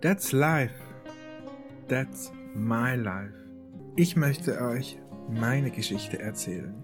[0.00, 0.72] That's life.
[1.86, 3.34] That's my life.
[3.96, 4.98] Ich möchte euch
[5.28, 6.82] meine Geschichte erzählen.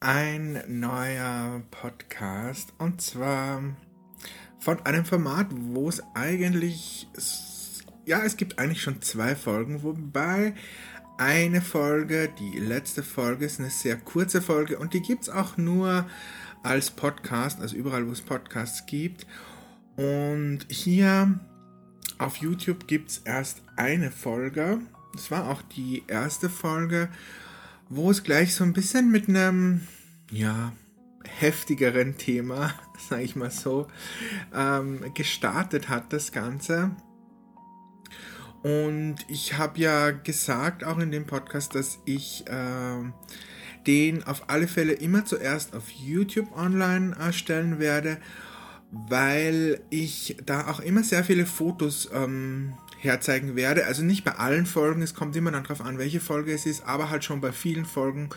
[0.00, 3.62] Ein neuer Podcast und zwar
[4.58, 7.08] von einem Format, wo es eigentlich
[8.06, 10.54] ja, es gibt eigentlich schon zwei Folgen, wobei
[11.18, 15.56] eine Folge, die letzte Folge ist eine sehr kurze Folge und die gibt es auch
[15.56, 16.06] nur
[16.62, 19.26] als Podcast, also überall, wo es Podcasts gibt.
[19.96, 21.38] Und hier
[22.18, 24.80] auf YouTube gibt es erst eine Folge.
[25.14, 27.08] Das war auch die erste Folge,
[27.88, 29.82] wo es gleich so ein bisschen mit einem,
[30.30, 30.72] ja,
[31.24, 32.72] heftigeren Thema,
[33.08, 33.88] sage ich mal so,
[34.54, 36.94] ähm, gestartet hat, das Ganze.
[38.62, 43.04] Und ich habe ja gesagt, auch in dem Podcast, dass ich äh,
[43.86, 48.18] den auf alle Fälle immer zuerst auf YouTube online äh, stellen werde,
[48.90, 53.86] weil ich da auch immer sehr viele Fotos ähm, herzeigen werde.
[53.86, 56.84] Also nicht bei allen Folgen, es kommt immer dann darauf an, welche Folge es ist,
[56.84, 58.30] aber halt schon bei vielen Folgen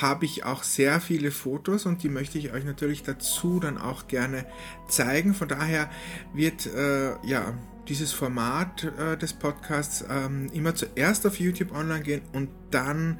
[0.00, 4.08] habe ich auch sehr viele Fotos und die möchte ich euch natürlich dazu dann auch
[4.08, 4.46] gerne
[4.88, 5.34] zeigen.
[5.34, 5.90] Von daher
[6.32, 7.54] wird äh, ja
[7.88, 13.18] dieses Format äh, des Podcasts ähm, immer zuerst auf YouTube online gehen und dann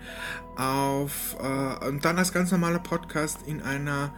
[0.56, 4.14] auf äh, und dann als ganz normaler Podcast in einer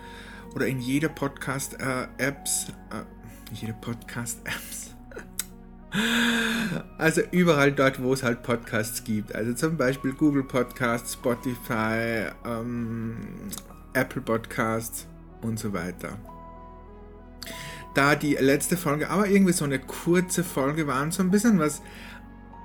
[0.55, 3.03] oder in jeder Podcast äh, Apps äh,
[3.53, 4.95] jede Podcast Apps
[6.99, 9.35] also überall dort, wo es halt Podcasts gibt.
[9.35, 13.17] Also zum Beispiel Google Podcasts, Spotify, ähm,
[13.95, 15.07] Apple Podcasts
[15.41, 16.19] und so weiter
[17.97, 21.59] da die letzte Folge aber irgendwie so eine kurze Folge war und so ein bisschen
[21.59, 21.83] was,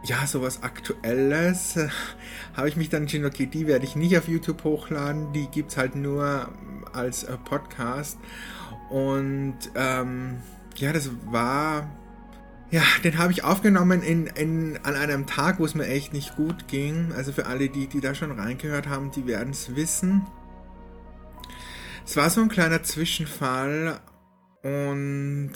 [0.03, 1.89] ja, sowas Aktuelles, äh,
[2.53, 5.77] habe ich mich dann okay, die werde ich nicht auf YouTube hochladen, die gibt es
[5.77, 6.49] halt nur
[6.93, 8.17] als äh, Podcast.
[8.89, 10.37] Und ähm,
[10.75, 11.89] ja, das war,
[12.71, 16.35] ja, den habe ich aufgenommen in, in, an einem Tag, wo es mir echt nicht
[16.35, 17.13] gut ging.
[17.15, 20.25] Also für alle, die, die da schon reingehört haben, die werden es wissen.
[22.05, 24.01] Es war so ein kleiner Zwischenfall
[24.63, 25.53] und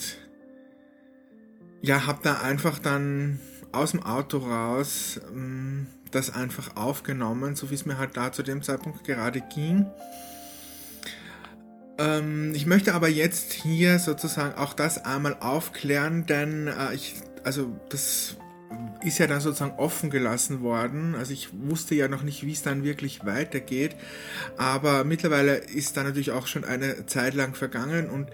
[1.82, 3.40] ja, hab da einfach dann
[3.72, 8.42] aus dem Auto raus ähm, das einfach aufgenommen, so wie es mir halt da zu
[8.42, 9.86] dem Zeitpunkt gerade ging.
[11.98, 17.76] Ähm, ich möchte aber jetzt hier sozusagen auch das einmal aufklären, denn äh, ich, also
[17.90, 18.38] das
[19.06, 21.16] ist ja dann sozusagen offen gelassen worden.
[21.16, 23.96] Also ich wusste ja noch nicht, wie es dann wirklich weitergeht.
[24.58, 28.10] Aber mittlerweile ist da natürlich auch schon eine Zeit lang vergangen.
[28.10, 28.30] Und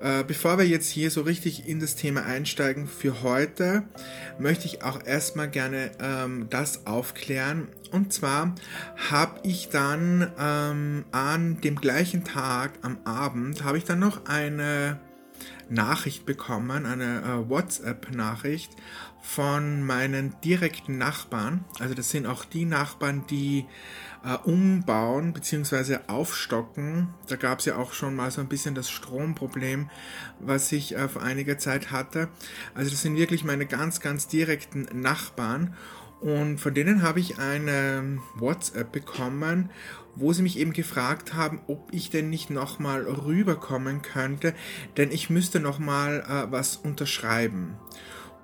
[0.00, 3.84] äh, bevor wir jetzt hier so richtig in das Thema einsteigen für heute,
[4.38, 7.68] möchte ich auch erstmal gerne ähm, das aufklären.
[7.90, 8.54] Und zwar
[9.10, 15.00] habe ich dann ähm, an dem gleichen Tag am Abend, habe ich dann noch eine
[15.70, 18.72] Nachricht bekommen, eine äh, WhatsApp-Nachricht
[19.20, 21.64] von meinen direkten Nachbarn.
[21.78, 23.66] Also das sind auch die Nachbarn, die
[24.24, 25.98] äh, umbauen bzw.
[26.06, 27.08] aufstocken.
[27.28, 29.90] Da gab es ja auch schon mal so ein bisschen das Stromproblem,
[30.40, 32.28] was ich äh, vor einiger Zeit hatte.
[32.74, 35.74] Also das sind wirklich meine ganz, ganz direkten Nachbarn.
[36.20, 39.70] Und von denen habe ich eine WhatsApp bekommen,
[40.16, 44.54] wo sie mich eben gefragt haben, ob ich denn nicht nochmal rüberkommen könnte,
[44.98, 47.76] denn ich müsste nochmal äh, was unterschreiben.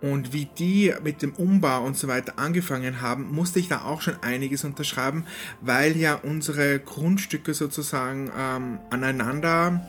[0.03, 4.03] Und wie die mit dem Umbau und so weiter angefangen haben, musste ich da auch
[4.03, 5.25] schon einiges unterschreiben,
[5.63, 9.83] weil ja unsere Grundstücke sozusagen ähm, aneinander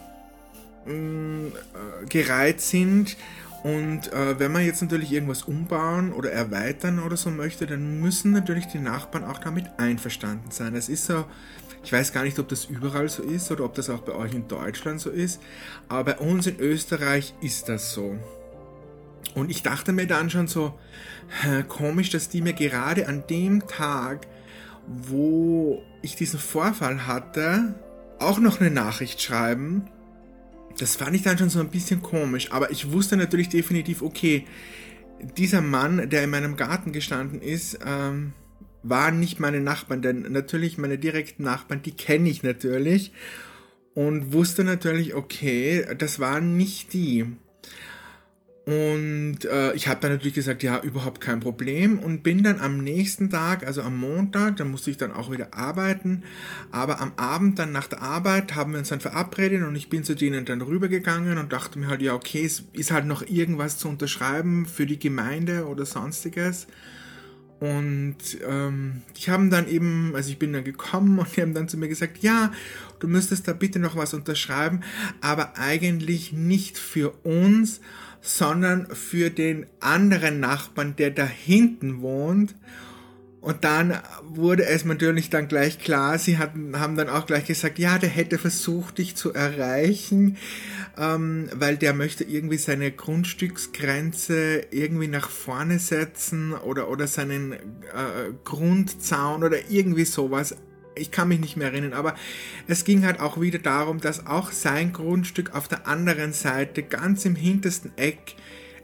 [0.85, 3.17] mm, äh, gereiht sind.
[3.63, 8.31] Und äh, wenn man jetzt natürlich irgendwas umbauen oder erweitern oder so möchte, dann müssen
[8.31, 10.73] natürlich die Nachbarn auch damit einverstanden sein.
[10.73, 11.25] Das ist so,
[11.83, 14.33] ich weiß gar nicht, ob das überall so ist oder ob das auch bei euch
[14.33, 15.41] in Deutschland so ist,
[15.89, 18.17] aber bei uns in Österreich ist das so.
[19.35, 20.77] Und ich dachte mir dann schon so,
[21.67, 24.27] komisch, dass die mir gerade an dem Tag,
[24.87, 27.75] wo ich diesen Vorfall hatte,
[28.19, 29.87] auch noch eine Nachricht schreiben.
[30.79, 34.45] Das fand ich dann schon so ein bisschen komisch, aber ich wusste natürlich definitiv, okay,
[35.37, 38.33] dieser Mann, der in meinem Garten gestanden ist, ähm,
[38.83, 43.11] waren nicht meine Nachbarn, denn natürlich meine direkten Nachbarn, die kenne ich natürlich
[43.95, 47.25] und wusste natürlich, okay, das waren nicht die.
[48.67, 52.79] Und äh, ich habe dann natürlich gesagt, ja, überhaupt kein Problem und bin dann am
[52.83, 56.23] nächsten Tag, also am Montag, dann musste ich dann auch wieder arbeiten,
[56.69, 60.03] aber am Abend dann nach der Arbeit haben wir uns dann verabredet und ich bin
[60.03, 63.77] zu denen dann rübergegangen und dachte mir halt, ja, okay, es ist halt noch irgendwas
[63.77, 66.67] zu unterschreiben für die Gemeinde oder sonstiges.
[67.61, 71.69] Und ähm, die haben dann eben, also ich bin dann gekommen und die haben dann
[71.69, 72.51] zu mir gesagt, ja,
[72.99, 74.81] du müsstest da bitte noch was unterschreiben,
[75.21, 77.79] aber eigentlich nicht für uns,
[78.27, 82.55] sondern für den anderen Nachbarn, der da hinten wohnt.
[83.39, 87.79] Und dann wurde es natürlich dann gleich klar, sie hatten, haben dann auch gleich gesagt,
[87.79, 90.35] ja, der hätte versucht, dich zu erreichen,
[90.97, 97.57] ähm, weil der möchte irgendwie seine Grundstücksgrenze irgendwie nach vorne setzen oder, oder seinen äh,
[98.43, 100.57] Grundzaun oder irgendwie sowas.
[100.99, 102.15] Ich kann mich nicht mehr erinnern, aber
[102.67, 107.25] es ging halt auch wieder darum, dass auch sein Grundstück auf der anderen Seite, ganz
[107.25, 108.35] im hintersten Eck,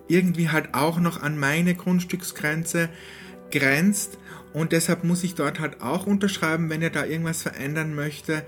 [0.08, 2.90] irgendwie halt auch noch an meine Grundstücksgrenze
[3.52, 4.18] grenzt
[4.54, 8.46] und deshalb muss ich dort halt auch unterschreiben, wenn er da irgendwas verändern möchte.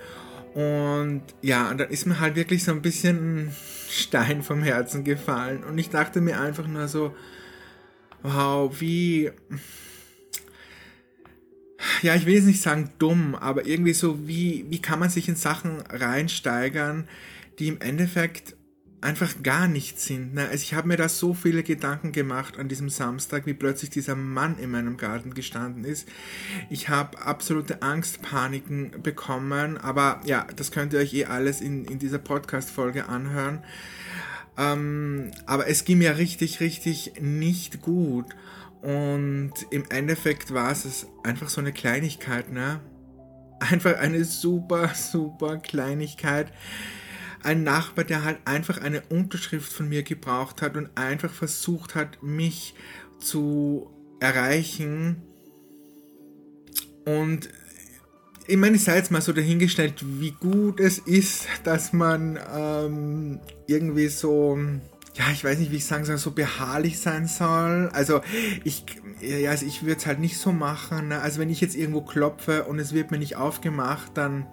[0.54, 3.56] Und ja, dann ist mir halt wirklich so ein bisschen ein
[3.90, 5.64] Stein vom Herzen gefallen.
[5.64, 7.16] Und ich dachte mir einfach nur so,
[8.22, 9.32] wow, wie,
[12.02, 15.28] ja, ich will jetzt nicht sagen dumm, aber irgendwie so, wie, wie kann man sich
[15.28, 17.08] in Sachen reinsteigern,
[17.60, 18.56] die im Endeffekt
[19.06, 20.34] einfach gar nichts sind.
[20.34, 20.48] Ne?
[20.50, 24.16] Also ich habe mir da so viele Gedanken gemacht an diesem Samstag, wie plötzlich dieser
[24.16, 26.08] Mann in meinem Garten gestanden ist.
[26.70, 32.00] Ich habe absolute Angstpaniken bekommen, aber ja, das könnt ihr euch eh alles in, in
[32.00, 33.64] dieser Podcast-Folge anhören.
[34.58, 38.26] Ähm, aber es ging mir richtig, richtig nicht gut.
[38.86, 42.80] Und im Endeffekt war es einfach so eine Kleinigkeit, ne?
[43.60, 46.52] Einfach eine super, super Kleinigkeit
[47.46, 52.22] ein Nachbar, der halt einfach eine Unterschrift von mir gebraucht hat und einfach versucht hat,
[52.24, 52.74] mich
[53.20, 55.22] zu erreichen.
[57.06, 57.50] Und
[58.48, 63.40] ich meine, ich sei jetzt mal so dahingestellt, wie gut es ist, dass man ähm,
[63.68, 64.58] irgendwie so,
[65.16, 67.90] ja, ich weiß nicht, wie ich sagen soll, so beharrlich sein soll.
[67.94, 68.22] Also
[68.66, 68.84] ich,
[69.22, 71.08] ja, also ich würde es halt nicht so machen.
[71.08, 71.22] Ne?
[71.22, 74.46] Also wenn ich jetzt irgendwo klopfe und es wird mir nicht aufgemacht, dann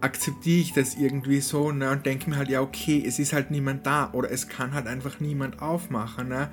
[0.00, 3.50] akzeptiere ich das irgendwie so ne, und denke mir halt, ja, okay, es ist halt
[3.50, 6.28] niemand da oder es kann halt einfach niemand aufmachen.
[6.28, 6.50] Ne.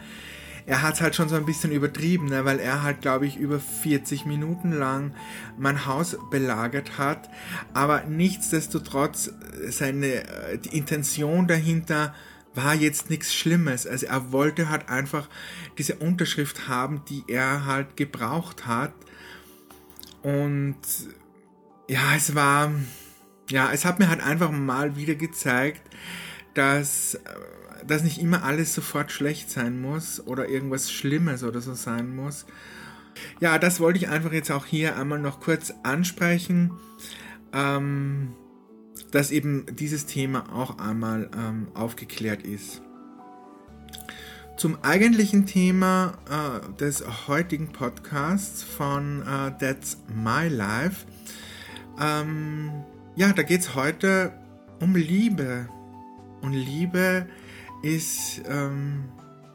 [0.68, 3.38] Er hat es halt schon so ein bisschen übertrieben, ne, weil er halt, glaube ich,
[3.38, 5.14] über 40 Minuten lang
[5.58, 7.30] mein Haus belagert hat,
[7.74, 9.32] aber nichtsdestotrotz
[9.68, 12.14] seine äh, die Intention dahinter
[12.54, 13.88] war jetzt nichts Schlimmes.
[13.88, 15.30] Also er wollte halt einfach
[15.78, 18.94] diese Unterschrift haben, die er halt gebraucht hat.
[20.22, 20.78] Und
[21.88, 22.72] ja, es war,
[23.50, 25.82] ja, es hat mir halt einfach mal wieder gezeigt,
[26.54, 27.20] dass, äh,
[27.86, 32.46] dass nicht immer alles sofort schlecht sein muss oder irgendwas Schlimmes oder so sein muss.
[33.40, 36.72] Ja, das wollte ich einfach jetzt auch hier einmal noch kurz ansprechen,
[37.54, 38.34] ähm,
[39.12, 42.82] dass eben dieses Thema auch einmal ähm, aufgeklärt ist.
[44.58, 51.06] Zum eigentlichen Thema äh, des heutigen Podcasts von äh, That's My Life.
[52.00, 52.72] Ähm,
[53.16, 54.34] ja, da geht es heute
[54.80, 55.68] um Liebe.
[56.42, 57.28] Und Liebe
[57.82, 59.06] ist ähm,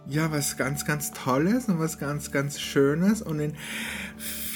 [0.08, 3.54] ja was ganz, ganz Tolles und was ganz, ganz Schönes und in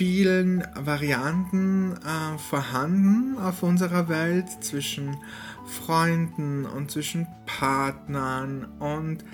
[0.00, 5.18] vielen Varianten äh, vorhanden auf unserer Welt zwischen
[5.66, 9.26] Freunden und zwischen Partnern und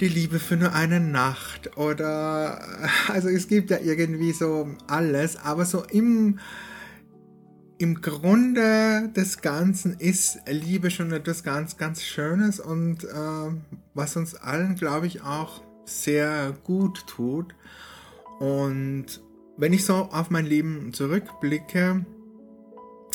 [0.00, 2.60] die Liebe für nur eine Nacht oder
[3.06, 6.40] also es gibt ja irgendwie so alles, aber so im
[7.78, 13.08] im Grunde des Ganzen ist Liebe schon etwas ganz, ganz Schönes und äh,
[13.94, 17.54] was uns allen, glaube ich, auch sehr gut tut.
[18.40, 19.20] Und
[19.56, 22.04] wenn ich so auf mein Leben zurückblicke,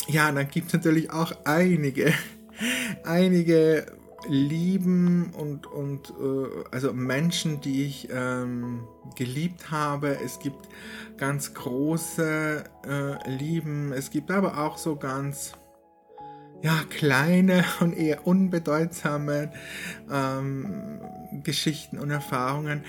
[0.08, 2.12] ja, dann gibt es natürlich auch einige,
[3.04, 3.86] einige
[4.28, 10.18] lieben und, und äh, also Menschen, die ich ähm, geliebt habe.
[10.24, 10.68] Es gibt
[11.16, 15.52] ganz große äh, Lieben, es gibt aber auch so ganz
[16.62, 19.52] ja, kleine und eher unbedeutsame
[20.10, 21.00] ähm,
[21.42, 22.84] Geschichten und Erfahrungen.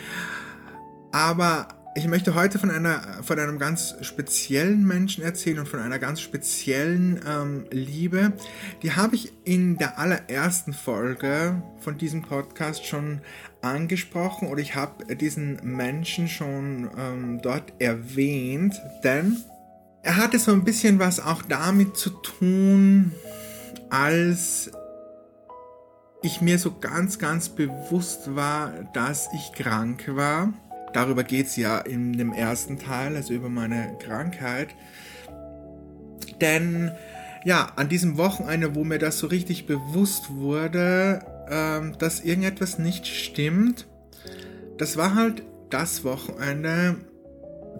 [1.11, 5.99] Aber ich möchte heute von einer von einem ganz speziellen Menschen erzählen und von einer
[5.99, 8.33] ganz speziellen ähm, Liebe.
[8.81, 13.21] Die habe ich in der allerersten Folge von diesem Podcast schon
[13.61, 19.37] angesprochen oder ich habe diesen Menschen schon ähm, dort erwähnt, denn
[20.01, 23.13] er hatte so ein bisschen was auch damit zu tun,
[23.89, 24.71] als
[26.23, 30.53] ich mir so ganz, ganz bewusst war, dass ich krank war
[30.93, 34.69] Darüber geht es ja in dem ersten Teil, also über meine Krankheit.
[36.39, 36.91] Denn
[37.45, 43.07] ja, an diesem Wochenende, wo mir das so richtig bewusst wurde, ähm, dass irgendetwas nicht
[43.07, 43.87] stimmt,
[44.77, 46.95] das war halt das Wochenende,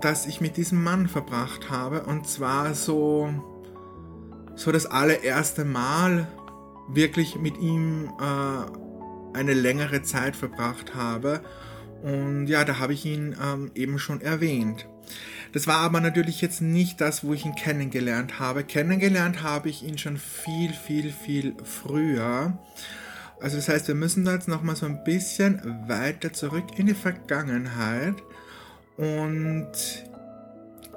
[0.02, 2.04] das ich mit diesem Mann verbracht habe.
[2.04, 3.30] Und zwar so,
[4.56, 6.28] so das allererste Mal
[6.90, 11.42] wirklich mit ihm äh, eine längere Zeit verbracht habe.
[12.04, 14.88] Und ja, da habe ich ihn ähm, eben schon erwähnt.
[15.54, 18.66] Das war aber natürlich jetzt nicht das, wo ich ihn kennengelernt habe.
[18.66, 22.58] Kennengelernt habe ich ihn schon viel, viel, viel früher.
[23.40, 26.94] Also das heißt, wir müssen da jetzt nochmal so ein bisschen weiter zurück in die
[26.94, 28.16] Vergangenheit.
[28.98, 29.72] Und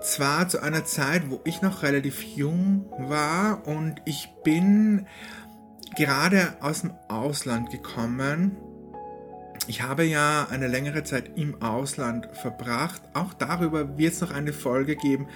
[0.01, 5.07] zwar zu einer Zeit, wo ich noch relativ jung war und ich bin
[5.97, 8.57] gerade aus dem Ausland gekommen
[9.69, 13.03] ich habe ja eine längere Zeit im Ausland verbracht.
[13.15, 15.29] Auch darüber wird es noch eine Folge geben.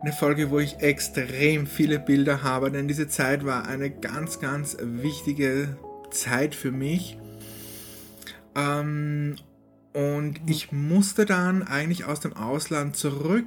[0.00, 4.76] Eine Folge, wo ich extrem viele Bilder habe, denn diese Zeit war eine ganz, ganz
[4.80, 5.76] wichtige
[6.10, 7.18] Zeit für mich.
[8.54, 9.36] Ähm,
[9.92, 13.46] und ich musste dann eigentlich aus dem Ausland zurück.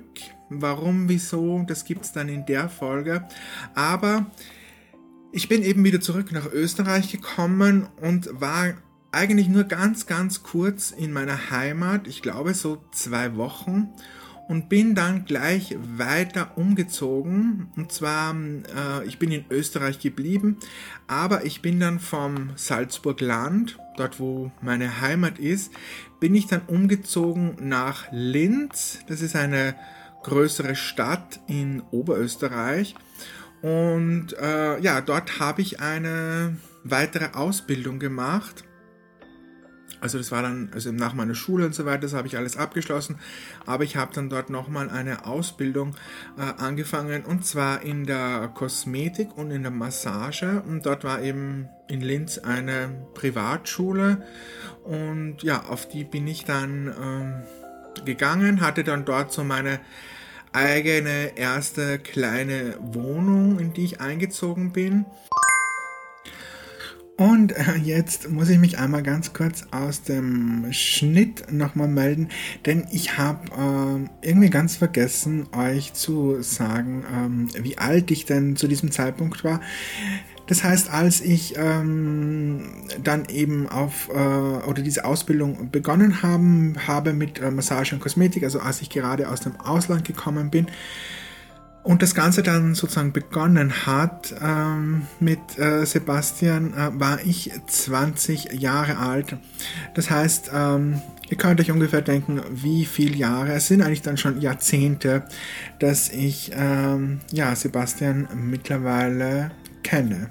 [0.49, 3.25] Warum, wieso, das gibt es dann in der Folge.
[3.73, 4.25] Aber
[5.31, 8.73] ich bin eben wieder zurück nach Österreich gekommen und war
[9.11, 13.89] eigentlich nur ganz, ganz kurz in meiner Heimat, ich glaube so zwei Wochen,
[14.47, 17.71] und bin dann gleich weiter umgezogen.
[17.77, 20.57] Und zwar, äh, ich bin in Österreich geblieben,
[21.07, 25.71] aber ich bin dann vom Salzburg Land, dort wo meine Heimat ist,
[26.19, 28.99] bin ich dann umgezogen nach Linz.
[29.07, 29.75] Das ist eine
[30.23, 32.95] größere Stadt in Oberösterreich.
[33.61, 38.65] Und äh, ja, dort habe ich eine weitere Ausbildung gemacht
[40.01, 42.57] also das war dann, also nach meiner Schule und so weiter, das habe ich alles
[42.57, 43.19] abgeschlossen.
[43.65, 45.95] Aber ich habe dann dort nochmal eine Ausbildung
[46.37, 50.63] äh, angefangen und zwar in der Kosmetik und in der Massage.
[50.67, 54.25] Und dort war eben in Linz eine Privatschule.
[54.83, 59.79] Und ja, auf die bin ich dann ähm, gegangen, hatte dann dort so meine
[60.53, 65.05] eigene erste kleine Wohnung, in die ich eingezogen bin.
[67.17, 72.29] Und äh, jetzt muss ich mich einmal ganz kurz aus dem Schnitt nochmal melden,
[72.65, 78.55] denn ich habe äh, irgendwie ganz vergessen, euch zu sagen, ähm, wie alt ich denn
[78.55, 79.61] zu diesem Zeitpunkt war.
[80.47, 82.63] Das heißt, als ich ähm,
[83.01, 88.43] dann eben auf äh, oder diese Ausbildung begonnen haben, habe mit äh, Massage und Kosmetik,
[88.43, 90.67] also als ich gerade aus dem Ausland gekommen bin,
[91.83, 98.53] und das Ganze dann sozusagen begonnen hat ähm, mit äh, Sebastian, äh, war ich 20
[98.53, 99.37] Jahre alt.
[99.95, 104.17] Das heißt, ähm, ihr könnt euch ungefähr denken, wie viele Jahre, es sind eigentlich dann
[104.17, 105.23] schon Jahrzehnte,
[105.79, 109.51] dass ich ähm, ja, Sebastian mittlerweile
[109.83, 110.29] kenne.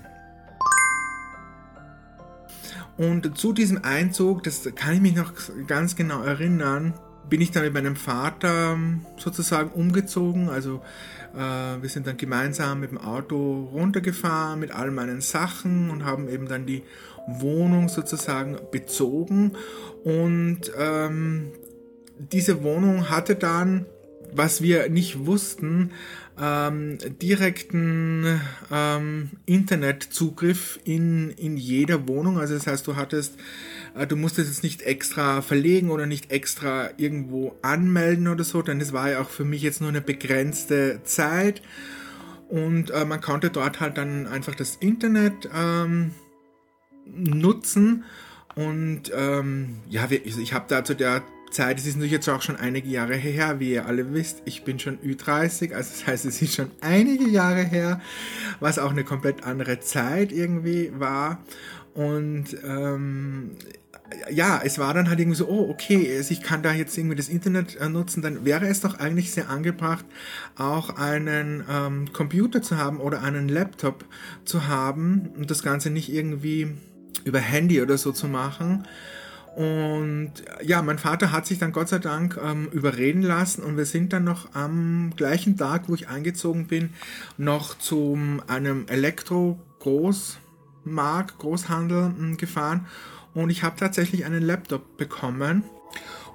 [2.97, 5.33] Und zu diesem Einzug, das kann ich mich noch
[5.67, 6.95] ganz genau erinnern,
[7.31, 10.51] bin ich dann mit meinem Vater ähm, sozusagen umgezogen.
[10.51, 10.83] Also
[11.33, 16.49] wir sind dann gemeinsam mit dem Auto runtergefahren mit all meinen Sachen und haben eben
[16.49, 16.83] dann die
[17.27, 19.53] Wohnung sozusagen bezogen.
[20.05, 21.53] Und ähm,
[22.19, 23.87] diese Wohnung hatte dann,
[24.33, 25.93] was wir nicht wussten,
[26.41, 28.41] ähm, direkten
[28.73, 32.39] ähm, Internetzugriff in, in jeder Wohnung.
[32.39, 33.43] Also das heißt, du hattest äh,
[34.09, 38.93] du musstest es nicht extra verlegen oder nicht extra irgendwo anmelden oder so, denn es
[38.93, 41.63] war ja auch für mich jetzt nur eine begrenzte Zeit.
[42.49, 46.13] Und äh, man konnte dort halt dann einfach das Internet ähm,
[47.07, 48.05] nutzen.
[48.57, 52.43] Und ähm, ja, also ich habe da zu der Zeit, es ist natürlich jetzt auch
[52.43, 56.25] schon einige Jahre her, wie ihr alle wisst, ich bin schon Ü30, also das heißt,
[56.25, 58.01] es ist schon einige Jahre her,
[58.61, 61.43] was auch eine komplett andere Zeit irgendwie war.
[61.95, 63.53] Und ähm,
[64.31, 67.29] ja, es war dann halt irgendwie so, oh, okay, ich kann da jetzt irgendwie das
[67.29, 70.05] Internet äh, nutzen, dann wäre es doch eigentlich sehr angebracht,
[70.57, 74.05] auch einen ähm, Computer zu haben oder einen Laptop
[74.45, 76.73] zu haben und das Ganze nicht irgendwie
[77.25, 78.87] über Handy oder so zu machen.
[79.57, 83.85] Und ja, mein Vater hat sich dann Gott sei Dank ähm, überreden lassen und wir
[83.85, 86.91] sind dann noch am gleichen Tag, wo ich eingezogen bin,
[87.37, 92.87] noch zu einem Elektro-Großmarkt, Großhandel hm, gefahren
[93.35, 95.65] und ich habe tatsächlich einen Laptop bekommen.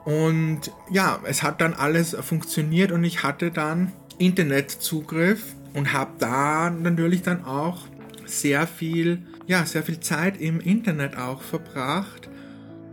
[0.06, 6.70] Und ja, es hat dann alles funktioniert und ich hatte dann Internetzugriff und habe da
[6.70, 7.88] natürlich dann auch
[8.26, 12.30] sehr viel, ja, sehr viel Zeit im Internet auch verbracht.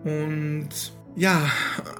[0.04, 0.68] Und
[1.14, 1.50] ja,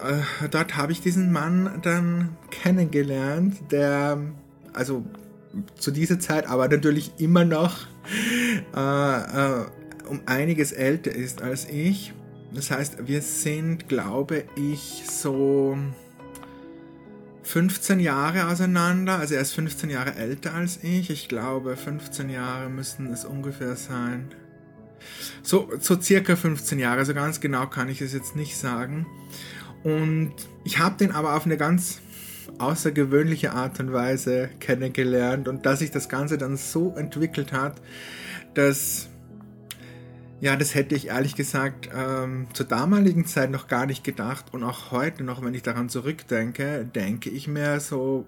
[0.03, 4.19] äh, dort habe ich diesen Mann dann kennengelernt, der,
[4.73, 5.05] also
[5.79, 7.87] zu dieser Zeit, aber natürlich immer noch
[8.75, 9.67] äh, äh,
[10.13, 12.13] um einiges älter ist als ich.
[12.55, 15.79] Das heißt, wir sind, glaube ich, so
[17.45, 19.19] 15 Jahre auseinander.
[19.19, 21.09] Also er ist 15 Jahre älter als ich.
[21.09, 24.29] Ich glaube, 15 Jahre müssten es ungefähr sein.
[25.43, 29.07] So, so circa 15 Jahre, so ganz genau kann ich es jetzt nicht sagen.
[29.83, 32.01] Und ich habe den aber auf eine ganz
[32.59, 37.81] außergewöhnliche Art und Weise kennengelernt und dass sich das Ganze dann so entwickelt hat,
[38.53, 39.09] dass
[40.43, 44.65] ja, das hätte ich ehrlich gesagt ähm, zur damaligen Zeit noch gar nicht gedacht und
[44.65, 48.27] auch heute noch, wenn ich daran zurückdenke, denke ich mir so,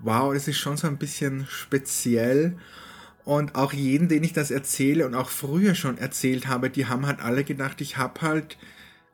[0.00, 2.56] wow, das ist schon so ein bisschen speziell
[3.24, 7.06] und auch jeden, den ich das erzähle und auch früher schon erzählt habe, die haben
[7.06, 8.58] halt alle gedacht, ich habe halt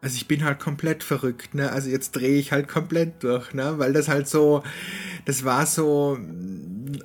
[0.00, 1.73] also ich bin halt komplett verrückt, ne?
[1.73, 3.78] Also jetzt drehe ich halt komplett durch, ne?
[3.78, 4.62] Weil das halt so,
[5.25, 6.18] das war so,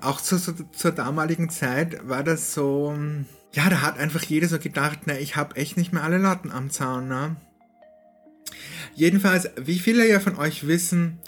[0.02, 2.96] auch zu, so, zur damaligen Zeit war das so,
[3.54, 6.52] ja, da hat einfach jeder so gedacht, ne, ich habe echt nicht mehr alle Latten
[6.52, 7.36] am Zaun, ne?
[8.96, 11.20] Jedenfalls, wie viele ja von euch wissen,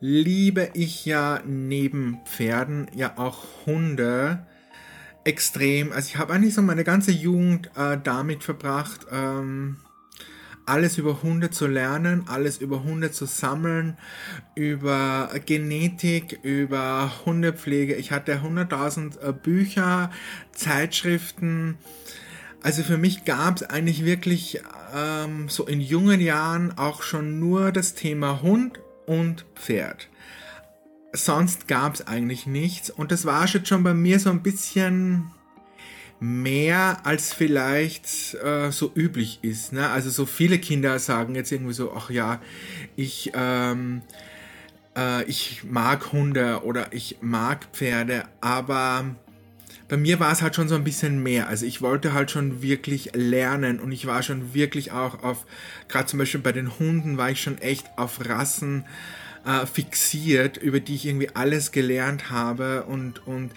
[0.00, 4.44] liebe ich ja neben Pferden ja auch Hunde
[5.24, 5.92] extrem.
[5.92, 9.76] Also ich habe eigentlich so meine ganze Jugend äh, damit verbracht, ähm,
[10.66, 13.96] alles über Hunde zu lernen, alles über Hunde zu sammeln,
[14.54, 17.94] über Genetik, über Hundepflege.
[17.94, 20.10] Ich hatte 100.000 äh, Bücher,
[20.52, 21.78] Zeitschriften.
[22.62, 24.60] Also für mich gab es eigentlich wirklich
[24.94, 30.08] ähm, so in jungen Jahren auch schon nur das Thema Hund und Pferd.
[31.12, 35.30] Sonst gab es eigentlich nichts und das war schon bei mir so ein bisschen
[36.22, 39.72] mehr als vielleicht äh, so üblich ist.
[39.72, 39.90] Ne?
[39.90, 42.40] Also so viele Kinder sagen jetzt irgendwie so, ach ja,
[42.94, 44.02] ich, ähm,
[44.96, 49.16] äh, ich mag Hunde oder ich mag Pferde, aber
[49.88, 51.48] bei mir war es halt schon so ein bisschen mehr.
[51.48, 55.44] Also ich wollte halt schon wirklich lernen und ich war schon wirklich auch auf,
[55.88, 58.84] gerade zum Beispiel bei den Hunden war ich schon echt auf Rassen
[59.44, 63.50] äh, fixiert, über die ich irgendwie alles gelernt habe und, und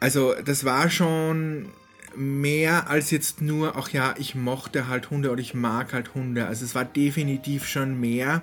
[0.00, 1.70] also das war schon
[2.18, 6.46] mehr als jetzt nur, ach ja, ich mochte halt Hunde oder ich mag halt Hunde.
[6.46, 8.42] Also es war definitiv schon mehr,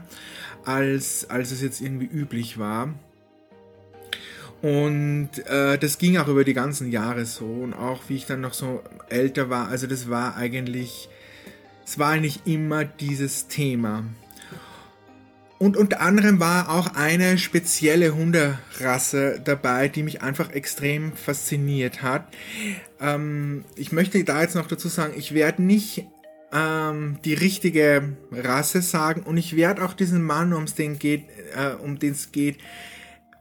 [0.63, 2.93] als, als es jetzt irgendwie üblich war.
[4.61, 7.45] Und äh, das ging auch über die ganzen Jahre so.
[7.45, 11.09] Und auch wie ich dann noch so älter war, also das war eigentlich,
[11.85, 14.05] es war eigentlich immer dieses Thema.
[15.65, 22.27] Und unter anderem war auch eine spezielle Hunderasse dabei, die mich einfach extrem fasziniert hat.
[22.99, 26.05] Ähm, ich möchte da jetzt noch dazu sagen, ich werde nicht
[26.53, 31.23] ähm, die richtige Rasse sagen und ich werde auch diesen Mann, um den geht,
[31.55, 32.59] äh, um den es geht,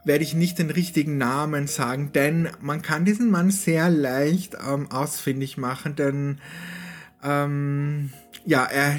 [0.03, 4.89] werde ich nicht den richtigen Namen sagen, denn man kann diesen Mann sehr leicht ähm,
[4.89, 6.39] ausfindig machen, denn
[7.23, 8.09] ähm,
[8.45, 8.97] ja, er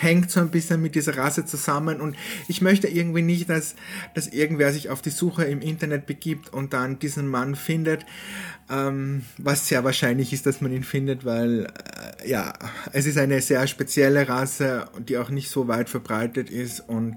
[0.00, 2.14] hängt so ein bisschen mit dieser Rasse zusammen und
[2.46, 3.74] ich möchte irgendwie nicht, dass,
[4.14, 8.04] dass irgendwer sich auf die Suche im Internet begibt und dann diesen Mann findet,
[8.70, 12.52] ähm, was sehr wahrscheinlich ist, dass man ihn findet, weil äh, ja,
[12.92, 17.16] es ist eine sehr spezielle Rasse, die auch nicht so weit verbreitet ist und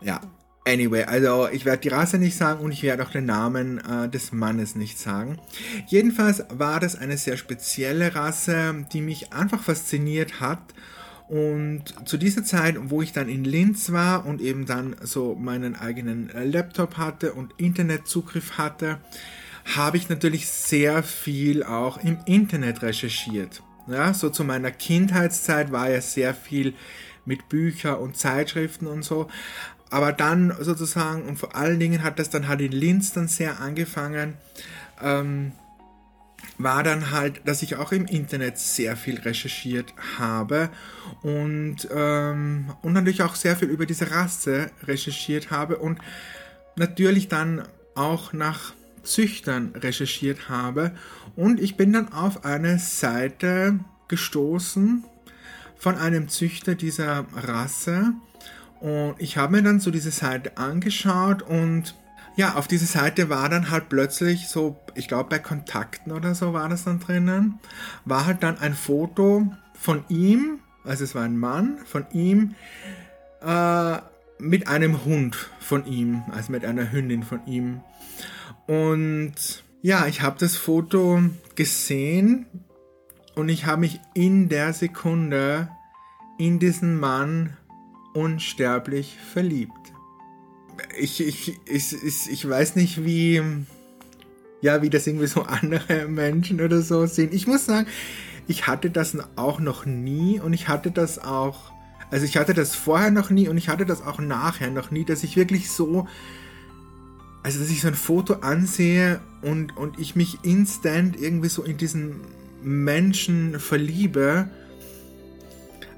[0.00, 0.20] ja,
[0.64, 4.08] Anyway, also ich werde die Rasse nicht sagen und ich werde auch den Namen äh,
[4.08, 5.38] des Mannes nicht sagen.
[5.88, 10.62] Jedenfalls war das eine sehr spezielle Rasse, die mich einfach fasziniert hat.
[11.28, 15.74] Und zu dieser Zeit, wo ich dann in Linz war und eben dann so meinen
[15.74, 18.98] eigenen Laptop hatte und Internetzugriff hatte,
[19.64, 23.62] habe ich natürlich sehr viel auch im Internet recherchiert.
[23.88, 26.74] Ja, so zu meiner Kindheitszeit war ja sehr viel
[27.24, 29.28] mit Büchern und Zeitschriften und so.
[29.92, 33.60] Aber dann sozusagen, und vor allen Dingen hat das dann halt in Linz dann sehr
[33.60, 34.38] angefangen,
[35.02, 35.52] ähm,
[36.56, 40.70] war dann halt, dass ich auch im Internet sehr viel recherchiert habe
[41.20, 45.98] und, ähm, und natürlich auch sehr viel über diese Rasse recherchiert habe und
[46.76, 47.62] natürlich dann
[47.94, 50.92] auch nach Züchtern recherchiert habe.
[51.36, 53.78] Und ich bin dann auf eine Seite
[54.08, 55.04] gestoßen
[55.76, 58.14] von einem Züchter dieser Rasse,
[58.82, 61.94] und ich habe mir dann so diese Seite angeschaut und
[62.34, 66.52] ja, auf dieser Seite war dann halt plötzlich so, ich glaube bei Kontakten oder so
[66.52, 67.60] war das dann drinnen,
[68.04, 72.56] war halt dann ein Foto von ihm, also es war ein Mann, von ihm
[73.40, 73.98] äh,
[74.40, 77.82] mit einem Hund von ihm, also mit einer Hündin von ihm.
[78.66, 81.22] Und ja, ich habe das Foto
[81.54, 82.46] gesehen
[83.36, 85.68] und ich habe mich in der Sekunde
[86.36, 87.56] in diesen Mann
[88.14, 89.72] unsterblich verliebt.
[90.98, 91.96] Ich, ich, ich,
[92.30, 93.42] ich, weiß nicht, wie,
[94.60, 97.30] ja, wie das irgendwie so andere Menschen oder so sehen.
[97.32, 97.86] Ich muss sagen,
[98.48, 101.72] ich hatte das auch noch nie und ich hatte das auch,
[102.10, 105.04] also ich hatte das vorher noch nie und ich hatte das auch nachher noch nie,
[105.04, 106.06] dass ich wirklich so
[107.42, 111.76] also dass ich so ein Foto ansehe und, und ich mich instant irgendwie so in
[111.76, 112.20] diesen
[112.62, 114.48] Menschen verliebe.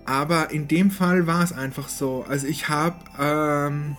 [0.07, 2.25] Aber in dem Fall war es einfach so.
[2.29, 3.97] Also ich habe, ähm,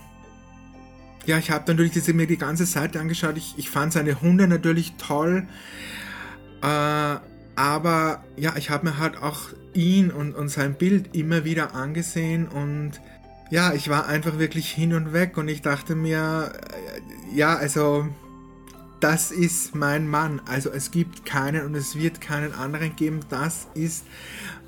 [1.24, 3.36] ja, ich habe natürlich diese, mir die ganze Seite angeschaut.
[3.36, 5.48] Ich, ich fand seine Hunde natürlich toll.
[6.62, 7.16] Äh,
[7.56, 12.48] aber ja, ich habe mir halt auch ihn und, und sein Bild immer wieder angesehen
[12.48, 13.00] und
[13.50, 18.08] ja, ich war einfach wirklich hin und weg und ich dachte mir, äh, ja, also
[19.00, 20.40] das ist mein Mann.
[20.46, 23.20] Also es gibt keinen und es wird keinen anderen geben.
[23.28, 24.06] Das ist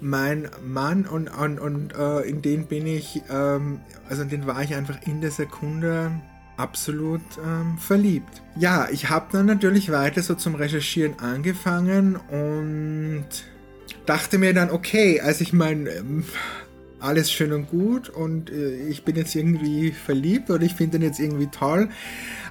[0.00, 4.62] mein Mann und, und, und äh, in den bin ich, ähm, also in den war
[4.62, 6.12] ich einfach in der Sekunde
[6.56, 8.42] absolut ähm, verliebt.
[8.56, 13.26] Ja, ich habe dann natürlich weiter so zum Recherchieren angefangen und
[14.06, 16.24] dachte mir dann, okay, also ich meine, ähm,
[17.00, 21.04] alles schön und gut und äh, ich bin jetzt irgendwie verliebt oder ich finde ihn
[21.04, 21.90] jetzt irgendwie toll,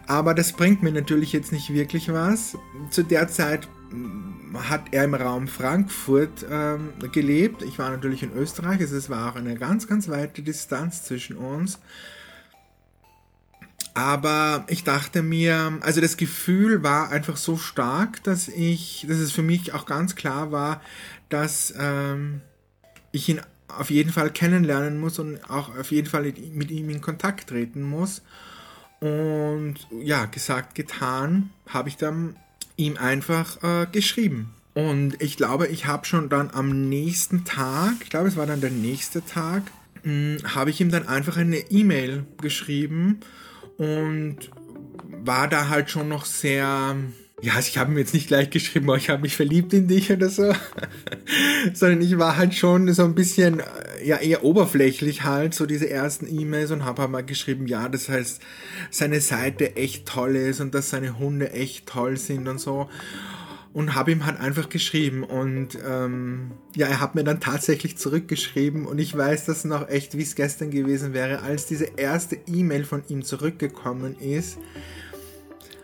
[0.08, 2.58] aber das bringt mir natürlich jetzt nicht wirklich was.
[2.90, 7.62] Zu der Zeit mm, hat er im Raum Frankfurt ähm, gelebt.
[7.62, 11.36] Ich war natürlich in Österreich, also es war auch eine ganz, ganz weite Distanz zwischen
[11.36, 11.80] uns.
[13.94, 19.32] Aber ich dachte mir, also das Gefühl war einfach so stark, dass ich, dass es
[19.32, 20.82] für mich auch ganz klar war,
[21.30, 22.42] dass ähm,
[23.12, 27.02] ich ihn auf jeden Fall kennenlernen muss und auch auf jeden Fall mit ihm in
[27.02, 28.22] Kontakt treten muss.
[29.00, 32.36] Und ja, gesagt, getan, habe ich dann
[32.78, 34.54] ihm einfach äh, geschrieben.
[34.74, 38.62] Und ich glaube, ich habe schon dann am nächsten Tag, ich glaube, es war dann
[38.62, 39.64] der nächste Tag,
[40.04, 43.20] hm, habe ich ihm dann einfach eine E-Mail geschrieben
[43.78, 44.38] und
[45.04, 46.96] war da halt schon noch sehr,
[47.42, 50.12] ja, also ich habe mir jetzt nicht gleich geschrieben, ich habe mich verliebt in dich
[50.12, 50.54] oder so,
[51.74, 53.62] sondern ich war halt schon so ein bisschen,
[54.04, 58.10] ja, eher oberflächlich halt, so diese ersten E-Mails und habe halt mal geschrieben, ja, das
[58.10, 58.42] heißt,
[58.90, 62.90] seine Seite echt toll ist und dass seine Hunde echt toll sind und so
[63.72, 68.88] und habe ihm halt einfach geschrieben und ähm, ja, er hat mir dann tatsächlich zurückgeschrieben
[68.88, 72.86] und ich weiß das noch echt, wie es gestern gewesen wäre, als diese erste E-Mail
[72.86, 74.58] von ihm zurückgekommen ist.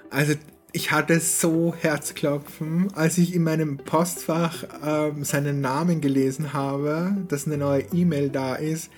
[0.09, 0.33] Also
[0.73, 7.47] ich hatte so Herzklopfen, als ich in meinem Postfach ähm, seinen Namen gelesen habe, dass
[7.47, 8.89] eine neue E-Mail da ist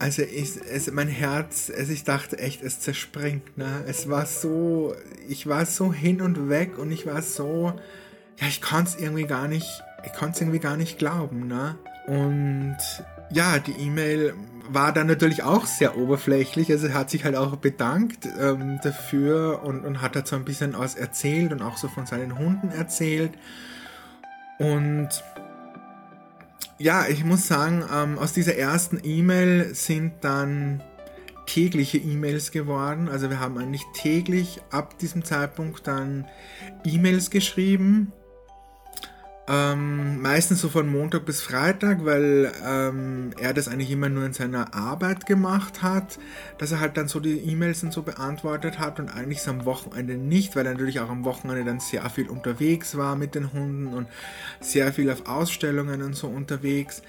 [0.00, 3.58] also ich, es, mein Herz, also ich dachte echt, es zerspringt.
[3.58, 3.84] Ne?
[3.86, 4.94] Es war so,
[5.28, 7.74] ich war so hin und weg und ich war so,
[8.40, 11.46] ja, ich konnte es irgendwie gar nicht, ich konnte es irgendwie gar nicht glauben.
[11.46, 11.76] Ne?
[12.06, 12.78] Und
[13.32, 14.34] ja, die E-Mail
[14.68, 16.70] war dann natürlich auch sehr oberflächlich.
[16.70, 20.74] Also hat sich halt auch bedankt ähm, dafür und, und hat halt so ein bisschen
[20.74, 23.32] aus erzählt und auch so von seinen Hunden erzählt.
[24.58, 25.08] Und
[26.78, 30.82] ja, ich muss sagen, ähm, aus dieser ersten E-Mail sind dann
[31.46, 33.08] tägliche E-Mails geworden.
[33.08, 36.26] Also wir haben eigentlich täglich ab diesem Zeitpunkt dann
[36.84, 38.12] E-Mails geschrieben
[39.48, 44.32] ähm, meistens so von Montag bis Freitag, weil ähm, er das eigentlich immer nur in
[44.32, 46.18] seiner Arbeit gemacht hat,
[46.58, 50.14] dass er halt dann so die E-Mails und so beantwortet hat und eigentlich am Wochenende
[50.14, 53.88] nicht, weil er natürlich auch am Wochenende dann sehr viel unterwegs war mit den Hunden
[53.88, 54.08] und
[54.60, 57.02] sehr viel auf Ausstellungen und so unterwegs.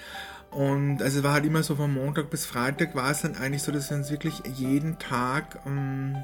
[0.52, 3.64] Und also es war halt immer so von Montag bis Freitag war es dann eigentlich
[3.64, 6.18] so, dass wir uns wirklich jeden Tag, ähm,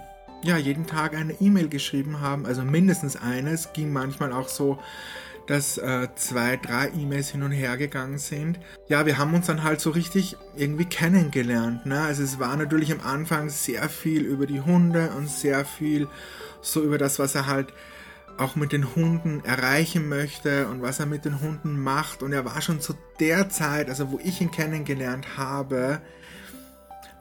[0.43, 4.80] ja, jeden Tag eine E-Mail geschrieben haben, also mindestens eines, ging manchmal auch so
[5.47, 8.60] dass äh, zwei, drei E-Mails hin und her gegangen sind.
[8.88, 11.86] Ja, wir haben uns dann halt so richtig irgendwie kennengelernt.
[11.86, 12.01] Ne?
[12.01, 16.07] Also es war natürlich am Anfang sehr viel über die Hunde und sehr viel
[16.62, 17.73] so über das, was er halt
[18.38, 22.21] auch mit den Hunden erreichen möchte und was er mit den Hunden macht.
[22.21, 26.01] Und er war schon zu der Zeit, also wo ich ihn kennengelernt habe,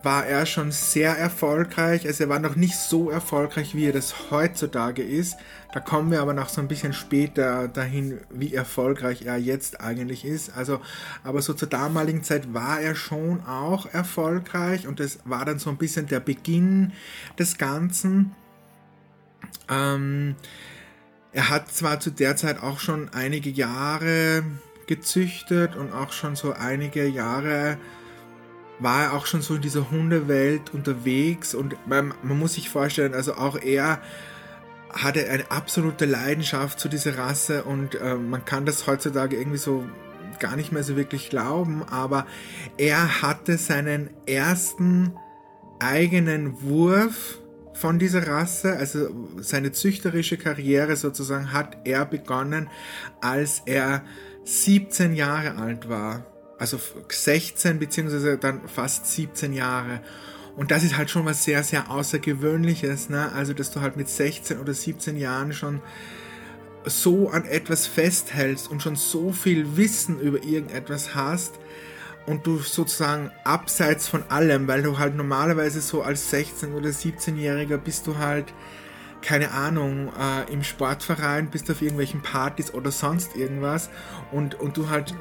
[0.03, 2.07] war er schon sehr erfolgreich.
[2.07, 5.37] Also er war noch nicht so erfolgreich, wie er das heutzutage ist.
[5.73, 10.25] Da kommen wir aber noch so ein bisschen später dahin, wie erfolgreich er jetzt eigentlich
[10.25, 10.57] ist.
[10.57, 10.81] Also,
[11.25, 15.71] aber so zur damaligen Zeit war er schon auch erfolgreich und das war dann so
[15.71, 16.93] ein bisschen der Beginn
[17.39, 18.35] des Ganzen.
[19.69, 20.37] Ähm,
[21.33, 24.45] er hat zwar zu der Zeit auch schon einige Jahre
[24.87, 27.77] gezüchtet und auch schon so einige Jahre
[28.79, 33.15] war er auch schon so in dieser Hundewelt unterwegs und man, man muss sich vorstellen,
[33.15, 34.01] also auch er
[34.91, 39.85] hatte eine absolute Leidenschaft zu dieser Rasse und äh, man kann das heutzutage irgendwie so
[40.39, 42.27] gar nicht mehr so wirklich glauben, aber
[42.77, 45.15] er hatte seinen ersten
[45.79, 47.39] eigenen Wurf
[47.75, 49.09] von dieser Rasse, also
[49.39, 52.69] seine züchterische Karriere sozusagen hat er begonnen,
[53.21, 54.03] als er
[54.45, 56.25] 17 Jahre alt war
[56.59, 60.01] also 16 beziehungsweise dann fast 17 Jahre.
[60.57, 63.31] Und das ist halt schon was sehr, sehr Außergewöhnliches, ne?
[63.35, 65.83] Also, dass du halt mit 16 oder 17 Jahren schon
[66.87, 71.59] so an etwas festhältst und schon so viel Wissen über irgendetwas hast
[72.27, 77.77] und du sozusagen abseits von allem, weil du halt normalerweise so als 16- oder 17-Jähriger
[77.77, 78.53] bist du halt,
[79.21, 83.91] keine Ahnung, äh, im Sportverein, bist auf irgendwelchen Partys oder sonst irgendwas
[84.33, 85.15] und, und du halt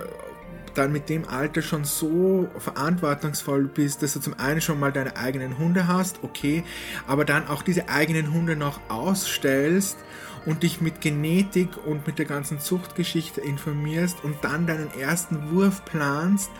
[0.77, 5.17] dann mit dem Alter schon so verantwortungsvoll bist, dass du zum einen schon mal deine
[5.17, 6.63] eigenen Hunde hast, okay,
[7.07, 9.97] aber dann auch diese eigenen Hunde noch ausstellst
[10.45, 15.83] und dich mit Genetik und mit der ganzen Zuchtgeschichte informierst und dann deinen ersten Wurf
[15.85, 16.51] planst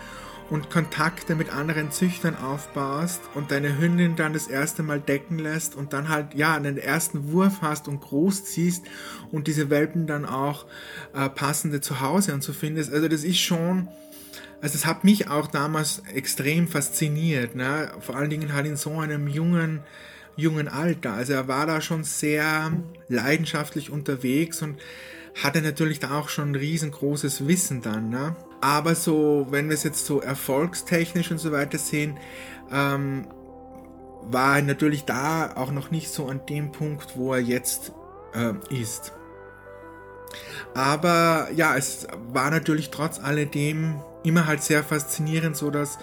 [0.50, 5.74] und Kontakte mit anderen Züchtern aufbaust und deine Hündin dann das erste Mal decken lässt
[5.74, 8.84] und dann halt ja einen ersten Wurf hast und großziehst
[9.32, 10.66] und diese Welpen dann auch
[11.14, 12.92] äh, passende Zuhause und so findest.
[12.92, 13.88] Also das ist schon
[14.60, 17.90] also es hat mich auch damals extrem fasziniert, ne?
[18.00, 19.80] vor allen Dingen halt in so einem jungen,
[20.36, 21.12] jungen Alter.
[21.12, 22.72] Also er war da schon sehr
[23.08, 24.78] leidenschaftlich unterwegs und
[25.42, 28.08] hatte natürlich da auch schon ein riesengroßes Wissen dann.
[28.08, 28.34] Ne?
[28.60, 32.16] Aber so, wenn wir es jetzt so erfolgstechnisch und so weiter sehen,
[32.72, 33.26] ähm,
[34.22, 37.92] war er natürlich da auch noch nicht so an dem Punkt, wo er jetzt
[38.34, 39.12] äh, ist.
[40.74, 45.98] Aber ja, es war natürlich trotz alledem immer halt sehr faszinierend, so dass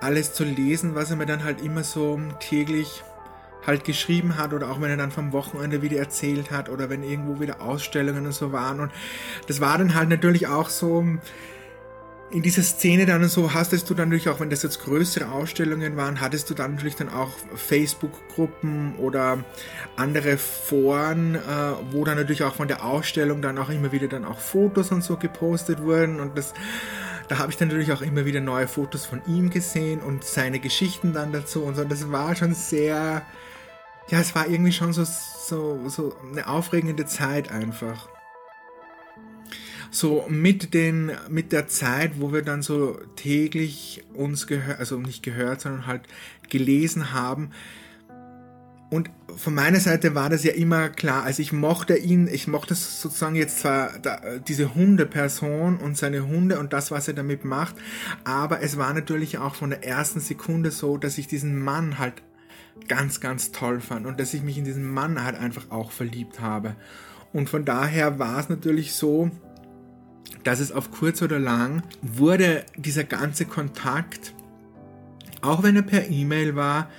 [0.00, 3.04] alles zu lesen, was er mir dann halt immer so täglich
[3.66, 7.04] halt geschrieben hat oder auch wenn er dann vom Wochenende wieder erzählt hat oder wenn
[7.04, 8.80] irgendwo wieder Ausstellungen und so waren.
[8.80, 8.92] Und
[9.46, 11.06] das war dann halt natürlich auch so
[12.32, 15.96] in dieser Szene dann so hastest du dann natürlich auch, wenn das jetzt größere Ausstellungen
[15.96, 19.44] waren, hattest du dann natürlich dann auch Facebook-Gruppen oder
[19.96, 21.38] andere Foren, äh,
[21.90, 25.04] wo dann natürlich auch von der Ausstellung dann auch immer wieder dann auch Fotos und
[25.04, 26.20] so gepostet wurden.
[26.20, 26.54] Und das
[27.32, 30.58] da habe ich dann natürlich auch immer wieder neue Fotos von ihm gesehen und seine
[30.58, 31.84] Geschichten dann dazu und so.
[31.84, 33.22] Das war schon sehr,
[34.08, 38.10] ja, es war irgendwie schon so, so, so eine aufregende Zeit einfach.
[39.90, 45.22] So mit den, mit der Zeit, wo wir dann so täglich uns gehört, also nicht
[45.22, 46.02] gehört, sondern halt
[46.50, 47.52] gelesen haben,
[48.92, 51.24] und von meiner Seite war das ja immer klar.
[51.24, 56.58] Also ich mochte ihn, ich mochte sozusagen jetzt zwar da, diese Hundeperson und seine Hunde
[56.58, 57.74] und das, was er damit macht,
[58.24, 62.22] aber es war natürlich auch von der ersten Sekunde so, dass ich diesen Mann halt
[62.86, 66.40] ganz, ganz toll fand und dass ich mich in diesen Mann halt einfach auch verliebt
[66.40, 66.76] habe.
[67.32, 69.30] Und von daher war es natürlich so,
[70.44, 74.34] dass es auf kurz oder lang wurde dieser ganze Kontakt,
[75.40, 76.90] auch wenn er per E-Mail war,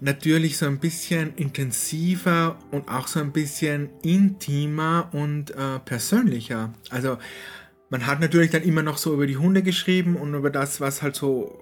[0.00, 6.72] natürlich so ein bisschen intensiver und auch so ein bisschen intimer und äh, persönlicher.
[6.90, 7.18] Also
[7.90, 11.02] man hat natürlich dann immer noch so über die Hunde geschrieben und über das, was
[11.02, 11.60] halt so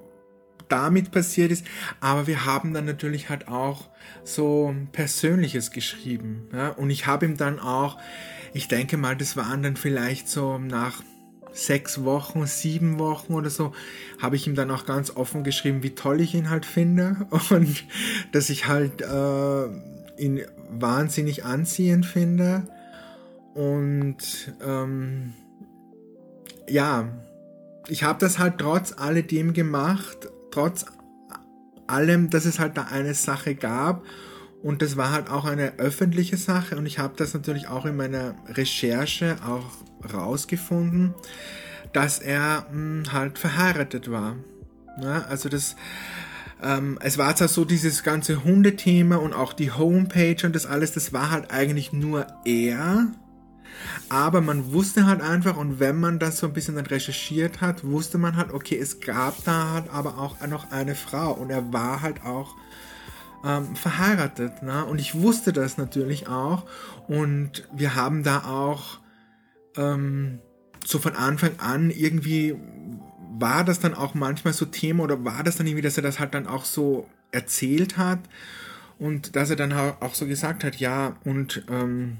[0.69, 1.67] damit passiert ist,
[2.01, 3.89] aber wir haben dann natürlich halt auch
[4.23, 6.49] so Persönliches geschrieben.
[6.53, 6.69] Ja?
[6.69, 7.99] Und ich habe ihm dann auch,
[8.53, 11.03] ich denke mal, das waren dann vielleicht so nach
[11.59, 13.73] sechs Wochen, sieben Wochen oder so,
[14.21, 17.85] habe ich ihm dann auch ganz offen geschrieben, wie toll ich ihn halt finde und
[18.33, 19.67] dass ich halt äh,
[20.17, 22.69] ihn wahnsinnig anziehend finde.
[23.55, 25.35] Und ähm,
[26.69, 27.09] ja,
[27.89, 30.87] ich habe das halt trotz alledem gemacht, trotz
[31.87, 34.05] allem, dass es halt da eine Sache gab.
[34.63, 37.97] Und das war halt auch eine öffentliche Sache und ich habe das natürlich auch in
[37.97, 39.71] meiner Recherche auch
[40.13, 41.15] rausgefunden,
[41.93, 44.37] dass er mh, hm, halt verheiratet war.
[45.01, 45.77] Ja, also das,
[46.63, 50.93] ähm, es war zwar so dieses ganze Hundethema und auch die Homepage und das alles,
[50.93, 53.07] das war halt eigentlich nur er.
[54.09, 57.85] Aber man wusste halt einfach, und wenn man das so ein bisschen dann recherchiert hat,
[57.85, 61.73] wusste man halt, okay, es gab da halt aber auch noch eine Frau und er
[61.73, 62.57] war halt auch
[63.45, 64.63] ähm, verheiratet.
[64.63, 64.85] Ne?
[64.85, 66.65] Und ich wusste das natürlich auch.
[67.07, 68.99] Und wir haben da auch
[69.77, 70.41] ähm,
[70.85, 72.57] so von Anfang an irgendwie
[73.39, 76.19] war das dann auch manchmal so Thema oder war das dann irgendwie, dass er das
[76.19, 78.21] halt dann auch so erzählt hat
[78.99, 82.19] und dass er dann auch so gesagt hat, ja, und ähm,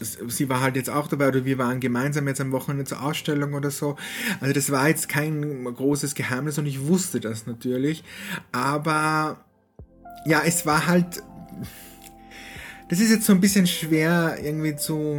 [0.00, 3.54] sie war halt jetzt auch dabei oder wir waren gemeinsam jetzt am Wochenende zur Ausstellung
[3.54, 3.96] oder so.
[4.40, 8.04] Also das war jetzt kein großes Geheimnis und ich wusste das natürlich.
[8.52, 9.44] Aber
[10.26, 11.22] ja, es war halt.
[12.88, 15.18] Das ist jetzt so ein bisschen schwer irgendwie zu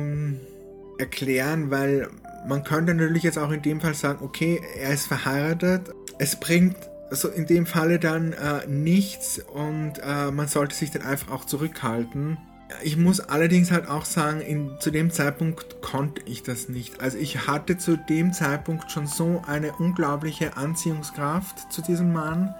[0.98, 2.08] erklären, weil
[2.48, 5.94] man könnte natürlich jetzt auch in dem Fall sagen, okay, er ist verheiratet.
[6.18, 6.78] Es bringt
[7.10, 11.46] also in dem Falle dann äh, nichts und äh, man sollte sich dann einfach auch
[11.46, 12.38] zurückhalten.
[12.84, 17.00] Ich muss allerdings halt auch sagen, in, zu dem Zeitpunkt konnte ich das nicht.
[17.00, 22.54] Also ich hatte zu dem Zeitpunkt schon so eine unglaubliche Anziehungskraft zu diesem Mann,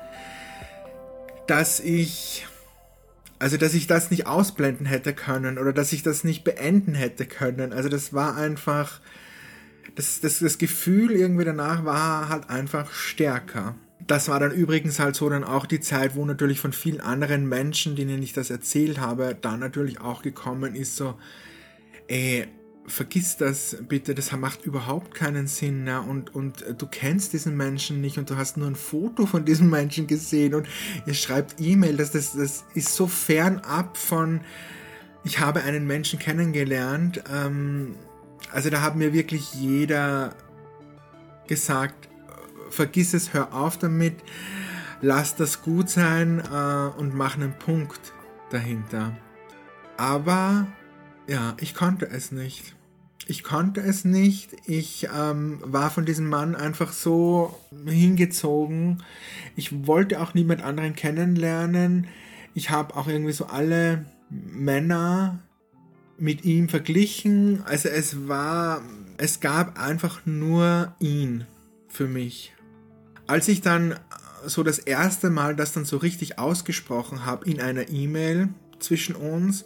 [1.48, 2.46] dass ich,
[3.40, 7.26] also dass ich das nicht ausblenden hätte können oder dass ich das nicht beenden hätte
[7.26, 7.74] können.
[7.74, 9.00] Also das war einfach,
[9.96, 13.76] das, das, das Gefühl irgendwie danach war halt einfach stärker.
[14.06, 17.48] Das war dann übrigens halt so dann auch die Zeit, wo natürlich von vielen anderen
[17.48, 21.16] Menschen, denen ich das erzählt habe, dann natürlich auch gekommen ist so,
[22.08, 22.48] ey,
[22.88, 25.84] vergiss das bitte, das macht überhaupt keinen Sinn.
[25.84, 26.02] Ne?
[26.02, 29.70] Und, und du kennst diesen Menschen nicht und du hast nur ein Foto von diesem
[29.70, 30.68] Menschen gesehen und
[31.06, 34.42] ihr schreibt E-Mail, das, das, das ist so fernab von,
[35.26, 37.24] ich habe einen Menschen kennengelernt.
[37.32, 37.96] Ähm,
[38.52, 40.34] also da hat mir wirklich jeder
[41.48, 42.08] gesagt,
[42.70, 44.16] vergiss es, hör auf damit,
[45.02, 48.14] lass das gut sein äh, und mach einen Punkt
[48.50, 49.18] dahinter.
[49.98, 50.68] Aber
[51.28, 52.77] ja, ich konnte es nicht.
[53.30, 54.52] Ich konnte es nicht.
[54.66, 59.04] Ich ähm, war von diesem Mann einfach so hingezogen.
[59.58, 62.08] Ich wollte auch niemand anderen kennenlernen.
[62.54, 65.40] Ich habe auch irgendwie so alle Männer
[66.18, 67.64] mit ihm verglichen.
[67.66, 68.82] Also es war,
[69.18, 71.46] es gab einfach nur ihn
[71.90, 72.54] für mich.
[73.28, 73.96] Als ich dann
[74.46, 79.66] so das erste Mal das dann so richtig ausgesprochen habe in einer E-Mail zwischen uns,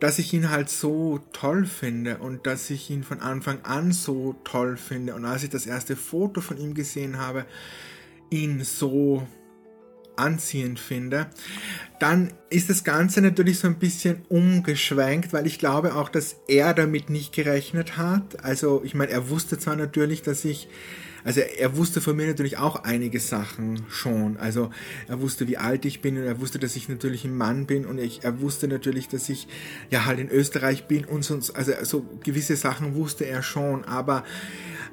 [0.00, 4.34] dass ich ihn halt so toll finde und dass ich ihn von Anfang an so
[4.44, 5.14] toll finde.
[5.14, 7.44] Und als ich das erste Foto von ihm gesehen habe,
[8.30, 9.26] ihn so
[10.16, 11.28] anziehend finde,
[11.98, 16.74] dann ist das Ganze natürlich so ein bisschen umgeschwenkt, weil ich glaube auch, dass er
[16.74, 18.44] damit nicht gerechnet hat.
[18.44, 20.68] Also ich meine, er wusste zwar natürlich, dass ich
[21.24, 24.36] also er wusste von mir natürlich auch einige Sachen schon.
[24.36, 24.70] Also
[25.08, 27.86] er wusste, wie alt ich bin und er wusste, dass ich natürlich ein Mann bin
[27.86, 29.48] und ich, er wusste natürlich, dass ich
[29.90, 34.24] ja halt in Österreich bin und sonst, also so gewisse Sachen wusste er schon, aber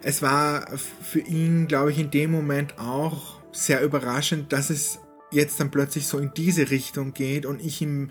[0.03, 4.99] es war für ihn, glaube ich, in dem Moment auch sehr überraschend, dass es
[5.31, 8.09] jetzt dann plötzlich so in diese Richtung geht und ich ihm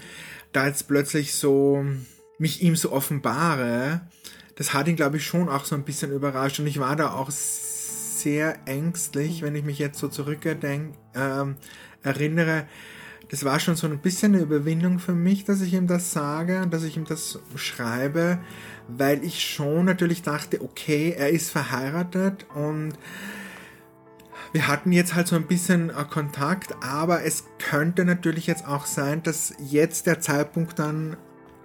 [0.53, 1.85] da jetzt plötzlich so
[2.39, 4.03] mich ihm so offenbare.
[4.57, 7.13] Das hat ihn, glaube ich, schon auch so ein bisschen überrascht und ich war da
[7.13, 7.31] auch
[8.21, 11.57] sehr ängstlich, wenn ich mich jetzt so zurückdenke, ähm,
[12.03, 12.67] erinnere.
[13.29, 16.67] Das war schon so ein bisschen eine Überwindung für mich, dass ich ihm das sage,
[16.71, 18.39] dass ich ihm das schreibe,
[18.89, 22.93] weil ich schon natürlich dachte, okay, er ist verheiratet und
[24.53, 28.87] wir hatten jetzt halt so ein bisschen äh, Kontakt, aber es könnte natürlich jetzt auch
[28.87, 31.17] sein, dass jetzt der Zeitpunkt dann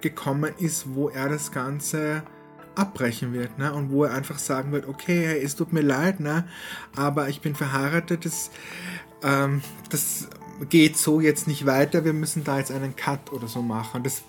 [0.02, 2.24] gekommen ist, wo er das Ganze
[2.76, 3.74] abbrechen wird, ne?
[3.74, 6.46] Und wo er einfach sagen wird, okay, es tut mir leid, ne?
[6.96, 8.50] Aber ich bin verheiratet, das,
[9.24, 10.28] ähm, das
[10.70, 14.04] geht so jetzt nicht weiter, wir müssen da jetzt einen Cut oder so machen.
[14.04, 14.24] Das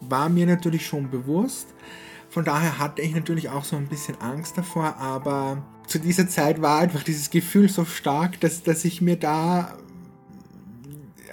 [0.00, 1.68] war mir natürlich schon bewusst.
[2.30, 6.60] Von daher hatte ich natürlich auch so ein bisschen Angst davor, aber zu dieser Zeit
[6.60, 9.76] war einfach dieses Gefühl so stark, dass, dass ich mir da,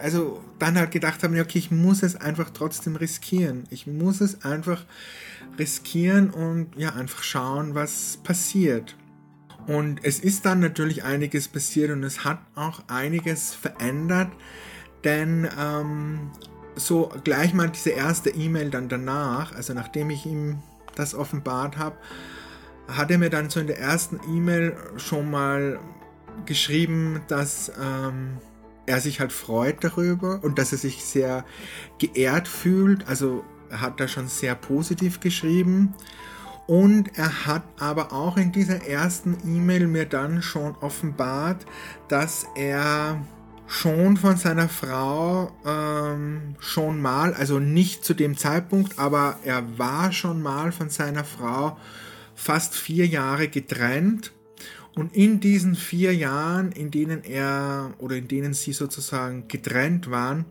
[0.02, 3.66] also dann halt gedacht habe, okay, ich muss es einfach trotzdem riskieren.
[3.70, 4.86] Ich muss es einfach
[5.58, 8.96] riskieren und ja, einfach schauen, was passiert.
[9.68, 14.30] Und es ist dann natürlich einiges passiert und es hat auch einiges verändert,
[15.04, 16.32] denn ähm,
[16.76, 20.62] so gleich mal diese erste E-Mail dann danach, also nachdem ich ihm
[20.96, 21.96] das offenbart habe,
[22.88, 25.80] hat er mir dann so in der ersten E-Mail schon mal
[26.46, 28.38] geschrieben, dass ähm,
[28.86, 31.46] er sich halt freut darüber und dass er sich sehr
[32.00, 33.08] geehrt fühlt.
[33.08, 33.46] Also
[33.80, 35.94] hat da schon sehr positiv geschrieben.
[36.66, 41.66] Und er hat aber auch in dieser ersten E-Mail mir dann schon offenbart,
[42.08, 43.22] dass er
[43.68, 50.12] schon von seiner Frau ähm, schon mal, also nicht zu dem Zeitpunkt, aber er war
[50.12, 51.78] schon mal von seiner Frau
[52.36, 54.32] fast vier Jahre getrennt.
[54.96, 60.46] Und in diesen vier Jahren, in denen er oder in denen sie sozusagen getrennt waren,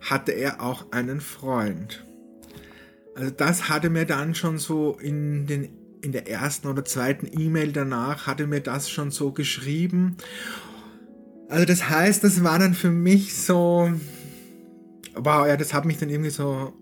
[0.00, 2.04] hatte er auch einen Freund.
[3.18, 5.70] Also das hatte mir dann schon so in den
[6.02, 10.16] in der ersten oder zweiten E-Mail danach hatte mir das schon so geschrieben.
[11.48, 13.90] Also das heißt, das war dann für mich so,
[15.16, 16.72] wow, ja, das hat mich dann irgendwie so,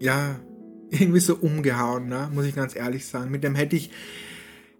[0.00, 0.40] ja,
[0.90, 2.28] irgendwie so umgehauen, ne?
[2.34, 3.30] muss ich ganz ehrlich sagen.
[3.30, 3.92] Mit dem hätte ich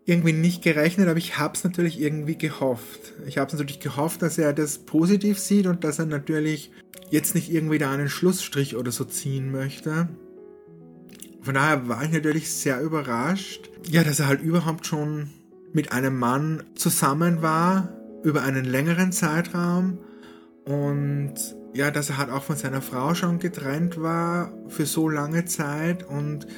[0.05, 3.15] irgendwie nicht gerechnet, aber ich habe es natürlich irgendwie gehofft.
[3.29, 6.73] Ich habe es natürlich gehofft, dass er das positiv sieht und dass er natürlich
[7.11, 10.09] jetzt nicht irgendwie da einen Schlussstrich oder so ziehen möchte.
[11.47, 15.31] Von daher war ich natürlich sehr überrascht, ja, dass er halt überhaupt schon
[15.73, 17.89] mit einem Mann zusammen war
[18.25, 19.99] über einen längeren Zeitraum.
[20.65, 21.35] Und
[21.73, 26.03] ja, dass er halt auch von seiner Frau schon getrennt war für so lange Zeit.
[26.03, 26.49] Und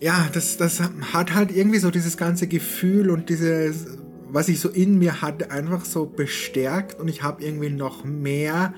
[0.00, 0.80] ja, das, das
[1.12, 3.98] hat halt irgendwie so dieses ganze Gefühl und dieses,
[4.30, 6.98] was ich so in mir hatte, einfach so bestärkt.
[6.98, 8.72] Und ich habe irgendwie noch mehr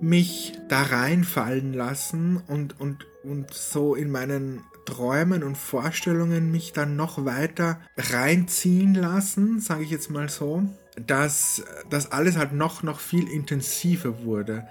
[0.00, 6.96] mich da reinfallen lassen und, und, und so in meinen Träumen und Vorstellungen mich dann
[6.96, 10.64] noch weiter reinziehen lassen, sage ich jetzt mal so,
[11.06, 14.66] dass das alles halt noch, noch viel intensiver wurde.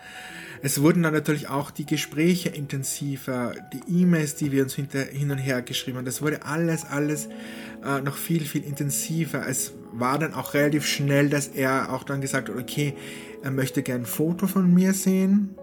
[0.62, 5.32] Es wurden dann natürlich auch die Gespräche intensiver, die E-Mails, die wir uns hinter, hin
[5.32, 6.06] und her geschrieben haben.
[6.06, 7.30] Das wurde alles, alles
[7.86, 9.48] äh, noch viel, viel intensiver.
[9.48, 12.94] Es war dann auch relativ schnell, dass er auch dann gesagt hat, okay,
[13.42, 15.56] er möchte gern ein Foto von mir sehen.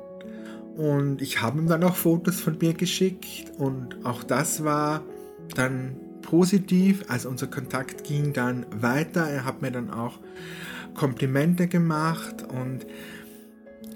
[0.77, 5.03] Und ich habe ihm dann auch Fotos von mir geschickt und auch das war
[5.55, 7.05] dann positiv.
[7.09, 9.27] Also unser Kontakt ging dann weiter.
[9.27, 10.18] Er hat mir dann auch
[10.95, 12.87] Komplimente gemacht und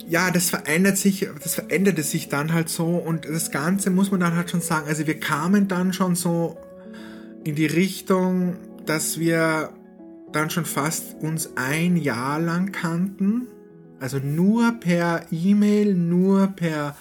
[0.08, 4.20] ja, das verändert sich, das veränderte sich dann halt so und das Ganze muss man
[4.20, 4.88] dann halt schon sagen.
[4.88, 6.56] Also wir kamen dann schon so
[7.44, 8.56] in die Richtung,
[8.86, 9.70] dass wir
[10.32, 13.46] dann schon fast uns ein Jahr lang kannten.
[14.00, 16.96] Also nur per E-Mail, nur per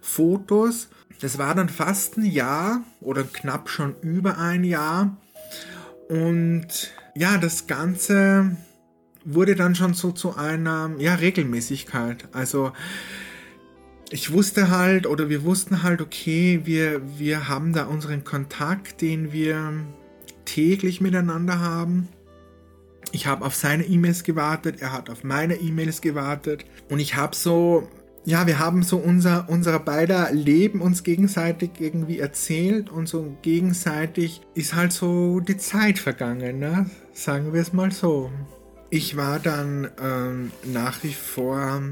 [0.00, 0.88] Fotos.
[1.20, 5.16] Das war dann fast ein Jahr oder knapp schon über ein Jahr.
[6.08, 8.56] Und ja, das Ganze
[9.24, 12.28] wurde dann schon so zu einer ja, Regelmäßigkeit.
[12.32, 12.72] Also
[14.10, 19.32] ich wusste halt oder wir wussten halt, okay, wir, wir haben da unseren Kontakt, den
[19.32, 19.72] wir
[20.44, 22.08] täglich miteinander haben.
[23.14, 27.36] Ich habe auf seine E-Mails gewartet, er hat auf meine E-Mails gewartet und ich habe
[27.36, 27.86] so,
[28.24, 34.40] ja, wir haben so unser, unser beider Leben uns gegenseitig irgendwie erzählt und so gegenseitig
[34.56, 36.90] ist halt so die Zeit vergangen, ne?
[37.12, 38.32] sagen wir es mal so.
[38.90, 41.82] Ich war dann ähm, nach wie vor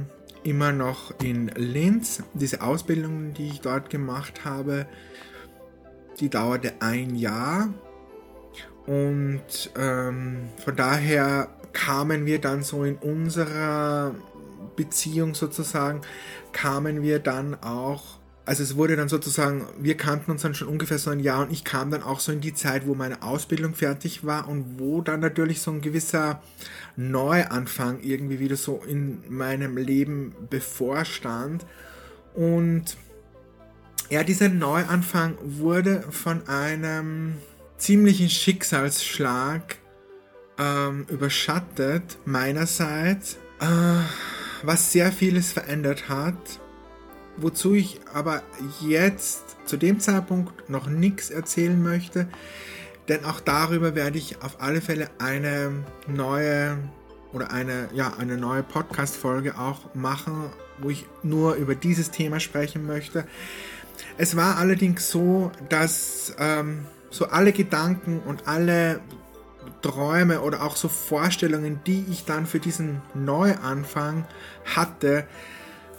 [0.42, 2.24] immer noch in Linz.
[2.34, 4.86] Diese Ausbildung, die ich dort gemacht habe,
[6.18, 7.68] die dauerte ein Jahr
[8.86, 14.14] und ähm, von daher kamen wir dann so in unserer
[14.76, 16.02] Beziehung sozusagen,
[16.52, 20.98] kamen wir dann auch, also es wurde dann sozusagen, wir kannten uns dann schon ungefähr
[20.98, 23.74] so ein Jahr und ich kam dann auch so in die Zeit, wo meine Ausbildung
[23.74, 26.42] fertig war und wo dann natürlich so ein gewisser
[26.96, 31.64] Neuanfang irgendwie wieder so in meinem Leben bevorstand.
[32.34, 32.96] Und
[34.10, 37.36] ja, dieser Neuanfang wurde von einem
[37.82, 39.76] ziemlichen Schicksalsschlag
[40.56, 43.66] ähm, überschattet, meinerseits, äh,
[44.62, 46.60] was sehr vieles verändert hat,
[47.36, 48.42] wozu ich aber
[48.80, 52.28] jetzt zu dem Zeitpunkt noch nichts erzählen möchte,
[53.08, 55.72] denn auch darüber werde ich auf alle Fälle eine
[56.06, 56.78] neue
[57.32, 62.86] oder eine, ja, eine neue Podcast-Folge auch machen, wo ich nur über dieses Thema sprechen
[62.86, 63.26] möchte.
[64.18, 69.00] Es war allerdings so, dass ähm, so alle Gedanken und alle
[69.82, 74.24] Träume oder auch so Vorstellungen, die ich dann für diesen Neuanfang
[74.64, 75.26] hatte,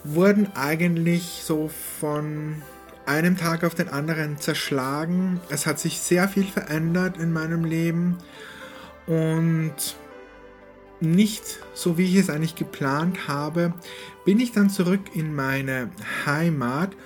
[0.02, 2.62] wurden eigentlich so von
[3.06, 5.40] einem Tag auf den anderen zerschlagen.
[5.48, 8.18] Es hat sich sehr viel verändert in meinem Leben
[9.06, 9.74] und
[11.00, 13.74] nicht so wie ich es eigentlich geplant habe,
[14.24, 15.90] bin ich dann zurück in meine
[16.26, 16.96] Heimat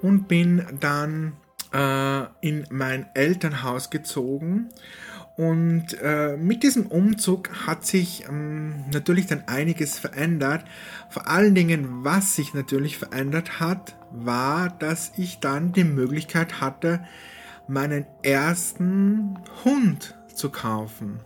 [0.00, 1.32] und bin dann
[1.72, 4.68] äh, in mein Elternhaus gezogen.
[5.36, 10.64] Und äh, mit diesem Umzug hat sich ähm, natürlich dann einiges verändert.
[11.10, 17.04] Vor allen Dingen, was sich natürlich verändert hat, war, dass ich dann die Möglichkeit hatte,
[17.68, 21.20] meinen ersten Hund zu kaufen.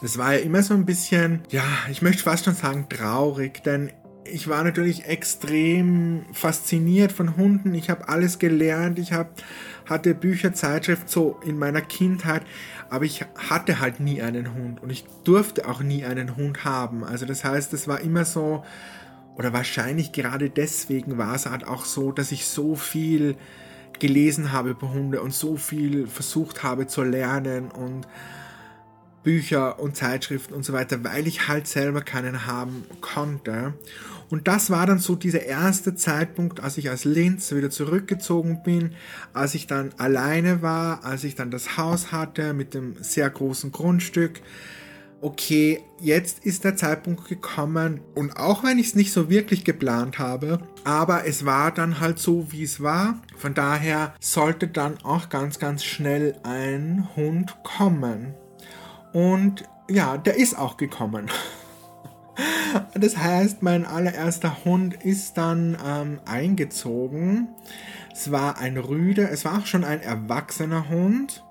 [0.00, 3.90] Das war ja immer so ein bisschen, ja, ich möchte fast schon sagen traurig, denn
[4.32, 7.74] ich war natürlich extrem fasziniert von Hunden.
[7.74, 8.98] Ich habe alles gelernt.
[8.98, 9.42] Ich hab,
[9.86, 12.42] hatte Bücher, Zeitschrift so in meiner Kindheit,
[12.90, 17.04] aber ich hatte halt nie einen Hund und ich durfte auch nie einen Hund haben.
[17.04, 18.64] Also das heißt, es war immer so,
[19.36, 23.36] oder wahrscheinlich gerade deswegen war es halt auch so, dass ich so viel
[23.98, 28.06] gelesen habe über Hunde und so viel versucht habe zu lernen und
[29.26, 33.74] Bücher und Zeitschriften und so weiter, weil ich halt selber keinen haben konnte.
[34.30, 38.92] Und das war dann so dieser erste Zeitpunkt, als ich als Linz wieder zurückgezogen bin,
[39.32, 43.70] als ich dann alleine war, als ich dann das Haus hatte mit dem sehr großen
[43.70, 44.40] Grundstück.
[45.22, 50.18] Okay, jetzt ist der Zeitpunkt gekommen und auch wenn ich es nicht so wirklich geplant
[50.18, 53.20] habe, aber es war dann halt so, wie es war.
[53.36, 58.34] Von daher sollte dann auch ganz, ganz schnell ein Hund kommen.
[59.14, 61.30] Und ja, der ist auch gekommen.
[62.94, 67.48] Das heißt, mein allererster Hund ist dann ähm, eingezogen.
[68.12, 71.44] Es war ein Rüde, es war auch schon ein erwachsener Hund.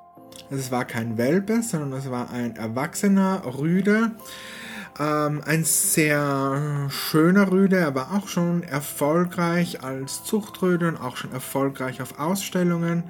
[0.50, 4.12] Also es war kein Welpe, sondern es war ein erwachsener Rüde.
[4.98, 11.34] Ähm, ein sehr schöner Rüde, er war auch schon erfolgreich als Zuchtrüde und auch schon
[11.34, 13.04] erfolgreich auf Ausstellungen.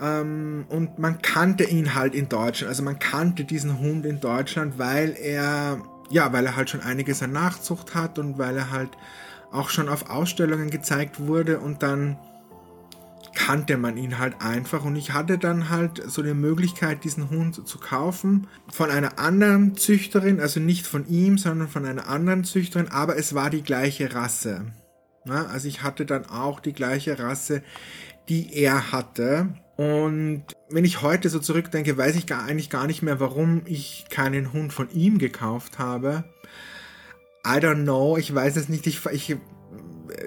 [0.00, 4.78] Ähm, und man kannte ihn halt in Deutschland, also man kannte diesen Hund in Deutschland,
[4.78, 5.80] weil er,
[6.10, 8.90] ja, weil er halt schon einiges an Nachzucht hat und weil er halt
[9.50, 12.16] auch schon auf Ausstellungen gezeigt wurde und dann
[13.34, 17.66] kannte man ihn halt einfach und ich hatte dann halt so die Möglichkeit, diesen Hund
[17.66, 22.88] zu kaufen von einer anderen Züchterin, also nicht von ihm, sondern von einer anderen Züchterin,
[22.88, 24.66] aber es war die gleiche Rasse.
[25.24, 27.62] Also ich hatte dann auch die gleiche Rasse,
[28.28, 29.54] die er hatte.
[29.82, 34.06] Und wenn ich heute so zurückdenke, weiß ich gar, eigentlich gar nicht mehr, warum ich
[34.10, 36.24] keinen Hund von ihm gekauft habe.
[37.44, 38.86] I don't know, ich weiß es nicht.
[38.86, 39.36] Ich, ich,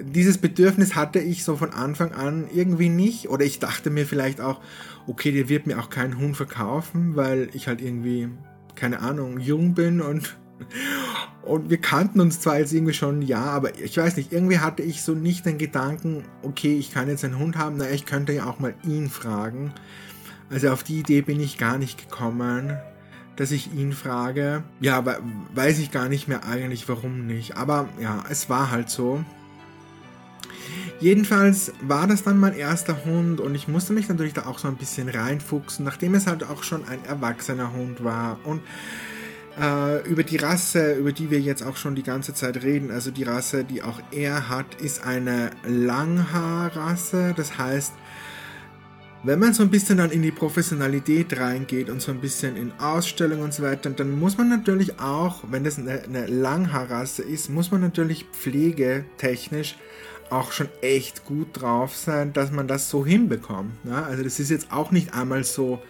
[0.02, 3.30] dieses Bedürfnis hatte ich so von Anfang an irgendwie nicht.
[3.30, 4.60] Oder ich dachte mir vielleicht auch,
[5.06, 8.28] okay, der wird mir auch keinen Hund verkaufen, weil ich halt irgendwie,
[8.74, 10.36] keine Ahnung, jung bin und
[11.46, 14.82] und wir kannten uns zwar jetzt irgendwie schon ja, aber ich weiß nicht, irgendwie hatte
[14.82, 18.32] ich so nicht den Gedanken, okay, ich kann jetzt einen Hund haben, naja, ich könnte
[18.32, 19.72] ja auch mal ihn fragen.
[20.50, 22.76] Also auf die Idee bin ich gar nicht gekommen,
[23.36, 24.64] dass ich ihn frage.
[24.80, 25.04] Ja,
[25.54, 27.56] weiß ich gar nicht mehr eigentlich, warum nicht.
[27.56, 29.24] Aber ja, es war halt so.
[30.98, 34.68] Jedenfalls war das dann mein erster Hund und ich musste mich natürlich da auch so
[34.68, 38.38] ein bisschen reinfuchsen, nachdem es halt auch schon ein erwachsener Hund war.
[38.44, 38.62] Und
[39.60, 43.10] äh, über die Rasse, über die wir jetzt auch schon die ganze Zeit reden, also
[43.10, 47.34] die Rasse, die auch er hat, ist eine Langhaarrasse.
[47.36, 47.92] Das heißt,
[49.22, 52.72] wenn man so ein bisschen dann in die Professionalität reingeht und so ein bisschen in
[52.78, 57.50] Ausstellungen und so weiter, dann muss man natürlich auch, wenn das eine, eine Langhaarrasse ist,
[57.50, 59.76] muss man natürlich pflegetechnisch
[60.30, 63.72] auch schon echt gut drauf sein, dass man das so hinbekommt.
[63.84, 64.04] Ja?
[64.04, 65.82] Also das ist jetzt auch nicht einmal so,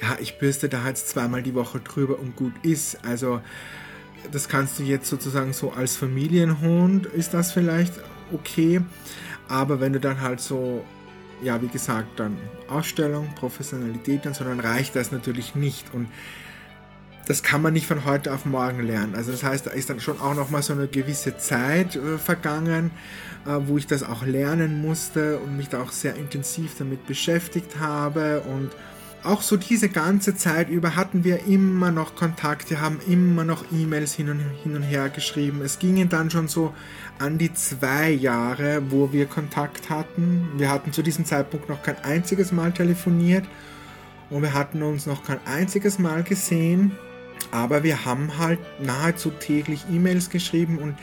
[0.00, 3.04] ja, ich bürste da jetzt zweimal die Woche drüber und gut ist.
[3.04, 3.40] Also
[4.32, 7.94] das kannst du jetzt sozusagen so als Familienhund, ist das vielleicht
[8.32, 8.80] okay.
[9.48, 10.84] Aber wenn du dann halt so,
[11.42, 12.36] ja, wie gesagt, dann
[12.68, 15.92] Ausstellung, Professionalität dann reicht das natürlich nicht.
[15.92, 16.08] Und
[17.26, 19.14] das kann man nicht von heute auf morgen lernen.
[19.14, 22.18] Also das heißt, da ist dann schon auch noch mal so eine gewisse Zeit äh,
[22.18, 22.90] vergangen,
[23.46, 27.78] äh, wo ich das auch lernen musste und mich da auch sehr intensiv damit beschäftigt
[27.78, 28.70] habe und
[29.24, 33.64] auch so diese ganze Zeit über hatten wir immer noch Kontakt, wir haben immer noch
[33.72, 35.60] E-Mails hin und, hin und her geschrieben.
[35.62, 36.74] Es gingen dann schon so
[37.18, 40.48] an die zwei Jahre, wo wir Kontakt hatten.
[40.56, 43.44] Wir hatten zu diesem Zeitpunkt noch kein einziges Mal telefoniert
[44.30, 46.92] und wir hatten uns noch kein einziges Mal gesehen.
[47.52, 50.94] Aber wir haben halt nahezu täglich E-Mails geschrieben und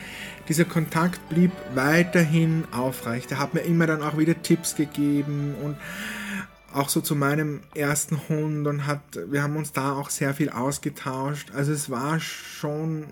[0.48, 3.30] dieser Kontakt blieb weiterhin aufrecht.
[3.32, 5.76] Er hat mir immer dann auch wieder Tipps gegeben und
[6.72, 10.50] auch so zu meinem ersten Hund und hat, wir haben uns da auch sehr viel
[10.50, 11.50] ausgetauscht.
[11.54, 13.06] Also es war schon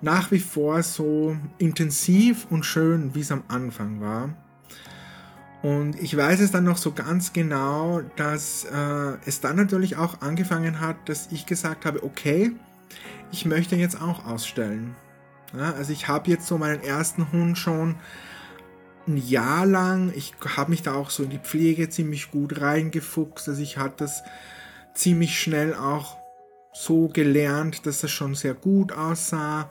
[0.00, 4.30] nach wie vor so intensiv und schön, wie es am Anfang war.
[5.62, 10.20] Und ich weiß es dann noch so ganz genau, dass äh, es dann natürlich auch
[10.20, 12.52] angefangen hat, dass ich gesagt habe, okay,
[13.32, 14.94] ich möchte jetzt auch ausstellen.
[15.56, 17.96] Ja, also ich habe jetzt so meinen ersten Hund schon
[19.08, 20.12] ein Jahr lang.
[20.14, 23.48] Ich habe mich da auch so in die Pflege ziemlich gut reingefuchst.
[23.48, 24.22] Also ich hatte das
[24.94, 26.18] ziemlich schnell auch
[26.72, 29.70] so gelernt, dass das schon sehr gut aussah.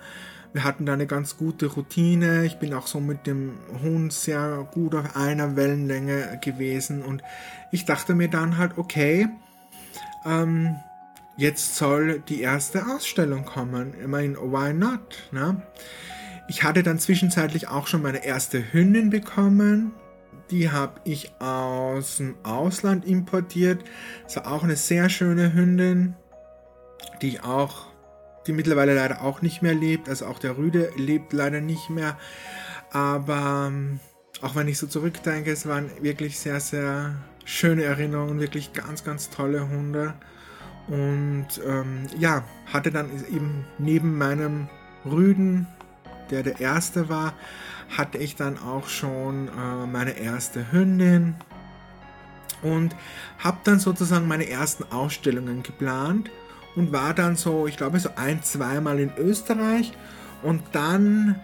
[0.54, 2.46] Wir hatten da eine ganz gute Routine.
[2.46, 7.04] Ich bin auch so mit dem Hund sehr gut auf einer Wellenlänge gewesen.
[7.04, 7.22] Und
[7.72, 9.28] ich dachte mir dann halt, okay,
[10.26, 10.76] ähm,
[11.38, 13.94] jetzt soll die erste Ausstellung kommen.
[14.02, 15.30] Ich meine, why not?
[15.32, 15.62] Ne?
[16.50, 19.92] Ich hatte dann zwischenzeitlich auch schon meine erste Hündin bekommen.
[20.50, 23.84] Die habe ich aus dem Ausland importiert.
[24.24, 26.16] Das war auch eine sehr schöne Hündin,
[27.22, 27.88] die ich auch,
[28.48, 30.08] die mittlerweile leider auch nicht mehr lebt.
[30.08, 32.18] Also auch der Rüde lebt leider nicht mehr.
[32.92, 34.00] Aber ähm,
[34.42, 39.30] auch wenn ich so zurückdenke, es waren wirklich sehr, sehr schöne Erinnerungen, wirklich ganz, ganz
[39.30, 40.14] tolle Hunde.
[40.88, 44.70] Und ähm, ja, hatte dann eben neben meinem
[45.04, 45.68] Rüden
[46.32, 47.34] der der erste war,
[47.96, 51.36] hatte ich dann auch schon äh, meine erste Hündin
[52.62, 52.96] und
[53.40, 56.30] habe dann sozusagen meine ersten Ausstellungen geplant
[56.76, 59.94] und war dann so, ich glaube so ein, zweimal in Österreich
[60.44, 61.40] und dann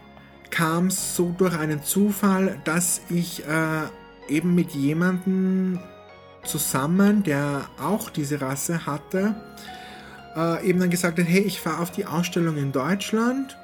[0.50, 3.82] kam es so durch einen Zufall, dass ich äh,
[4.28, 5.80] eben mit jemandem
[6.44, 9.36] zusammen, der auch diese Rasse hatte,
[10.36, 13.58] äh, eben dann gesagt hat, hey, ich fahre auf die Ausstellung in Deutschland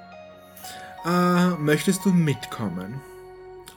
[1.06, 3.02] äh, möchtest du mitkommen?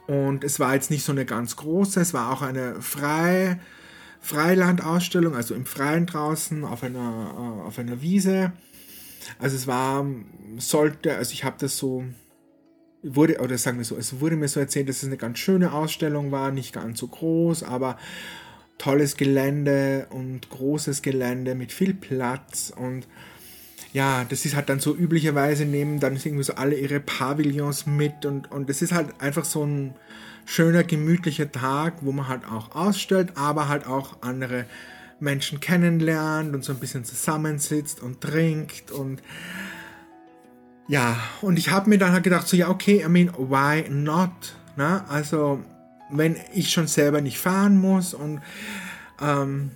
[0.07, 3.61] Und es war jetzt nicht so eine ganz große, es war auch eine Frei,
[4.21, 8.53] Freilandausstellung, also im Freien draußen auf einer, äh, auf einer Wiese.
[9.39, 10.05] Also es war,
[10.59, 12.05] sollte, also ich habe das so,
[13.03, 15.73] wurde, oder sagen wir so, es wurde mir so erzählt, dass es eine ganz schöne
[15.73, 17.99] Ausstellung war, nicht ganz so groß, aber
[18.79, 23.07] tolles Gelände und großes Gelände mit viel Platz und
[23.93, 28.25] ja, das ist halt dann so üblicherweise nehmen dann irgendwie so alle ihre Pavillons mit
[28.25, 29.95] und, und das ist halt einfach so ein
[30.47, 34.65] schöner, gemütlicher Tag, wo man halt auch ausstellt, aber halt auch andere
[35.21, 39.23] Menschen kennenlernt und so ein bisschen zusammensitzt und trinkt und
[40.89, 44.31] ja, und ich habe mir dann halt gedacht, so ja, okay, I mean, why not?
[44.77, 45.63] Na, also,
[46.11, 48.41] wenn ich schon selber nicht fahren muss und
[49.21, 49.71] ähm,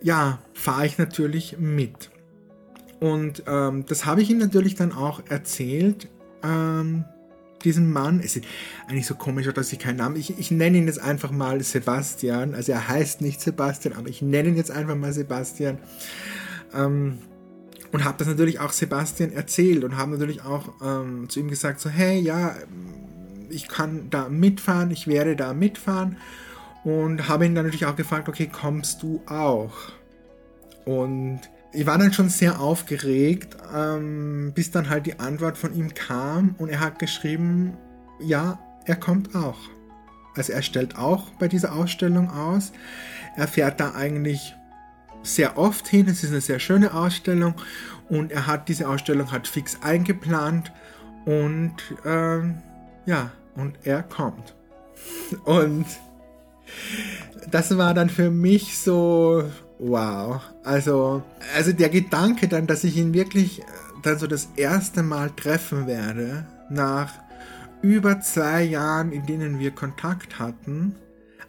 [0.00, 2.10] ja, fahre ich natürlich mit.
[3.04, 6.08] Und ähm, das habe ich ihm natürlich dann auch erzählt,
[6.42, 7.04] ähm,
[7.62, 8.18] diesem Mann.
[8.24, 8.46] Es ist
[8.88, 10.16] eigentlich so komisch, dass ich keinen Namen.
[10.16, 12.54] Ich, ich nenne ihn jetzt einfach mal Sebastian.
[12.54, 15.76] Also er heißt nicht Sebastian, aber ich nenne ihn jetzt einfach mal Sebastian.
[16.72, 17.18] Ähm,
[17.92, 21.80] und habe das natürlich auch Sebastian erzählt und habe natürlich auch ähm, zu ihm gesagt,
[21.80, 22.54] so, hey, ja,
[23.50, 26.16] ich kann da mitfahren, ich werde da mitfahren.
[26.84, 29.74] Und habe ihn dann natürlich auch gefragt, okay, kommst du auch?
[30.86, 31.40] Und
[31.74, 36.54] ich war dann schon sehr aufgeregt, ähm, bis dann halt die Antwort von ihm kam
[36.58, 37.76] und er hat geschrieben,
[38.20, 39.58] ja, er kommt auch.
[40.36, 42.72] Also er stellt auch bei dieser Ausstellung aus.
[43.36, 44.54] Er fährt da eigentlich
[45.22, 46.08] sehr oft hin.
[46.08, 47.54] Es ist eine sehr schöne Ausstellung
[48.08, 50.72] und er hat diese Ausstellung hat fix eingeplant
[51.24, 52.62] und ähm,
[53.06, 54.54] ja, und er kommt.
[55.44, 55.86] Und
[57.54, 59.44] das war dann für mich so,
[59.78, 60.40] wow.
[60.64, 61.22] Also,
[61.54, 63.64] also der Gedanke dann, dass ich ihn wirklich äh,
[64.02, 67.12] dann so das erste Mal treffen werde, nach
[67.80, 70.96] über zwei Jahren, in denen wir Kontakt hatten,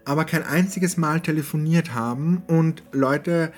[0.04, 3.52] aber kein einziges Mal telefoniert haben und Leute,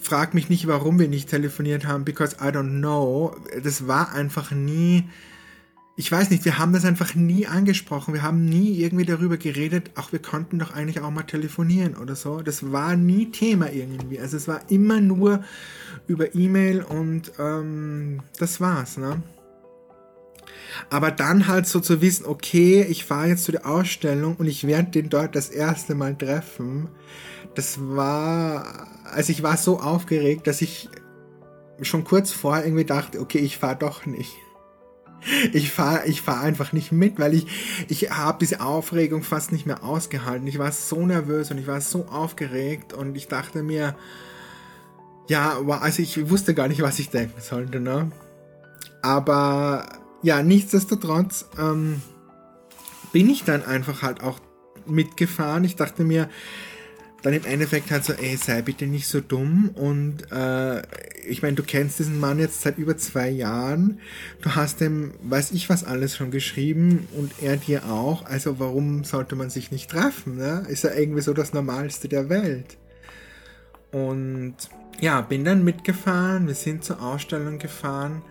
[0.00, 3.36] frag mich nicht, warum wir nicht telefoniert haben, because I don't know.
[3.62, 5.06] Das war einfach nie
[5.98, 8.14] ich weiß nicht, wir haben das einfach nie angesprochen.
[8.14, 12.14] Wir haben nie irgendwie darüber geredet, ach, wir konnten doch eigentlich auch mal telefonieren oder
[12.14, 12.40] so.
[12.40, 14.20] Das war nie Thema irgendwie.
[14.20, 15.42] Also es war immer nur
[16.06, 19.24] über E-Mail und ähm, das war's, ne?
[20.88, 24.68] Aber dann halt so zu wissen, okay, ich fahre jetzt zu der Ausstellung und ich
[24.68, 26.90] werde den dort das erste Mal treffen,
[27.56, 30.88] das war, also ich war so aufgeregt, dass ich
[31.82, 34.30] schon kurz vorher irgendwie dachte, okay, ich fahre doch nicht
[35.52, 37.46] ich fahre ich fahr einfach nicht mit, weil ich,
[37.88, 40.46] ich habe diese Aufregung fast nicht mehr ausgehalten.
[40.46, 43.96] Ich war so nervös und ich war so aufgeregt und ich dachte mir,
[45.28, 48.10] ja, also ich wusste gar nicht, was ich denken sollte, ne?
[49.02, 49.86] Aber
[50.22, 52.02] ja, nichtsdestotrotz ähm,
[53.12, 54.38] bin ich dann einfach halt auch
[54.86, 55.64] mitgefahren.
[55.64, 56.28] Ich dachte mir,
[57.22, 59.70] dann im Endeffekt halt so, ey, sei bitte nicht so dumm.
[59.74, 60.82] Und äh,
[61.26, 64.00] ich meine, du kennst diesen Mann jetzt seit über zwei Jahren.
[64.40, 68.24] Du hast dem, weiß ich was alles schon geschrieben und er dir auch.
[68.24, 70.36] Also warum sollte man sich nicht treffen?
[70.36, 70.64] Ne?
[70.68, 72.76] Ist ja irgendwie so das Normalste der Welt.
[73.90, 74.54] Und
[75.00, 76.46] ja, bin dann mitgefahren.
[76.46, 78.22] Wir sind zur Ausstellung gefahren.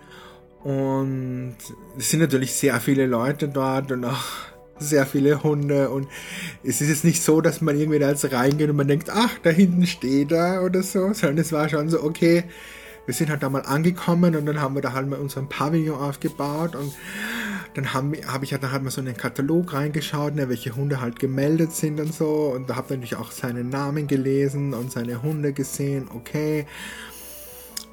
[0.64, 1.56] Und
[1.98, 4.24] es sind natürlich sehr viele Leute dort und auch
[4.78, 6.08] sehr viele Hunde und
[6.62, 9.38] es ist jetzt nicht so, dass man irgendwie da jetzt reingeht und man denkt, ach,
[9.42, 12.44] da hinten steht er oder so, sondern es war schon so, okay,
[13.06, 15.98] wir sind halt da mal angekommen und dann haben wir da halt mal unseren Pavillon
[15.98, 16.92] aufgebaut und
[17.74, 20.76] dann habe hab ich halt dann halt mal so in den Katalog reingeschaut, ne, welche
[20.76, 24.74] Hunde halt gemeldet sind und so und da habe ich natürlich auch seinen Namen gelesen
[24.74, 26.66] und seine Hunde gesehen, okay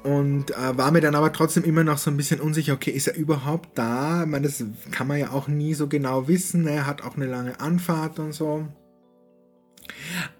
[0.06, 3.08] und äh, war mir dann aber trotzdem immer noch so ein bisschen unsicher, okay, ist
[3.08, 4.22] er überhaupt da?
[4.22, 6.68] Ich meine, das kann man ja auch nie so genau wissen.
[6.68, 8.68] Er hat auch eine lange Anfahrt und so.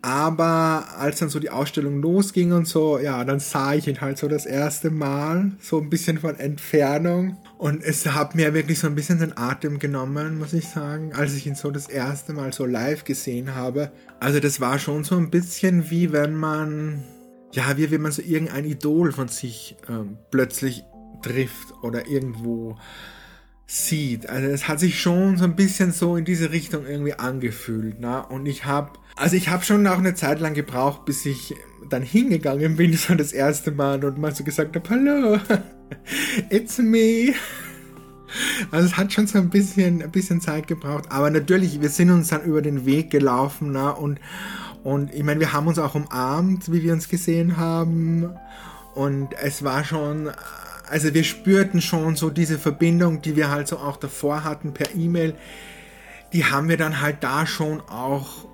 [0.03, 4.19] Aber als dann so die Ausstellung losging und so, ja, dann sah ich ihn halt
[4.19, 7.37] so das erste Mal, so ein bisschen von Entfernung.
[7.59, 11.35] Und es hat mir wirklich so ein bisschen den Atem genommen, muss ich sagen, als
[11.35, 13.91] ich ihn so das erste Mal so live gesehen habe.
[14.21, 17.03] Also das war schon so ein bisschen wie wenn man
[17.57, 20.85] ja, wie wenn man so irgendein Idol von sich ähm, plötzlich
[21.23, 22.77] trifft oder irgendwo
[23.67, 24.29] sieht.
[24.29, 27.99] Also es hat sich schon so ein bisschen so in diese Richtung irgendwie angefühlt.
[27.99, 28.25] Ne?
[28.27, 31.55] Und ich habe, also ich habe schon auch eine Zeit lang gebraucht, bis ich
[31.89, 35.41] dann hingegangen bin, so das erste Mal und mal so gesagt habe, hallo,
[36.51, 37.33] it's me.
[38.71, 41.05] Also es hat schon so ein bisschen, ein bisschen Zeit gebraucht.
[41.11, 43.95] Aber natürlich, wir sind uns dann über den Weg gelaufen ne?
[43.95, 44.21] und
[44.87, 48.31] und ich meine, wir haben uns auch umarmt, wie wir uns gesehen haben.
[48.95, 50.31] Und es war schon,
[50.89, 54.95] also wir spürten schon so diese Verbindung, die wir halt so auch davor hatten per
[54.95, 55.35] E-Mail.
[56.33, 58.47] Die haben wir dann halt da schon auch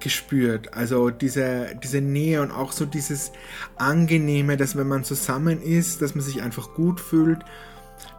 [0.00, 0.74] gespürt.
[0.74, 3.30] Also diese, diese Nähe und auch so dieses
[3.76, 7.44] Angenehme, dass wenn man zusammen ist, dass man sich einfach gut fühlt.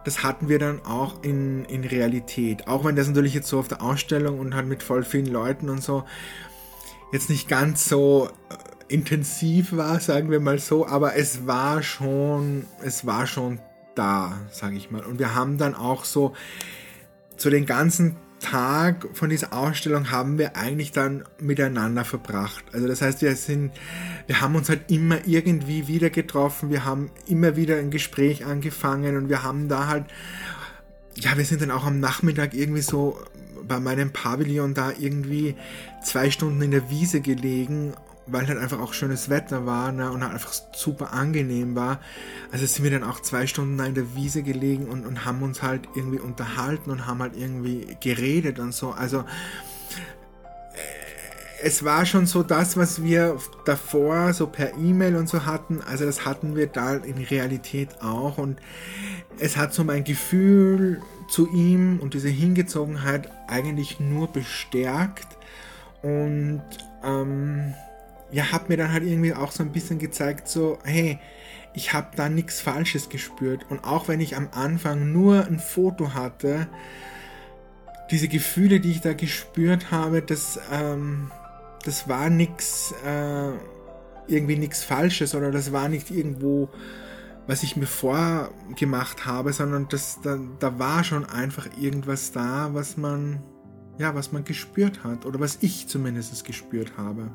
[0.04, 2.66] Das hatten wir dann auch in, in Realität.
[2.68, 5.68] Auch wenn das natürlich jetzt so auf der Ausstellung und halt mit voll vielen Leuten
[5.68, 6.04] und so
[7.12, 12.64] jetzt nicht ganz so äh, intensiv war, sagen wir mal so, aber es war schon,
[12.82, 13.60] es war schon
[13.94, 15.04] da, sage ich mal.
[15.04, 16.34] Und wir haben dann auch so
[17.36, 22.64] zu den ganzen Tag von dieser Ausstellung haben wir eigentlich dann miteinander verbracht.
[22.72, 23.72] Also das heißt, wir sind,
[24.26, 29.16] wir haben uns halt immer irgendwie wieder getroffen, wir haben immer wieder ein Gespräch angefangen
[29.16, 30.04] und wir haben da halt,
[31.14, 33.18] ja, wir sind dann auch am Nachmittag irgendwie so
[33.66, 35.54] bei meinem Pavillon da irgendwie
[36.04, 37.94] zwei Stunden in der Wiese gelegen
[38.26, 42.00] weil halt einfach auch schönes Wetter war ne, und halt einfach super angenehm war.
[42.52, 45.42] Also sind wir dann auch zwei Stunden da in der Wiese gelegen und, und haben
[45.42, 48.92] uns halt irgendwie unterhalten und haben halt irgendwie geredet und so.
[48.92, 49.24] Also äh,
[51.62, 55.80] es war schon so das, was wir davor so per E-Mail und so hatten.
[55.82, 58.60] Also das hatten wir da in Realität auch und
[59.38, 65.26] es hat so mein Gefühl zu ihm und diese Hingezogenheit eigentlich nur bestärkt
[66.02, 66.62] und
[67.02, 67.74] ähm,
[68.32, 71.18] ja, hat mir dann halt irgendwie auch so ein bisschen gezeigt, so, hey,
[71.74, 73.66] ich habe da nichts Falsches gespürt.
[73.70, 76.66] Und auch wenn ich am Anfang nur ein Foto hatte,
[78.10, 81.30] diese Gefühle, die ich da gespürt habe, das, ähm,
[81.84, 83.52] das war nichts, äh,
[84.26, 86.68] irgendwie nichts Falsches oder das war nicht irgendwo,
[87.46, 92.96] was ich mir vorgemacht habe, sondern das, da, da war schon einfach irgendwas da, was
[92.96, 93.42] man,
[93.98, 97.30] ja, was man gespürt hat oder was ich zumindest gespürt habe.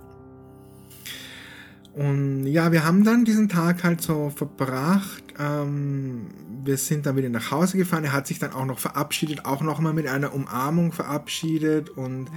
[1.98, 5.24] Und ja, wir haben dann diesen Tag halt so verbracht.
[5.40, 6.28] Ähm,
[6.64, 8.04] wir sind dann wieder nach Hause gefahren.
[8.04, 11.90] Er hat sich dann auch noch verabschiedet, auch nochmal mit einer Umarmung verabschiedet.
[11.90, 12.30] Und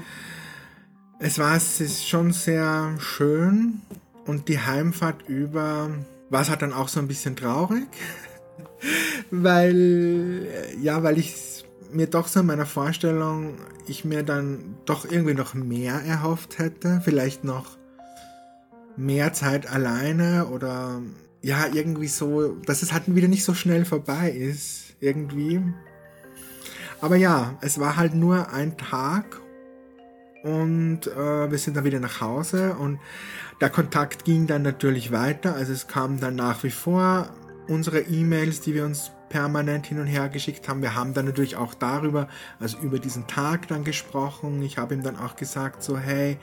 [1.19, 3.83] es war es ist schon sehr schön.
[4.25, 5.91] Und die Heimfahrt über
[6.31, 7.87] war es halt dann auch so ein bisschen traurig.
[9.31, 10.49] weil,
[10.81, 13.57] ja, weil ich mir doch so in meiner Vorstellung,
[13.87, 17.03] ich mir dann doch irgendwie noch mehr erhofft hätte.
[17.05, 17.80] Vielleicht noch
[19.01, 21.01] mehr Zeit alleine oder
[21.43, 25.63] ja, irgendwie so, dass es halt wieder nicht so schnell vorbei ist, irgendwie.
[27.01, 29.41] Aber ja, es war halt nur ein Tag
[30.43, 32.99] und äh, wir sind dann wieder nach Hause und
[33.61, 35.55] der Kontakt ging dann natürlich weiter.
[35.55, 37.31] Also es kamen dann nach wie vor
[37.69, 40.83] unsere E-Mails, die wir uns permanent hin und her geschickt haben.
[40.83, 42.29] Wir haben dann natürlich auch darüber,
[42.59, 44.63] also über diesen Tag dann gesprochen.
[44.63, 46.37] Ich habe ihm dann auch gesagt, so hey,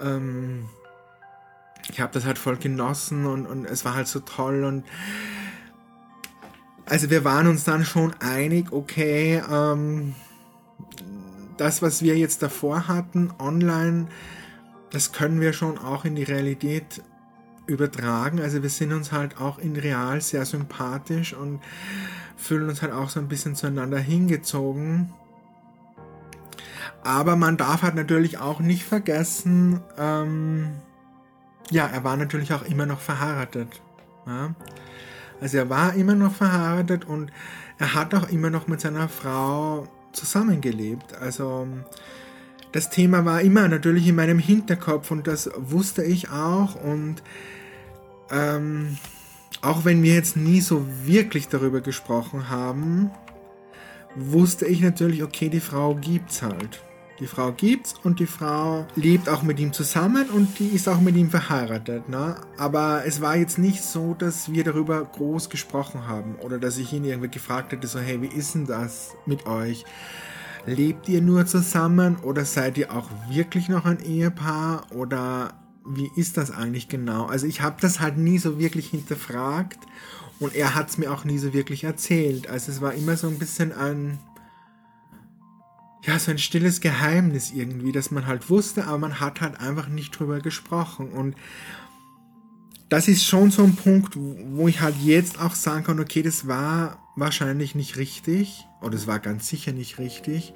[0.00, 0.68] ähm,
[1.90, 4.84] ich habe das halt voll genossen und, und es war halt so toll und
[6.88, 10.14] also wir waren uns dann schon einig, okay, ähm,
[11.56, 14.06] das, was wir jetzt davor hatten, online,
[14.90, 17.02] das können wir schon auch in die Realität
[17.66, 18.40] übertragen.
[18.40, 21.60] Also wir sind uns halt auch in real sehr sympathisch und
[22.36, 25.12] fühlen uns halt auch so ein bisschen zueinander hingezogen.
[27.02, 30.68] Aber man darf halt natürlich auch nicht vergessen, ähm,
[31.70, 33.80] ja, er war natürlich auch immer noch verheiratet.
[34.26, 34.54] Ja?
[35.40, 37.30] Also er war immer noch verheiratet und
[37.78, 41.14] er hat auch immer noch mit seiner Frau zusammengelebt.
[41.14, 41.66] Also
[42.72, 47.22] das Thema war immer natürlich in meinem Hinterkopf und das wusste ich auch und
[48.30, 48.98] ähm,
[49.62, 53.10] auch wenn wir jetzt nie so wirklich darüber gesprochen haben,
[54.14, 56.80] wusste ich natürlich, okay, die Frau gibt's halt.
[57.18, 61.00] Die Frau gibt's und die Frau lebt auch mit ihm zusammen und die ist auch
[61.00, 62.10] mit ihm verheiratet.
[62.10, 62.36] Ne?
[62.58, 66.92] Aber es war jetzt nicht so, dass wir darüber groß gesprochen haben oder dass ich
[66.92, 69.86] ihn irgendwie gefragt hätte, so hey, wie ist denn das mit euch?
[70.66, 75.54] Lebt ihr nur zusammen oder seid ihr auch wirklich noch ein Ehepaar oder
[75.86, 77.26] wie ist das eigentlich genau?
[77.26, 79.78] Also ich habe das halt nie so wirklich hinterfragt
[80.38, 82.50] und er hat es mir auch nie so wirklich erzählt.
[82.50, 84.18] Also es war immer so ein bisschen ein
[86.06, 89.88] ja, so ein stilles Geheimnis irgendwie, das man halt wusste, aber man hat halt einfach
[89.88, 91.10] nicht drüber gesprochen.
[91.10, 91.34] Und
[92.88, 96.46] das ist schon so ein Punkt, wo ich halt jetzt auch sagen kann, okay, das
[96.46, 100.54] war wahrscheinlich nicht richtig, oder es war ganz sicher nicht richtig.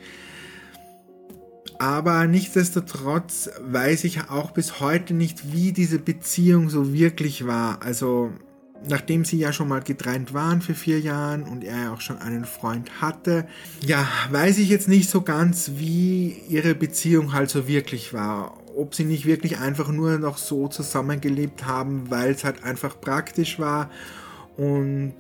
[1.80, 7.82] Aber nichtsdestotrotz weiß ich auch bis heute nicht, wie diese Beziehung so wirklich war.
[7.82, 8.32] Also
[8.88, 12.18] nachdem sie ja schon mal getrennt waren für vier Jahren und er ja auch schon
[12.18, 13.46] einen Freund hatte,
[13.80, 18.56] ja, weiß ich jetzt nicht so ganz, wie ihre Beziehung halt so wirklich war.
[18.76, 23.58] Ob sie nicht wirklich einfach nur noch so zusammengelebt haben, weil es halt einfach praktisch
[23.58, 23.90] war
[24.56, 25.14] und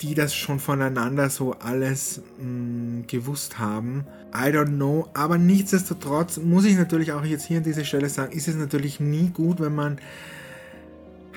[0.00, 4.04] die das schon voneinander so alles mh, mm, gewusst haben.
[4.32, 5.08] I don't know.
[5.14, 9.00] Aber nichtsdestotrotz muss ich natürlich auch jetzt hier an dieser Stelle sagen, ist es natürlich
[9.00, 9.98] nie gut, wenn man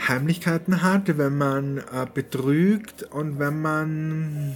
[0.08, 4.56] Heimlichkeiten hat, wenn man äh, betrügt und wenn man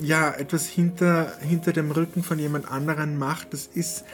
[0.00, 3.52] ja etwas hinter, hinter dem Rücken von jemand anderen macht.
[3.52, 4.04] Das ist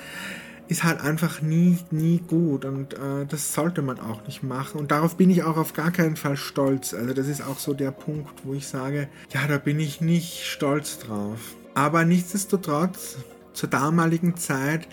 [0.68, 4.80] ist halt einfach nie, nie gut und äh, das sollte man auch nicht machen.
[4.80, 6.92] Und darauf bin ich auch auf gar keinen Fall stolz.
[6.94, 10.44] Also das ist auch so der Punkt, wo ich sage, ja, da bin ich nicht
[10.44, 11.54] stolz drauf.
[11.74, 13.16] Aber nichtsdestotrotz,
[13.52, 14.88] zur damaligen Zeit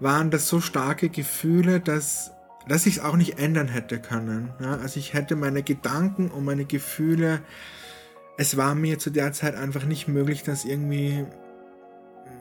[0.00, 2.30] waren das so starke Gefühle, dass,
[2.68, 4.50] dass ich es auch nicht ändern hätte können.
[4.60, 4.76] Ja?
[4.76, 7.40] Also ich hätte meine Gedanken und meine Gefühle,
[8.36, 11.26] es war mir zu der Zeit einfach nicht möglich, das irgendwie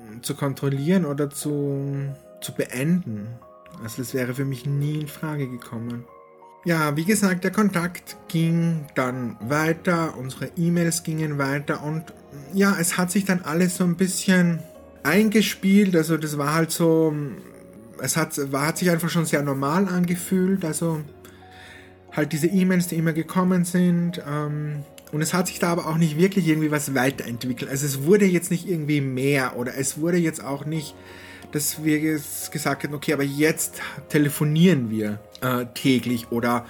[0.10, 3.28] hm, zu kontrollieren oder zu zu beenden.
[3.84, 6.06] Also das wäre für mich nie in Frage gekommen.
[6.66, 12.04] Ja, wie gesagt, der Kontakt ging dann weiter, unsere E-Mails gingen weiter und
[12.54, 14.60] ja, es hat sich dann alles so ein bisschen
[15.04, 15.96] eingespielt.
[15.96, 17.14] Also das war halt so,
[18.02, 20.66] es hat, war, hat sich einfach schon sehr normal angefühlt.
[20.66, 21.02] Also
[22.12, 24.22] halt diese E-Mails, die immer gekommen sind.
[24.28, 27.70] Ähm, und es hat sich da aber auch nicht wirklich irgendwie was weiterentwickelt.
[27.70, 30.96] Also es wurde jetzt nicht irgendwie mehr oder es wurde jetzt auch nicht
[31.52, 36.66] dass wir jetzt gesagt haben, okay, aber jetzt telefonieren wir äh, täglich oder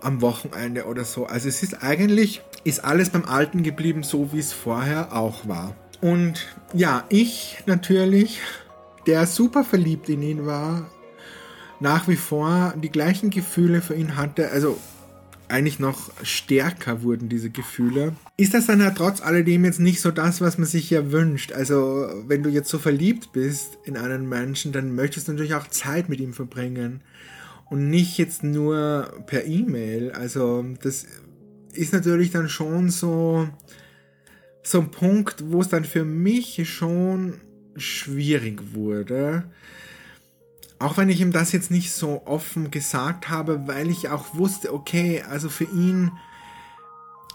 [0.00, 1.26] am Wochenende oder so.
[1.26, 5.74] Also es ist eigentlich, ist alles beim Alten geblieben, so wie es vorher auch war.
[6.00, 8.40] Und ja, ich natürlich,
[9.08, 10.88] der super verliebt in ihn war,
[11.80, 14.78] nach wie vor die gleichen Gefühle für ihn hatte, also
[15.48, 18.14] eigentlich noch stärker wurden diese Gefühle.
[18.36, 21.52] Ist das dann ja trotz alledem jetzt nicht so das, was man sich ja wünscht?
[21.52, 25.66] Also, wenn du jetzt so verliebt bist in einen Menschen, dann möchtest du natürlich auch
[25.68, 27.00] Zeit mit ihm verbringen.
[27.70, 30.12] Und nicht jetzt nur per E-Mail.
[30.12, 31.06] Also, das
[31.72, 33.48] ist natürlich dann schon so,
[34.62, 37.40] so ein Punkt, wo es dann für mich schon
[37.80, 39.44] schwierig wurde
[40.78, 44.72] auch wenn ich ihm das jetzt nicht so offen gesagt habe, weil ich auch wusste,
[44.72, 46.12] okay, also für ihn,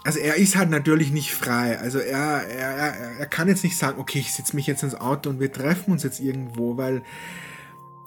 [0.02, 1.78] also er ist halt natürlich nicht frei.
[1.78, 5.28] Also er, er, er kann jetzt nicht sagen, okay, ich setze mich jetzt ins Auto
[5.28, 7.02] und wir treffen uns jetzt irgendwo, weil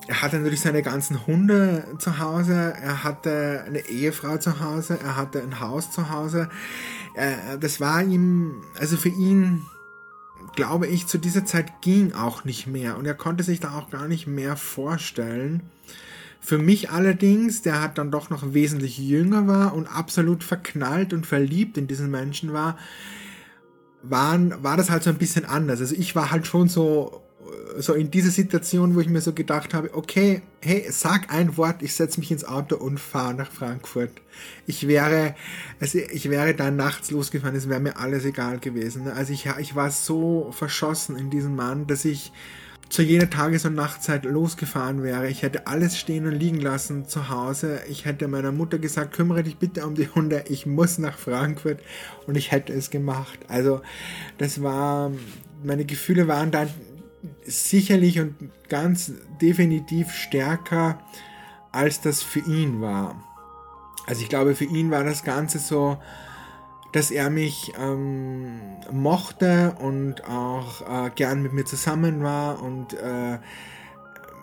[0.07, 5.17] er hatte natürlich seine ganzen Hunde zu Hause, er hatte eine Ehefrau zu Hause, er
[5.17, 6.49] hatte ein Haus zu Hause.
[7.59, 9.65] Das war ihm, also für ihn
[10.57, 13.89] glaube ich, zu dieser Zeit ging auch nicht mehr und er konnte sich da auch
[13.91, 15.61] gar nicht mehr vorstellen.
[16.41, 21.27] Für mich allerdings, der hat dann doch noch wesentlich jünger war und absolut verknallt und
[21.27, 22.77] verliebt in diesen Menschen war,
[24.01, 25.79] waren, war das halt so ein bisschen anders.
[25.79, 27.26] Also ich war halt schon so
[27.77, 31.81] so in dieser Situation, wo ich mir so gedacht habe, okay, hey, sag ein Wort,
[31.81, 34.11] ich setze mich ins Auto und fahre nach Frankfurt.
[34.65, 35.35] Ich wäre,
[35.79, 39.07] also ich wäre dann nachts losgefahren, es wäre mir alles egal gewesen.
[39.07, 42.31] Also ich, ich war so verschossen in diesen Mann, dass ich
[42.89, 45.27] zu jeder Tages- und Nachtzeit losgefahren wäre.
[45.29, 47.81] Ich hätte alles stehen und liegen lassen zu Hause.
[47.89, 51.79] Ich hätte meiner Mutter gesagt, kümmere dich bitte um die Hunde, ich muss nach Frankfurt
[52.27, 53.39] und ich hätte es gemacht.
[53.47, 53.81] Also
[54.37, 55.11] das war,
[55.63, 56.69] meine Gefühle waren dann
[57.45, 58.35] sicherlich und
[58.69, 59.11] ganz
[59.41, 60.99] definitiv stärker,
[61.71, 63.21] als das für ihn war.
[64.05, 65.97] Also ich glaube, für ihn war das Ganze so,
[66.93, 68.59] dass er mich ähm,
[68.91, 73.39] mochte und auch äh, gern mit mir zusammen war und äh,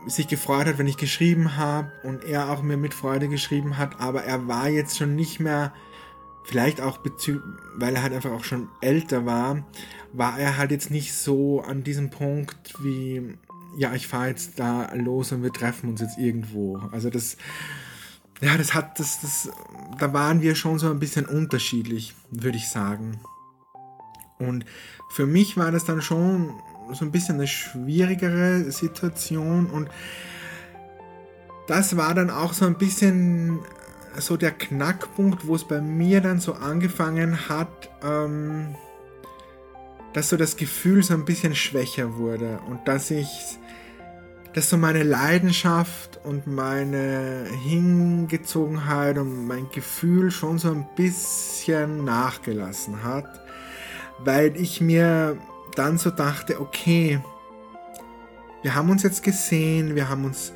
[0.06, 4.00] sich gefreut hat, wenn ich geschrieben habe und er auch mir mit Freude geschrieben hat,
[4.00, 5.72] aber er war jetzt schon nicht mehr,
[6.44, 6.98] vielleicht auch
[7.76, 9.64] weil er halt einfach auch schon älter war,
[10.12, 13.36] war er halt jetzt nicht so an diesem Punkt wie,
[13.76, 16.76] ja, ich fahre jetzt da los und wir treffen uns jetzt irgendwo.
[16.92, 17.36] Also das,
[18.40, 19.50] ja, das hat, das, das,
[19.98, 23.20] da waren wir schon so ein bisschen unterschiedlich, würde ich sagen.
[24.38, 24.64] Und
[25.10, 26.54] für mich war das dann schon
[26.92, 29.88] so ein bisschen eine schwierigere Situation und
[31.66, 33.60] das war dann auch so ein bisschen
[34.18, 38.74] so der Knackpunkt, wo es bei mir dann so angefangen hat, ähm,
[40.12, 43.28] dass so das Gefühl so ein bisschen schwächer wurde und dass ich,
[44.54, 53.02] dass so meine Leidenschaft und meine Hingezogenheit und mein Gefühl schon so ein bisschen nachgelassen
[53.02, 53.40] hat,
[54.20, 55.36] weil ich mir
[55.74, 57.20] dann so dachte, okay,
[58.62, 60.52] wir haben uns jetzt gesehen, wir haben uns,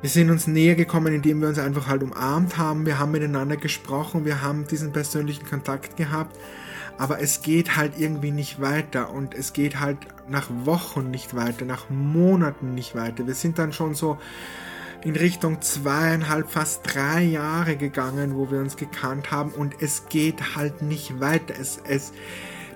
[0.00, 3.56] wir sind uns näher gekommen, indem wir uns einfach halt umarmt haben, wir haben miteinander
[3.56, 6.36] gesprochen, wir haben diesen persönlichen Kontakt gehabt
[6.98, 11.64] aber es geht halt irgendwie nicht weiter und es geht halt nach Wochen nicht weiter,
[11.64, 13.26] nach Monaten nicht weiter.
[13.26, 14.18] Wir sind dann schon so
[15.04, 20.56] in Richtung zweieinhalb, fast drei Jahre gegangen, wo wir uns gekannt haben und es geht
[20.56, 21.54] halt nicht weiter.
[21.58, 22.12] Es, es,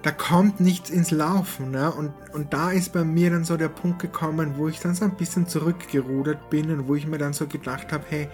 [0.02, 1.70] da kommt nichts ins Laufen.
[1.70, 1.90] Ne?
[1.90, 5.04] Und, und da ist bei mir dann so der Punkt gekommen, wo ich dann so
[5.04, 8.28] ein bisschen zurückgerudert bin und wo ich mir dann so gedacht habe, hey,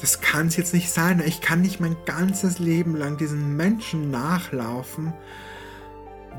[0.00, 1.22] das kann es jetzt nicht sein.
[1.24, 5.12] Ich kann nicht mein ganzes Leben lang diesen Menschen nachlaufen,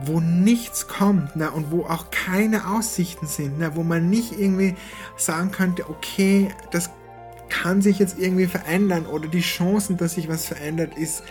[0.06, 4.76] wo nichts kommt ne, und wo auch keine Aussichten sind, ne, wo man nicht irgendwie
[5.16, 6.92] sagen könnte, okay, das
[7.50, 11.24] kann sich jetzt irgendwie verändern oder die Chancen, dass sich was verändert, ist,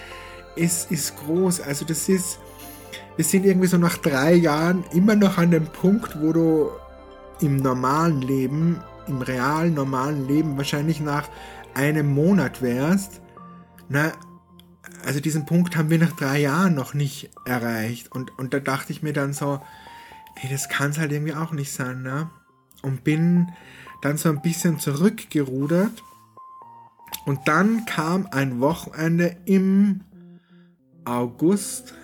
[0.56, 1.60] ist, ist groß.
[1.60, 2.38] Also das ist,
[3.16, 6.70] wir sind irgendwie so nach drei Jahren immer noch an dem Punkt, wo du
[7.40, 11.28] im normalen Leben, im realen normalen Leben wahrscheinlich nach
[11.74, 13.20] einem Monat wärst,
[13.88, 14.12] na,
[15.04, 18.10] also diesen Punkt haben wir nach drei Jahren noch nicht erreicht.
[18.12, 19.60] Und, und da dachte ich mir dann so,
[20.34, 22.30] hey, das kann es halt irgendwie auch nicht sein, ne?
[22.82, 23.52] Und bin
[24.02, 26.02] dann so ein bisschen zurückgerudert.
[27.24, 30.02] Und dann kam ein Wochenende im
[31.04, 31.94] August,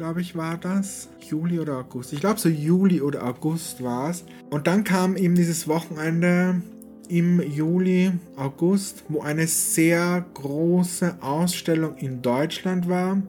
[0.00, 1.10] glaube ich, war das.
[1.28, 2.14] Juli oder August.
[2.14, 4.24] Ich glaube, so Juli oder August war es.
[4.48, 6.62] Und dann kam eben dieses Wochenende
[7.10, 13.20] im Juli, August, wo eine sehr große Ausstellung in Deutschland war.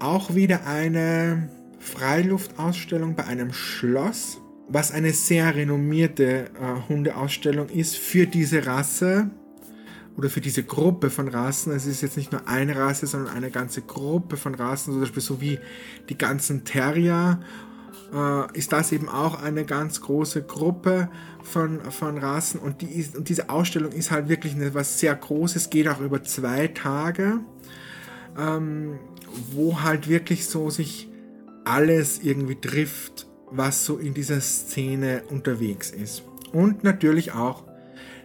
[0.00, 1.48] Auch wieder eine
[1.78, 9.30] Freiluftausstellung bei einem Schloss, was eine sehr renommierte äh, Hundeausstellung ist für diese Rasse
[10.16, 11.72] oder für diese Gruppe von Rassen.
[11.72, 15.22] Es ist jetzt nicht nur eine Rasse, sondern eine ganze Gruppe von Rassen, zum Beispiel
[15.22, 15.58] so wie
[16.08, 17.40] die ganzen Terrier
[18.12, 21.08] äh, ist das eben auch eine ganz große Gruppe
[21.42, 25.70] von, von Rassen und, die ist, und diese Ausstellung ist halt wirklich etwas sehr Großes,
[25.70, 27.40] geht auch über zwei Tage,
[28.38, 28.98] ähm,
[29.52, 31.08] wo halt wirklich so sich
[31.64, 36.24] alles irgendwie trifft, was so in dieser Szene unterwegs ist.
[36.52, 37.64] Und natürlich auch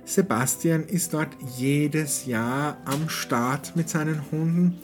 [0.07, 4.79] Sebastian ist dort jedes Jahr am Start mit seinen Hunden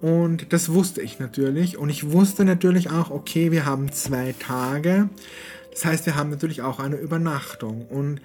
[0.00, 1.76] und das wusste ich natürlich.
[1.76, 5.10] Und ich wusste natürlich auch, okay, wir haben zwei Tage.
[5.72, 7.86] Das heißt, wir haben natürlich auch eine Übernachtung.
[7.86, 8.20] Und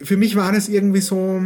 [0.00, 1.42] für mich war das irgendwie so,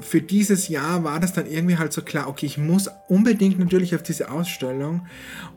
[0.00, 3.94] für dieses Jahr war das dann irgendwie halt so klar, okay, ich muss unbedingt natürlich
[3.94, 5.06] auf diese Ausstellung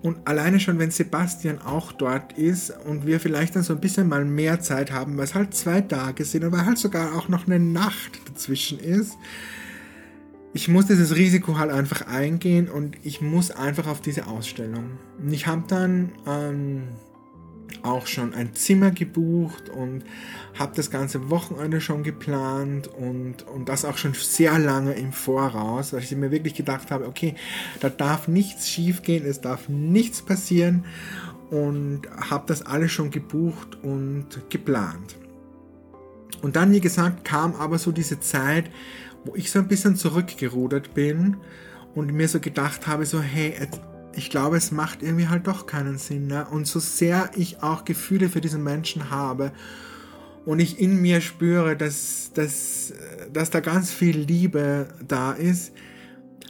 [0.01, 4.07] und alleine schon, wenn Sebastian auch dort ist und wir vielleicht dann so ein bisschen
[4.07, 7.47] mal mehr Zeit haben, weil es halt zwei Tage sind, aber halt sogar auch noch
[7.47, 9.17] eine Nacht dazwischen ist,
[10.53, 14.97] ich muss dieses Risiko halt einfach eingehen und ich muss einfach auf diese Ausstellung.
[15.19, 16.88] Und ich habe dann ähm,
[17.84, 20.03] auch schon ein Zimmer gebucht und
[20.57, 25.93] habe das ganze Wochenende schon geplant und, und das auch schon sehr lange im Voraus,
[25.93, 27.36] weil ich mir wirklich gedacht habe, okay,
[27.80, 30.86] da darf nichts schief gehen, es darf nichts passieren
[31.49, 35.15] und habe das alles schon gebucht und geplant.
[36.41, 38.70] Und dann, wie gesagt, kam aber so diese Zeit,
[39.26, 41.38] wo ich so ein bisschen zurückgerudert bin
[41.95, 43.53] und mir so gedacht habe, so hey,
[44.18, 46.28] ich glaube, es macht irgendwie halt doch keinen Sinn.
[46.28, 46.47] Ne?
[46.49, 49.51] Und so sehr ich auch Gefühle für diesen Menschen habe
[50.45, 52.93] und ich in mir spüre, dass, dass,
[53.32, 55.72] dass da ganz viel Liebe da ist,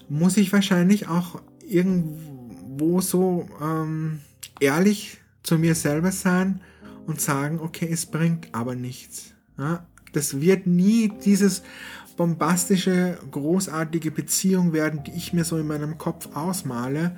[0.08, 4.22] muss ich wahrscheinlich auch irgendwo so ähm,
[4.62, 6.62] ehrlich zu mir selber sein
[7.06, 9.34] und sagen, okay, es bringt aber nichts.
[9.58, 9.86] Ja?
[10.14, 11.64] Das wird nie dieses
[12.16, 17.18] bombastische, großartige Beziehung werden, die ich mir so in meinem Kopf ausmale.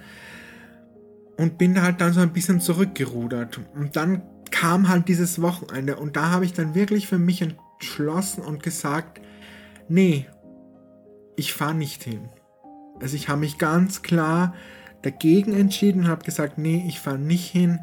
[1.40, 3.62] Und bin halt dann so ein bisschen zurückgerudert.
[3.74, 4.22] Und dann
[4.52, 9.22] kam halt dieses Wochenende und da habe ich dann wirklich für mich entschlossen und gesagt,
[9.88, 10.28] nee,
[11.38, 12.28] ich fahre nicht hin.
[13.00, 14.54] Also ich habe mich ganz klar
[15.02, 17.80] dagegen entschieden und habe gesagt, nee, ich fahre nicht hin.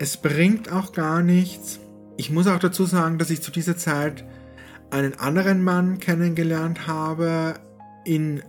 [0.00, 1.78] Es bringt auch gar nichts.
[2.16, 4.24] Ich muss auch dazu sagen, dass ich zu dieser Zeit
[4.90, 7.54] einen anderen Mann kennengelernt habe
[8.04, 8.42] in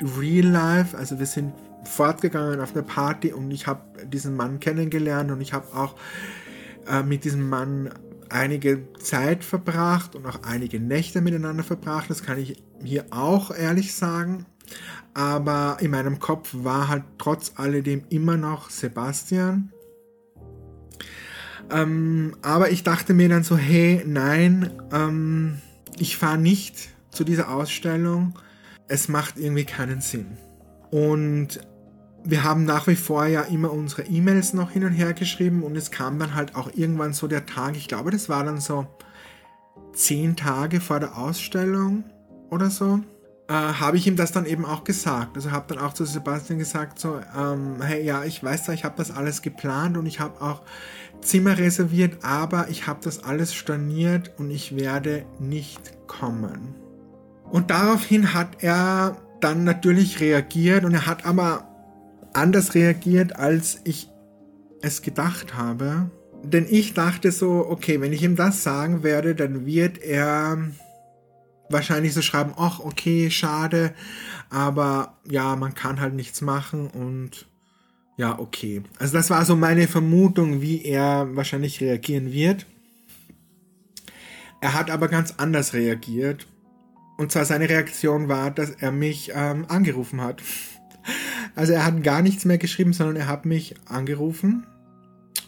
[0.00, 0.96] Real Life.
[0.96, 1.52] Also wir sind
[1.84, 5.96] fortgegangen auf eine Party und ich habe diesen Mann kennengelernt und ich habe auch
[6.88, 7.90] äh, mit diesem Mann
[8.28, 12.08] einige Zeit verbracht und auch einige Nächte miteinander verbracht.
[12.10, 14.46] Das kann ich hier auch ehrlich sagen.
[15.14, 19.70] Aber in meinem Kopf war halt trotz alledem immer noch Sebastian.
[21.70, 25.58] Ähm, aber ich dachte mir dann so, hey, nein, ähm,
[25.98, 28.38] ich fahre nicht zu dieser Ausstellung.
[28.88, 30.38] Es macht irgendwie keinen Sinn.
[30.90, 31.60] Und
[32.24, 35.76] wir haben nach wie vor ja immer unsere E-Mails noch hin und her geschrieben und
[35.76, 38.86] es kam dann halt auch irgendwann so der Tag, ich glaube, das war dann so
[39.92, 42.04] zehn Tage vor der Ausstellung
[42.50, 43.00] oder so.
[43.48, 45.36] äh, habe ich ihm das dann eben auch gesagt.
[45.36, 48.84] Also habe dann auch zu Sebastian gesagt, so, ähm, hey, ja, ich weiß ja, ich
[48.84, 50.62] habe das alles geplant und ich habe auch
[51.20, 56.74] Zimmer reserviert, aber ich habe das alles storniert und ich werde nicht kommen.
[57.50, 61.68] Und daraufhin hat er dann natürlich reagiert und er hat aber
[62.34, 64.08] anders reagiert, als ich
[64.80, 66.10] es gedacht habe.
[66.42, 70.58] Denn ich dachte so, okay, wenn ich ihm das sagen werde, dann wird er
[71.68, 73.94] wahrscheinlich so schreiben, ach, okay, schade,
[74.50, 77.46] aber ja, man kann halt nichts machen und
[78.16, 78.82] ja, okay.
[78.98, 82.66] Also das war so meine Vermutung, wie er wahrscheinlich reagieren wird.
[84.60, 86.46] Er hat aber ganz anders reagiert.
[87.16, 90.42] Und zwar seine Reaktion war, dass er mich ähm, angerufen hat.
[91.54, 94.66] Also er hat gar nichts mehr geschrieben, sondern er hat mich angerufen.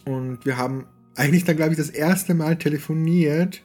[0.05, 0.85] Und wir haben
[1.15, 3.63] eigentlich dann, glaube ich, das erste Mal telefoniert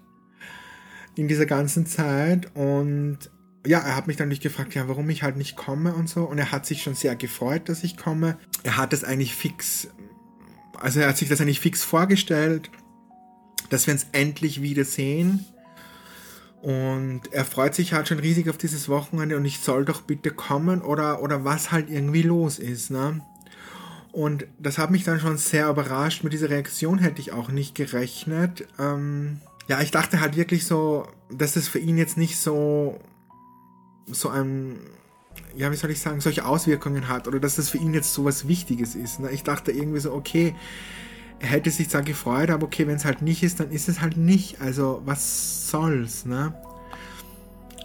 [1.17, 2.55] in dieser ganzen Zeit.
[2.55, 3.19] Und
[3.67, 6.25] ja, er hat mich dann nicht gefragt, ja, warum ich halt nicht komme und so.
[6.25, 8.39] Und er hat sich schon sehr gefreut, dass ich komme.
[8.63, 9.89] Er hat es eigentlich fix,
[10.79, 12.71] also er hat sich das eigentlich fix vorgestellt,
[13.69, 15.45] dass wir uns endlich wiedersehen.
[16.63, 20.31] Und er freut sich halt schon riesig auf dieses Wochenende und ich soll doch bitte
[20.31, 23.23] kommen oder, oder was halt irgendwie los ist, ne?
[24.13, 26.25] Und das hat mich dann schon sehr überrascht.
[26.25, 28.67] Mit dieser Reaktion hätte ich auch nicht gerechnet.
[28.79, 32.99] Ähm, ja, ich dachte halt wirklich so, dass es für ihn jetzt nicht so,
[34.09, 34.81] so ein,
[35.55, 38.25] ja, wie soll ich sagen, solche Auswirkungen hat oder dass das für ihn jetzt so
[38.25, 39.21] was Wichtiges ist.
[39.21, 39.31] Ne?
[39.31, 40.57] Ich dachte irgendwie so, okay,
[41.41, 44.17] hätte sich zwar gefreut, aber okay, wenn es halt nicht ist, dann ist es halt
[44.17, 44.61] nicht.
[44.61, 46.55] Also, was soll's, ne?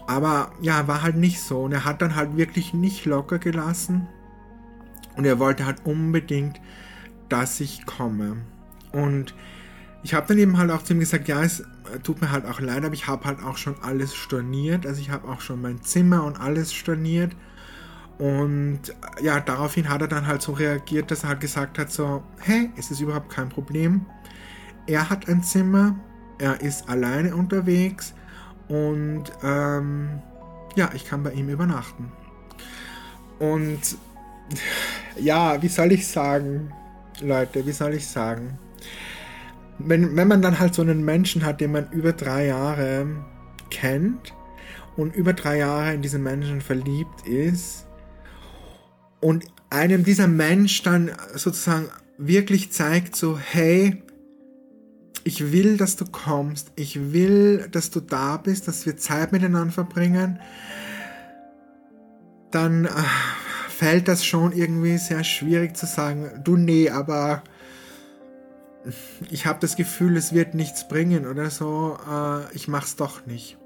[0.08, 1.64] Aber ja, war halt nicht so.
[1.64, 4.08] Und er hat dann halt wirklich nicht locker gelassen.
[5.16, 6.60] Und er wollte halt unbedingt,
[7.30, 8.38] dass ich komme.
[8.92, 9.34] Und
[10.04, 11.64] ich habe dann eben halt auch zu ihm gesagt, ja, es
[12.04, 14.86] tut mir halt auch leid, aber ich habe halt auch schon alles storniert.
[14.86, 17.36] Also ich habe auch schon mein Zimmer und alles storniert.
[18.18, 18.82] Und
[19.22, 22.70] ja, daraufhin hat er dann halt so reagiert, dass er halt gesagt hat, so, hey,
[22.78, 24.06] es ist überhaupt kein Problem.
[24.88, 25.96] Er hat ein Zimmer,
[26.40, 28.14] er ist alleine unterwegs
[28.68, 30.22] und ähm,
[30.76, 32.12] ja, ich kann bei ihm übernachten.
[33.40, 33.98] Und
[35.18, 36.72] ja, wie soll ich sagen,
[37.22, 38.60] Leute, wie soll ich sagen?
[39.78, 43.08] Wenn, wenn man dann halt so einen Menschen hat, den man über drei Jahre
[43.70, 44.34] kennt
[44.96, 47.85] und über drei Jahre in diesen Menschen verliebt ist
[49.26, 51.88] und einem dieser Mensch dann sozusagen
[52.20, 54.04] wirklich zeigt so, hey,
[55.24, 59.74] ich will, dass du kommst, ich will, dass du da bist, dass wir Zeit miteinander
[59.74, 60.40] verbringen,
[62.52, 62.90] dann äh,
[63.68, 67.42] fällt das schon irgendwie sehr schwierig zu sagen, du nee, aber
[69.32, 73.58] ich habe das Gefühl, es wird nichts bringen oder so, äh, ich mach's doch nicht.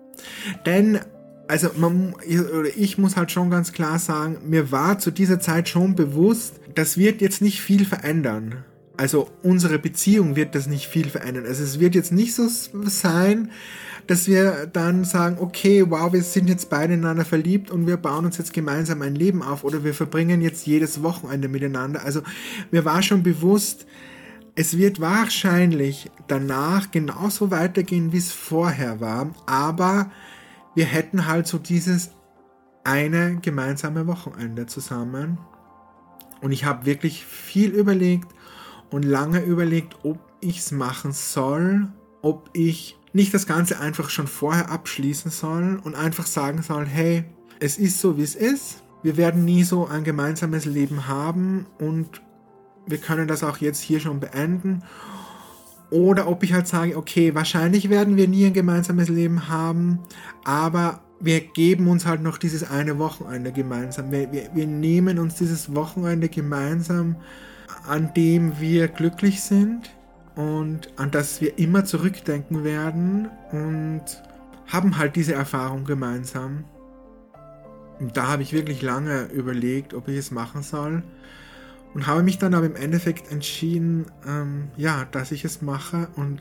[0.66, 1.02] Denn,
[1.50, 5.68] also man, oder ich muss halt schon ganz klar sagen, mir war zu dieser Zeit
[5.68, 8.64] schon bewusst, das wird jetzt nicht viel verändern.
[8.98, 11.48] Also unsere Beziehung wird das nicht viel verändern.
[11.48, 12.48] Also es wird jetzt nicht so
[12.84, 13.50] sein,
[14.06, 18.26] dass wir dann sagen, okay, wow, wir sind jetzt beide ineinander verliebt und wir bauen
[18.26, 22.06] uns jetzt gemeinsam ein Leben auf oder wir verbringen jetzt jedes Wochenende miteinander.
[22.06, 22.22] Also
[22.70, 23.88] mir war schon bewusst,
[24.54, 30.12] es wird wahrscheinlich danach genauso weitergehen, wie es vorher war, aber
[30.80, 32.12] wir hätten halt so dieses
[32.86, 35.38] eine gemeinsame Wochenende zusammen.
[36.40, 38.30] Und ich habe wirklich viel überlegt
[38.90, 41.90] und lange überlegt, ob ich es machen soll,
[42.22, 47.26] ob ich nicht das Ganze einfach schon vorher abschließen soll und einfach sagen soll, hey,
[47.60, 48.82] es ist so, wie es ist.
[49.04, 52.22] Wir werden nie so ein gemeinsames Leben haben und
[52.88, 54.84] wir können das auch jetzt hier schon beenden.
[55.92, 60.00] Oder ob ich halt sage, okay, wahrscheinlich werden wir nie ein gemeinsames Leben haben,
[60.44, 64.12] aber wir geben uns halt noch dieses eine Wochenende gemeinsam.
[64.12, 67.16] Wir, wir, wir nehmen uns dieses Wochenende gemeinsam,
[67.88, 69.90] an dem wir glücklich sind
[70.36, 74.04] und an das wir immer zurückdenken werden und
[74.68, 76.66] haben halt diese Erfahrung gemeinsam.
[78.00, 81.04] Und da habe ich wirklich lange überlegt, ob ich es machen soll
[81.94, 86.40] und habe mich dann aber im Endeffekt entschieden, ähm, ja, dass ich es mache und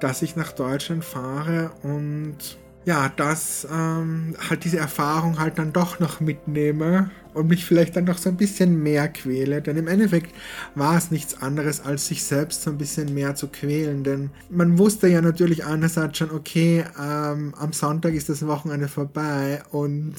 [0.00, 5.98] dass ich nach Deutschland fahre und ja, dass ähm, halt diese Erfahrung halt dann doch
[5.98, 9.60] noch mitnehme und mich vielleicht dann noch so ein bisschen mehr quäle.
[9.60, 10.32] Denn im Endeffekt
[10.76, 14.04] war es nichts anderes, als sich selbst so ein bisschen mehr zu quälen.
[14.04, 19.62] Denn man wusste ja natürlich einerseits schon, okay, ähm, am Sonntag ist das Wochenende vorbei
[19.72, 20.14] und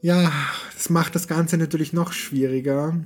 [0.00, 0.32] ja,
[0.72, 2.96] das macht das Ganze natürlich noch schwieriger,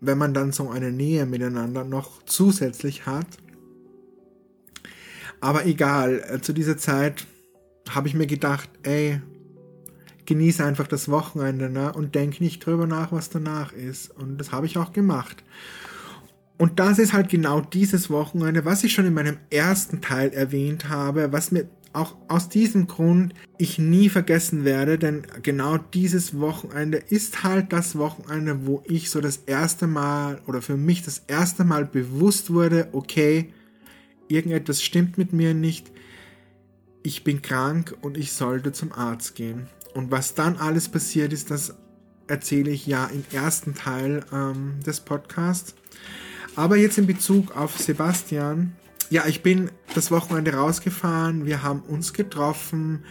[0.00, 3.26] wenn man dann so eine Nähe miteinander noch zusätzlich hat.
[5.40, 7.26] Aber egal, äh, zu dieser Zeit
[7.90, 9.20] habe ich mir gedacht, ey,
[10.26, 11.92] genieße einfach das Wochenende ne?
[11.92, 14.10] und denke nicht drüber nach, was danach ist.
[14.10, 15.42] Und das habe ich auch gemacht.
[16.58, 20.88] Und das ist halt genau dieses Wochenende, was ich schon in meinem ersten Teil erwähnt
[20.88, 26.98] habe, was mir auch aus diesem Grund ich nie vergessen werde, denn genau dieses Wochenende
[26.98, 31.64] ist halt das Wochenende, wo ich so das erste Mal oder für mich das erste
[31.64, 33.52] Mal bewusst wurde, okay,
[34.28, 35.90] irgendetwas stimmt mit mir nicht,
[37.02, 39.66] ich bin krank und ich sollte zum Arzt gehen.
[39.94, 41.74] Und was dann alles passiert ist, das
[42.26, 45.74] erzähle ich ja im ersten Teil ähm, des Podcasts.
[46.54, 48.72] Aber jetzt in Bezug auf Sebastian,
[49.10, 53.04] ja, ich bin das Wochenende rausgefahren, wir haben uns getroffen,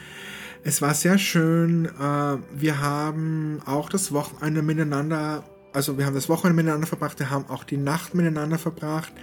[0.64, 5.44] es war sehr schön, äh, wir haben auch das Wochenende miteinander,
[5.74, 9.14] also wir haben das Wochenende miteinander verbracht, wir haben auch die Nacht miteinander verbracht.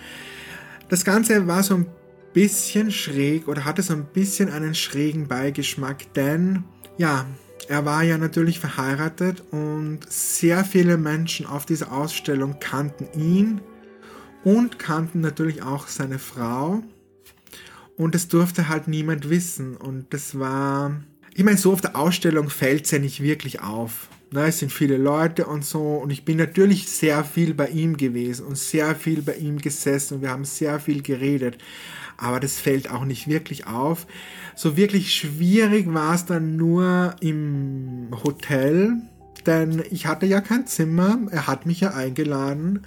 [0.88, 1.86] Das Ganze war so ein
[2.32, 6.64] bisschen schräg oder hatte so ein bisschen einen schrägen Beigeschmack, denn
[6.96, 7.26] ja,
[7.68, 13.60] er war ja natürlich verheiratet und sehr viele Menschen auf dieser Ausstellung kannten ihn
[14.44, 16.82] und kannten natürlich auch seine Frau.
[17.96, 19.76] Und es durfte halt niemand wissen.
[19.76, 21.00] Und das war,
[21.34, 24.08] ich meine, so auf der Ausstellung fällt es ja nicht wirklich auf.
[24.32, 25.96] Ne, es sind viele Leute und so.
[25.96, 30.14] Und ich bin natürlich sehr viel bei ihm gewesen und sehr viel bei ihm gesessen
[30.14, 31.58] und wir haben sehr viel geredet.
[32.16, 34.06] Aber das fällt auch nicht wirklich auf.
[34.56, 38.96] So wirklich schwierig war es dann nur im Hotel,
[39.46, 41.18] denn ich hatte ja kein Zimmer.
[41.30, 42.86] Er hat mich ja eingeladen.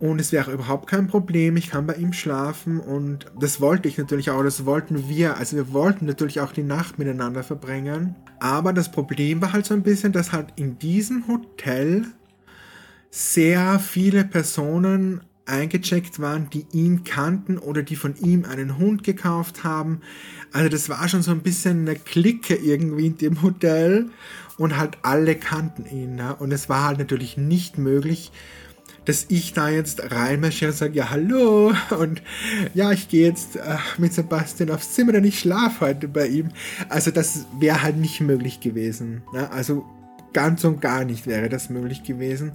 [0.00, 3.98] Und es wäre überhaupt kein Problem, ich kann bei ihm schlafen und das wollte ich
[3.98, 5.36] natürlich auch, das wollten wir.
[5.36, 8.16] Also wir wollten natürlich auch die Nacht miteinander verbringen.
[8.40, 12.06] Aber das Problem war halt so ein bisschen, dass halt in diesem Hotel
[13.10, 19.64] sehr viele Personen eingecheckt waren, die ihn kannten oder die von ihm einen Hund gekauft
[19.64, 20.00] haben.
[20.52, 24.08] Also das war schon so ein bisschen eine Clique irgendwie in dem Hotel
[24.56, 26.14] und halt alle kannten ihn.
[26.14, 26.36] Ne?
[26.36, 28.32] Und es war halt natürlich nicht möglich,
[29.04, 32.22] dass ich da jetzt reinmarschiere und sage, ja, hallo und
[32.74, 36.48] ja, ich gehe jetzt äh, mit Sebastian aufs Zimmer, denn ich schlafe heute bei ihm.
[36.88, 39.22] Also das wäre halt nicht möglich gewesen.
[39.32, 39.50] Ne?
[39.50, 39.84] Also
[40.32, 42.52] ganz und gar nicht wäre das möglich gewesen.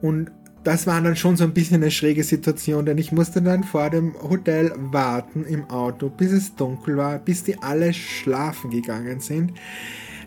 [0.00, 0.30] Und
[0.62, 3.88] das war dann schon so ein bisschen eine schräge Situation, denn ich musste dann vor
[3.88, 9.52] dem Hotel warten im Auto, bis es dunkel war, bis die alle schlafen gegangen sind.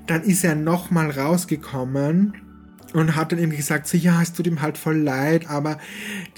[0.07, 2.33] Dann ist er nochmal rausgekommen
[2.93, 5.79] und hat dann eben gesagt, so ja, es tut ihm halt voll leid, aber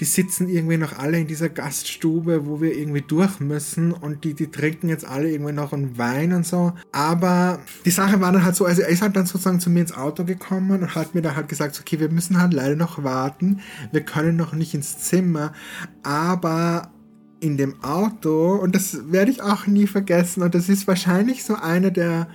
[0.00, 4.34] die sitzen irgendwie noch alle in dieser Gaststube, wo wir irgendwie durch müssen und die,
[4.34, 6.72] die trinken jetzt alle irgendwie noch einen Wein und so.
[6.92, 9.80] Aber die Sache war dann halt so, also er ist halt dann sozusagen zu mir
[9.80, 13.02] ins Auto gekommen und hat mir dann halt gesagt, okay, wir müssen halt leider noch
[13.02, 13.60] warten,
[13.92, 15.52] wir können noch nicht ins Zimmer,
[16.02, 16.90] aber
[17.40, 21.54] in dem Auto, und das werde ich auch nie vergessen, und das ist wahrscheinlich so
[21.54, 22.28] eine der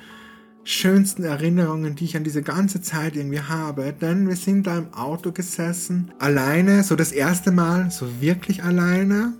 [0.63, 4.93] schönsten Erinnerungen, die ich an diese ganze Zeit irgendwie habe, denn wir sind da im
[4.93, 9.33] Auto gesessen, alleine, so das erste Mal, so wirklich alleine.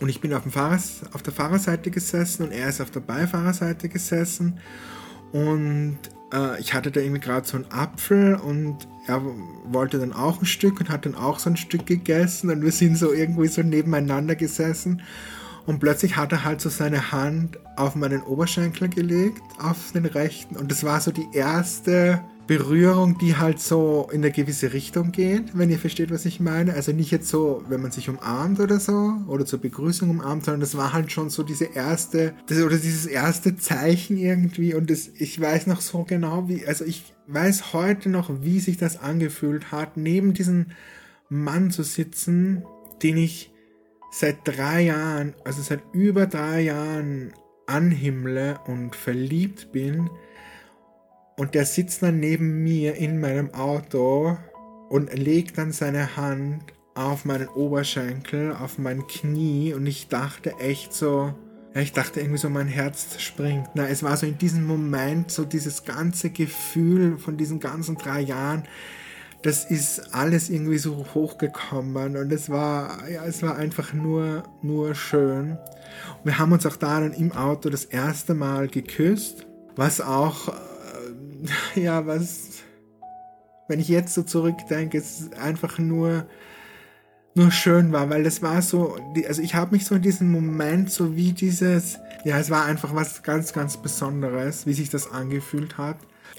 [0.00, 3.00] Und ich bin auf, dem Fahrers, auf der Fahrerseite gesessen und er ist auf der
[3.00, 4.60] Beifahrerseite gesessen.
[5.32, 5.98] Und
[6.32, 9.22] äh, ich hatte da irgendwie gerade so einen Apfel und er
[9.64, 12.72] wollte dann auch ein Stück und hat dann auch so ein Stück gegessen und wir
[12.72, 15.02] sind so irgendwie so nebeneinander gesessen.
[15.68, 20.56] Und plötzlich hat er halt so seine Hand auf meinen Oberschenkel gelegt, auf den rechten.
[20.56, 25.58] Und das war so die erste Berührung, die halt so in eine gewisse Richtung geht,
[25.58, 26.72] wenn ihr versteht, was ich meine.
[26.72, 30.62] Also nicht jetzt so, wenn man sich umarmt oder so, oder zur Begrüßung umarmt, sondern
[30.62, 34.72] das war halt schon so diese erste, das, oder dieses erste Zeichen irgendwie.
[34.72, 38.78] Und das, ich weiß noch so genau, wie, also ich weiß heute noch, wie sich
[38.78, 40.68] das angefühlt hat, neben diesem
[41.28, 42.64] Mann zu sitzen,
[43.02, 43.52] den ich
[44.10, 47.32] seit drei Jahren, also seit über drei Jahren
[47.66, 50.08] anhimmle und verliebt bin
[51.36, 54.36] und der sitzt dann neben mir in meinem Auto
[54.88, 56.64] und legt dann seine Hand
[56.94, 61.32] auf meinen Oberschenkel, auf mein Knie und ich dachte echt so,
[61.74, 63.68] ja, ich dachte irgendwie so, mein Herz springt.
[63.74, 68.20] Na, es war so in diesem Moment so dieses ganze Gefühl von diesen ganzen drei
[68.20, 68.64] Jahren,
[69.42, 74.94] das ist alles irgendwie so hochgekommen und es war, ja, es war einfach nur, nur
[74.94, 75.52] schön.
[75.52, 79.46] Und wir haben uns auch da dann im Auto das erste Mal geküsst,
[79.76, 82.64] was auch, äh, ja, was,
[83.68, 86.26] wenn ich jetzt so zurückdenke, es einfach nur,
[87.34, 88.96] nur schön war, weil das war so,
[89.28, 92.94] also ich habe mich so in diesem Moment so wie dieses, ja, es war einfach
[92.94, 95.98] was ganz, ganz Besonderes, wie sich das angefühlt hat.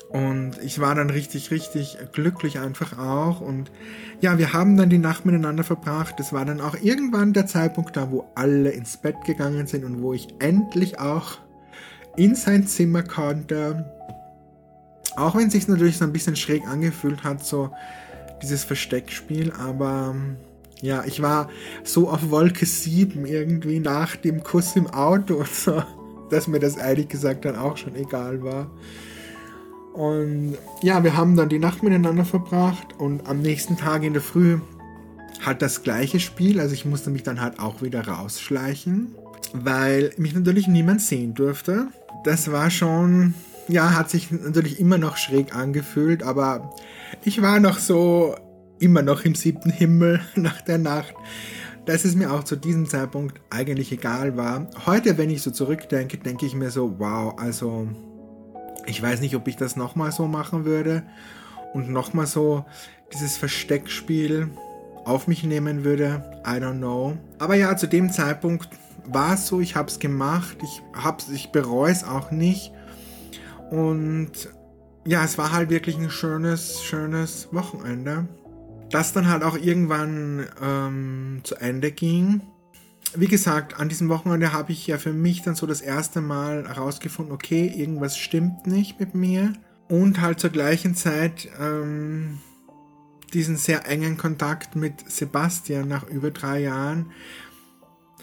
[0.10, 3.42] Und ich war dann richtig, richtig glücklich einfach auch.
[3.42, 3.72] Und
[4.22, 6.20] ja, wir haben dann die Nacht miteinander verbracht.
[6.20, 10.02] Es war dann auch irgendwann der Zeitpunkt da, wo alle ins Bett gegangen sind und
[10.02, 11.38] wo ich endlich auch
[12.18, 13.86] in sein Zimmer konnte.
[15.16, 17.70] Auch wenn es sich natürlich so ein bisschen schräg angefühlt hat, so
[18.42, 20.16] dieses Versteckspiel, aber
[20.82, 21.50] ja, ich war
[21.84, 25.84] so auf Wolke 7 irgendwie nach dem Kuss im Auto und so,
[26.30, 28.72] dass mir das ehrlich gesagt dann auch schon egal war.
[29.94, 34.22] Und ja, wir haben dann die Nacht miteinander verbracht und am nächsten Tag in der
[34.22, 34.60] Früh
[35.42, 39.16] hat das gleiche Spiel, also ich musste mich dann halt auch wieder rausschleichen,
[39.54, 41.88] weil mich natürlich niemand sehen durfte.
[42.24, 43.34] Das war schon,
[43.68, 46.76] ja, hat sich natürlich immer noch schräg angefühlt, aber
[47.24, 48.36] ich war noch so
[48.80, 51.14] immer noch im siebten Himmel nach der Nacht,
[51.86, 54.70] dass es mir auch zu diesem Zeitpunkt eigentlich egal war.
[54.86, 57.88] Heute, wenn ich so zurückdenke, denke ich mir so, wow, also
[58.90, 61.04] ich weiß nicht, ob ich das nochmal so machen würde
[61.74, 62.66] und nochmal so
[63.14, 64.50] dieses Versteckspiel
[65.06, 66.42] auf mich nehmen würde.
[66.46, 67.18] I don't know.
[67.38, 68.70] Aber ja, zu dem Zeitpunkt
[69.06, 72.72] war es so, ich habe es gemacht, ich, hab's, ich bereue es auch nicht.
[73.72, 74.32] Und
[75.06, 78.28] ja, es war halt wirklich ein schönes, schönes Wochenende
[78.90, 82.42] das dann halt auch irgendwann ähm, zu Ende ging.
[83.16, 86.68] Wie gesagt, an diesem Wochenende habe ich ja für mich dann so das erste Mal
[86.68, 89.54] herausgefunden, okay, irgendwas stimmt nicht mit mir.
[89.88, 92.38] Und halt zur gleichen Zeit ähm,
[93.34, 97.12] diesen sehr engen Kontakt mit Sebastian nach über drei Jahren.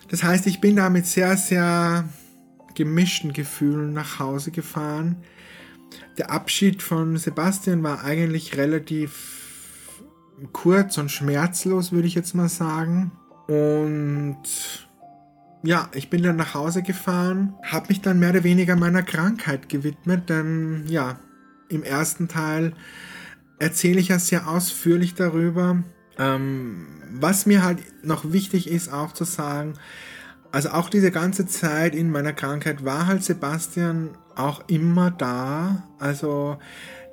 [0.09, 2.09] Das heißt, ich bin da mit sehr, sehr
[2.75, 5.17] gemischten Gefühlen nach Hause gefahren.
[6.19, 9.43] Der Abschied von Sebastian war eigentlich relativ
[10.53, 13.11] kurz und schmerzlos, würde ich jetzt mal sagen.
[13.47, 14.37] Und
[15.63, 19.69] ja, ich bin dann nach Hause gefahren, habe mich dann mehr oder weniger meiner Krankheit
[19.69, 21.19] gewidmet, denn ja,
[21.69, 22.73] im ersten Teil
[23.59, 25.83] erzähle ich ja sehr ausführlich darüber.
[26.19, 29.75] Ähm, was mir halt noch wichtig ist auch zu sagen,
[30.53, 35.89] also auch diese ganze Zeit in meiner Krankheit war halt Sebastian auch immer da.
[35.99, 36.59] Also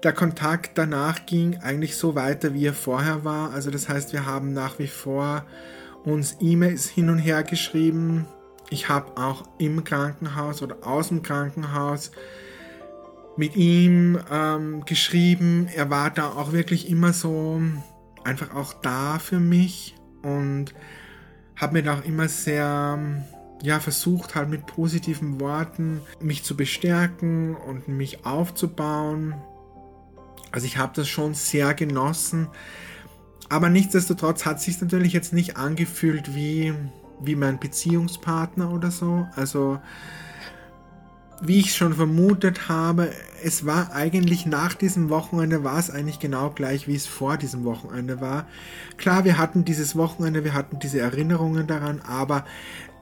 [0.03, 3.51] der Kontakt danach ging eigentlich so weiter, wie er vorher war.
[3.51, 5.45] Also das heißt, wir haben nach wie vor
[6.05, 8.25] uns E-Mails hin und her geschrieben.
[8.69, 12.11] Ich habe auch im Krankenhaus oder aus dem Krankenhaus
[13.37, 15.67] mit ihm ähm, geschrieben.
[15.75, 17.61] Er war da auch wirklich immer so
[18.23, 20.73] einfach auch da für mich und
[21.55, 22.99] habe mir da auch immer sehr
[23.61, 29.35] ja versucht halt mit positiven Worten mich zu bestärken und mich aufzubauen
[30.53, 32.47] also ich habe das schon sehr genossen.
[33.49, 36.73] Aber nichtsdestotrotz hat sich natürlich jetzt nicht angefühlt wie,
[37.21, 39.27] wie mein Beziehungspartner oder so.
[39.35, 39.79] Also
[41.45, 43.11] wie ich schon vermutet habe,
[43.43, 47.65] es war eigentlich nach diesem Wochenende, war es eigentlich genau gleich, wie es vor diesem
[47.65, 48.47] Wochenende war.
[48.97, 52.45] Klar, wir hatten dieses Wochenende, wir hatten diese Erinnerungen daran, aber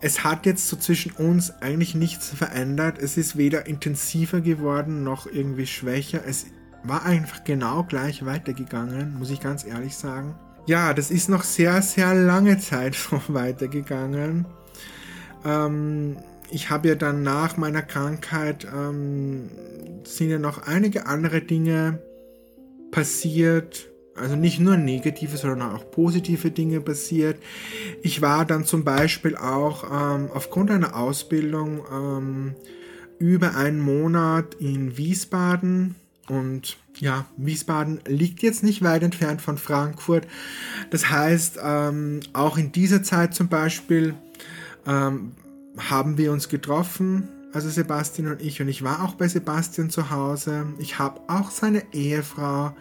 [0.02, 2.98] es hat jetzt so zwischen uns eigentlich nichts verändert.
[2.98, 6.22] Es ist weder intensiver geworden noch irgendwie schwächer.
[6.26, 6.48] Es
[6.84, 10.36] war einfach genau gleich weitergegangen, muss ich ganz ehrlich sagen.
[10.66, 14.46] Ja, das ist noch sehr, sehr lange Zeit so weitergegangen.
[15.46, 16.18] Ähm,
[16.52, 19.50] ich habe ja dann nach meiner Krankheit ähm,
[20.04, 22.00] sind ja noch einige andere Dinge
[22.92, 23.88] passiert.
[24.14, 27.38] Also nicht nur negative, sondern auch positive Dinge passiert.
[28.04, 32.56] Ich war dann zum Beispiel auch ähm, aufgrund einer Ausbildung ähm,
[33.18, 35.96] über einen Monat in Wiesbaden
[36.32, 40.26] und ja, Wiesbaden liegt jetzt nicht weit entfernt von Frankfurt.
[40.90, 44.16] Das heißt, ähm, auch in dieser Zeit zum Beispiel
[44.88, 45.34] ähm,
[45.78, 48.62] haben wir uns getroffen, also Sebastian und ich.
[48.62, 50.68] Und ich war auch bei Sebastian zu Hause.
[50.80, 52.74] Ich habe auch seine Ehefrau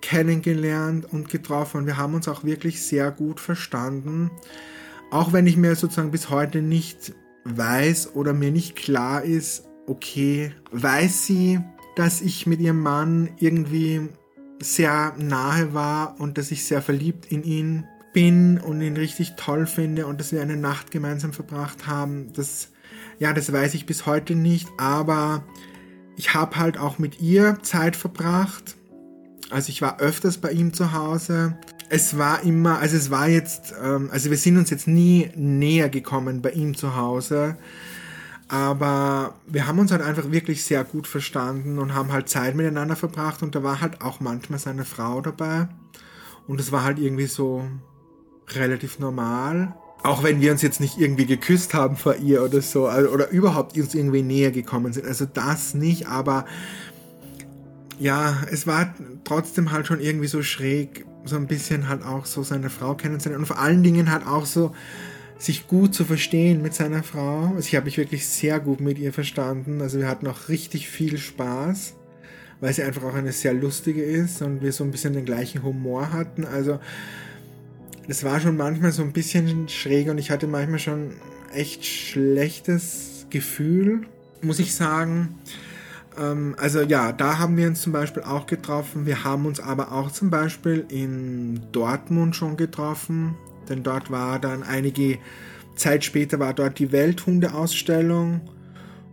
[0.00, 1.78] kennengelernt und getroffen.
[1.78, 4.30] Und wir haben uns auch wirklich sehr gut verstanden.
[5.10, 7.12] Auch wenn ich mir sozusagen bis heute nicht
[7.42, 11.60] weiß oder mir nicht klar ist, okay, weiß sie,
[11.96, 14.08] dass ich mit ihrem Mann irgendwie
[14.60, 19.66] sehr nahe war und dass ich sehr verliebt in ihn bin und ihn richtig toll
[19.66, 22.32] finde und dass wir eine Nacht gemeinsam verbracht haben.
[22.32, 22.68] Das,
[23.18, 25.44] ja, das weiß ich bis heute nicht, aber
[26.16, 28.76] ich habe halt auch mit ihr Zeit verbracht.
[29.50, 31.58] Also ich war öfters bei ihm zu Hause.
[31.90, 35.88] Es war immer, also es war jetzt, ähm, also wir sind uns jetzt nie näher
[35.88, 37.56] gekommen bei ihm zu Hause.
[38.48, 42.94] Aber wir haben uns halt einfach wirklich sehr gut verstanden und haben halt Zeit miteinander
[42.94, 45.68] verbracht und da war halt auch manchmal seine Frau dabei.
[46.46, 47.64] Und es war halt irgendwie so
[48.48, 49.74] relativ normal.
[50.02, 53.30] Auch wenn wir uns jetzt nicht irgendwie geküsst haben vor ihr oder so, also, oder
[53.30, 55.06] überhaupt uns irgendwie näher gekommen sind.
[55.06, 56.44] Also das nicht, aber
[57.98, 58.92] ja, es war
[59.24, 63.44] trotzdem halt schon irgendwie so schräg, so ein bisschen halt auch so seine Frau kennenzulernen
[63.44, 64.74] und vor allen Dingen halt auch so,
[65.44, 67.52] sich gut zu verstehen mit seiner Frau.
[67.54, 69.80] Also ich habe mich wirklich sehr gut mit ihr verstanden.
[69.80, 71.94] Also wir hatten auch richtig viel Spaß,
[72.60, 75.62] weil sie einfach auch eine sehr lustige ist und wir so ein bisschen den gleichen
[75.62, 76.44] Humor hatten.
[76.44, 76.78] Also
[78.08, 81.12] das war schon manchmal so ein bisschen schräg und ich hatte manchmal schon
[81.52, 84.02] echt schlechtes Gefühl,
[84.42, 85.38] muss ich sagen.
[86.18, 89.06] Ähm, also ja, da haben wir uns zum Beispiel auch getroffen.
[89.06, 93.36] Wir haben uns aber auch zum Beispiel in Dortmund schon getroffen,
[93.68, 95.18] denn dort war dann einige
[95.76, 98.40] Zeit später war dort die Welthundeausstellung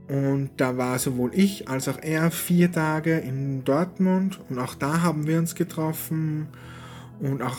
[0.08, 5.02] und da war sowohl ich als auch er vier Tage in Dortmund und auch da
[5.02, 6.48] haben wir uns getroffen
[7.20, 7.58] und auch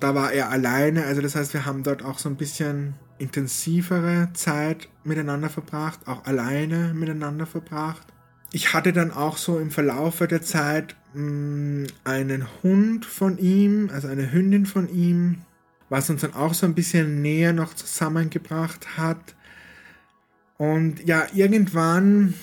[0.00, 1.04] da war er alleine.
[1.04, 6.24] Also das heißt, wir haben dort auch so ein bisschen intensivere Zeit miteinander verbracht, auch
[6.24, 8.06] alleine miteinander verbracht.
[8.52, 13.90] Ich hatte dann auch so im Verlaufe der Zeit mh, mm, einen Hund von ihm,
[13.92, 15.42] also eine Hündin von ihm,
[15.88, 19.36] was uns dann auch so ein bisschen näher noch zusammengebracht hat.
[20.56, 22.34] Und ja, irgendwann,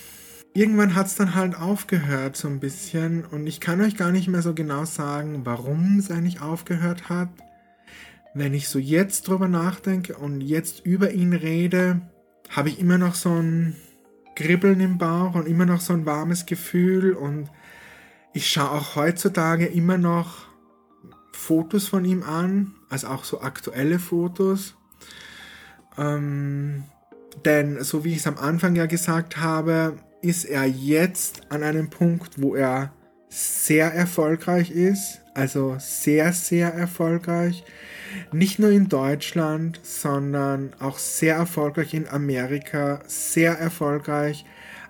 [0.54, 3.26] irgendwann hat es dann halt aufgehört so ein bisschen.
[3.26, 7.30] Und ich kann euch gar nicht mehr so genau sagen, warum es eigentlich aufgehört hat.
[8.34, 12.02] Wenn ich so jetzt drüber nachdenke und jetzt über ihn rede,
[12.50, 13.76] habe ich immer noch so ein
[14.36, 17.14] Kribbeln im Bauch und immer noch so ein warmes Gefühl.
[17.14, 17.50] Und
[18.34, 20.48] ich schaue auch heutzutage immer noch
[21.32, 24.76] Fotos von ihm an, also auch so aktuelle Fotos.
[25.98, 26.84] Ähm,
[27.44, 31.90] denn so wie ich es am Anfang ja gesagt habe, ist er jetzt an einem
[31.90, 32.94] Punkt, wo er
[33.30, 37.64] sehr erfolgreich ist, also sehr, sehr erfolgreich.
[38.32, 44.46] Nicht nur in Deutschland, sondern auch sehr erfolgreich in Amerika, sehr erfolgreich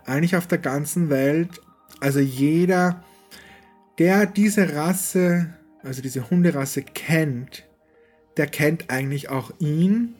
[0.06, 1.60] eigentlich auf der ganzen Welt.
[2.00, 3.04] Also jeder,
[3.98, 5.54] der diese Rasse,
[5.84, 7.65] also diese Hunderasse kennt,
[8.38, 10.16] der kennt eigentlich auch ihn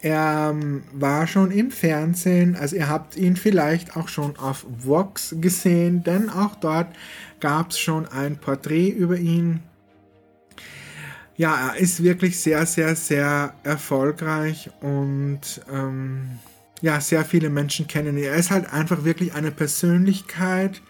[0.00, 5.34] er ähm, war schon im Fernsehen, also ihr habt ihn vielleicht auch schon auf Vox
[5.40, 6.88] gesehen, denn auch dort
[7.40, 9.60] gab es schon ein Porträt über ihn.
[11.36, 15.40] Ja, er ist wirklich sehr, sehr, sehr erfolgreich und
[15.72, 16.38] ähm,
[16.80, 18.24] ja, sehr viele Menschen kennen ihn.
[18.24, 20.80] Er ist halt einfach wirklich eine Persönlichkeit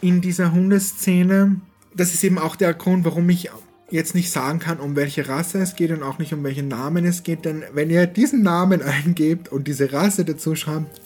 [0.00, 1.60] in dieser Hundeszene.
[1.94, 3.50] Das ist eben auch der Grund, warum ich
[3.90, 7.04] jetzt nicht sagen kann, um welche Rasse es geht und auch nicht um welchen Namen
[7.04, 11.00] es geht, denn wenn ihr diesen Namen eingebt und diese Rasse dazu schreibt,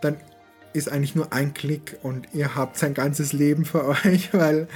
[0.00, 0.16] dann
[0.72, 4.68] ist eigentlich nur ein Klick und ihr habt sein ganzes Leben für euch, weil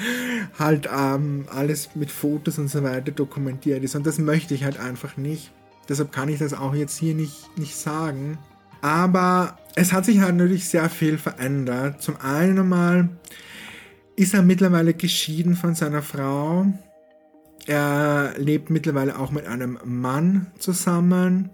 [0.59, 4.78] halt ähm, alles mit Fotos und so weiter dokumentiert ist und das möchte ich halt
[4.78, 5.53] einfach nicht.
[5.89, 8.39] Deshalb kann ich das auch jetzt hier nicht, nicht sagen.
[8.82, 12.03] Aber es hat sich halt natürlich sehr viel verändert.
[12.03, 13.09] Zum einen einmal
[14.16, 16.66] ist er mittlerweile geschieden von seiner Frau
[17.66, 21.51] er lebt mittlerweile auch mit einem Mann zusammen.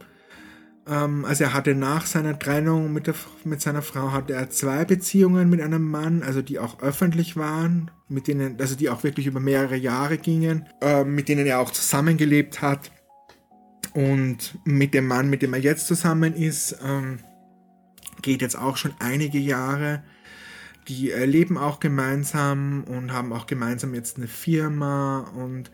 [0.87, 3.15] Ähm, also er hatte nach seiner Trennung mit, der,
[3.45, 7.91] mit seiner Frau hatte er zwei Beziehungen mit einem Mann, also die auch öffentlich waren,
[8.09, 11.71] mit denen, also die auch wirklich über mehrere Jahre gingen, äh, mit denen er auch
[11.71, 12.91] zusammengelebt hat.
[13.95, 17.19] Und mit dem Mann, mit dem er jetzt zusammen ist, ähm,
[18.23, 20.03] geht jetzt auch schon einige Jahre
[20.89, 25.71] die leben auch gemeinsam und haben auch gemeinsam jetzt eine Firma und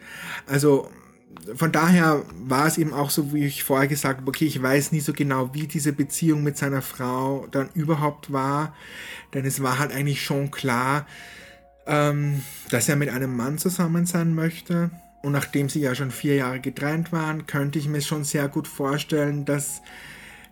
[0.47, 0.91] also
[1.55, 4.93] von daher war es eben auch so, wie ich vorher gesagt habe, okay, ich weiß
[4.93, 8.75] nie so genau, wie diese Beziehung mit seiner Frau dann überhaupt war,
[9.35, 11.07] denn es war halt eigentlich schon klar,
[11.87, 14.91] ähm, dass er mit einem Mann zusammen sein möchte.
[15.23, 18.69] Und nachdem sie ja schon vier Jahre getrennt waren, könnte ich mir schon sehr gut
[18.69, 19.83] vorstellen, dass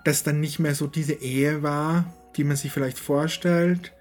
[0.05, 2.05] das dann nicht mehr so diese Ehe war,
[2.37, 3.93] die man sich vielleicht vorstellt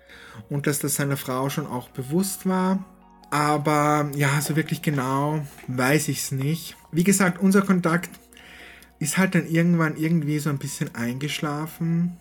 [0.49, 2.83] und dass das seiner Frau schon auch bewusst war.
[3.31, 6.75] Aber ja, so wirklich genau weiß ich es nicht.
[6.91, 8.09] Wie gesagt, unser Kontakt
[8.99, 12.17] ist halt dann irgendwann irgendwie so ein bisschen eingeschlafen.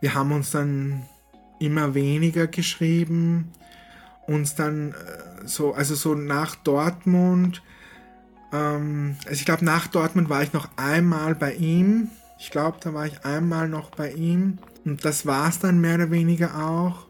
[0.00, 1.02] Wir haben uns dann
[1.58, 3.52] immer weniger geschrieben.
[4.26, 4.94] Uns dann äh,
[5.46, 7.62] so, also so nach Dortmund,
[8.52, 12.10] ähm, also ich glaube, nach Dortmund war ich noch einmal bei ihm.
[12.38, 14.58] Ich glaube, da war ich einmal noch bei ihm.
[14.88, 17.06] Und das war es dann mehr oder weniger auch.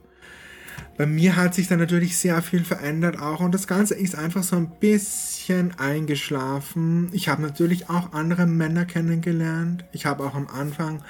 [0.96, 4.42] Bei mir hat sich dann natürlich sehr viel verändert auch und das Ganze ist einfach
[4.42, 7.08] so ein bisschen eingeschlafen.
[7.12, 9.84] Ich habe natürlich auch andere Männer kennengelernt.
[9.92, 11.04] Ich habe auch am Anfang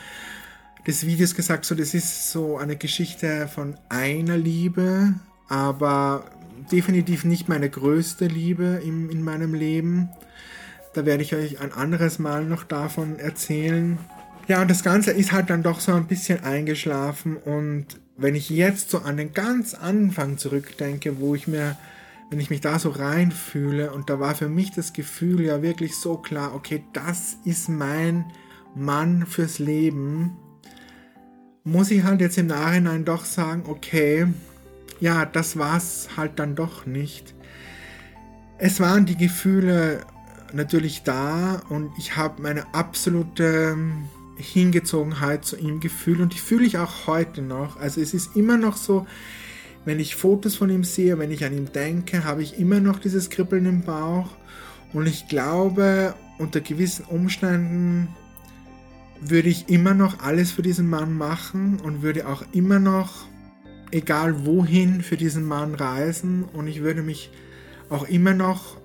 [0.87, 5.15] des Videos gesagt, so das ist so eine Geschichte von einer Liebe,
[5.49, 6.25] aber
[6.71, 10.11] definitiv nicht meine größte Liebe im, in meinem Leben.
[10.93, 13.99] Da werde ich euch ein anderes Mal noch davon erzählen.
[14.49, 18.49] Ja, und das Ganze ist halt dann doch so ein bisschen eingeschlafen und wenn ich
[18.49, 21.77] jetzt so an den ganz Anfang zurückdenke, wo ich mir,
[22.31, 25.97] wenn ich mich da so reinfühle und da war für mich das Gefühl ja wirklich
[25.97, 28.25] so klar, okay, das ist mein
[28.75, 30.39] Mann fürs Leben,
[31.63, 34.29] muss ich halt jetzt im Nachhinein doch sagen, okay,
[34.99, 37.35] ja, das war's halt dann doch nicht.
[38.57, 40.07] Es waren die Gefühle
[40.55, 43.77] natürlich da und ich habe meine absolute
[44.39, 47.79] Hingezogenheit zu ihm gefühlt und die fühle ich auch heute noch.
[47.79, 49.07] Also es ist immer noch so,
[49.85, 52.99] wenn ich Fotos von ihm sehe, wenn ich an ihn denke, habe ich immer noch
[52.99, 54.29] dieses Kribbeln im Bauch
[54.93, 58.09] und ich glaube, unter gewissen Umständen
[59.21, 63.27] würde ich immer noch alles für diesen Mann machen und würde auch immer noch,
[63.91, 67.31] egal wohin, für diesen Mann reisen und ich würde mich
[67.91, 68.77] auch immer noch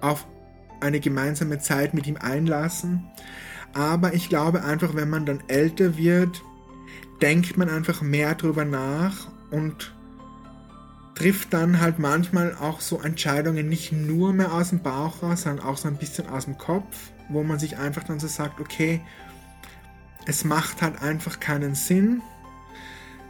[0.00, 0.26] auf
[0.80, 3.04] eine gemeinsame Zeit mit ihm einlassen.
[3.74, 6.42] Aber ich glaube einfach, wenn man dann älter wird,
[7.20, 9.94] denkt man einfach mehr drüber nach und
[11.14, 15.64] trifft dann halt manchmal auch so Entscheidungen nicht nur mehr aus dem Bauch raus, sondern
[15.64, 19.00] auch so ein bisschen aus dem Kopf, wo man sich einfach dann so sagt, okay,
[20.26, 22.22] es macht halt einfach keinen Sinn.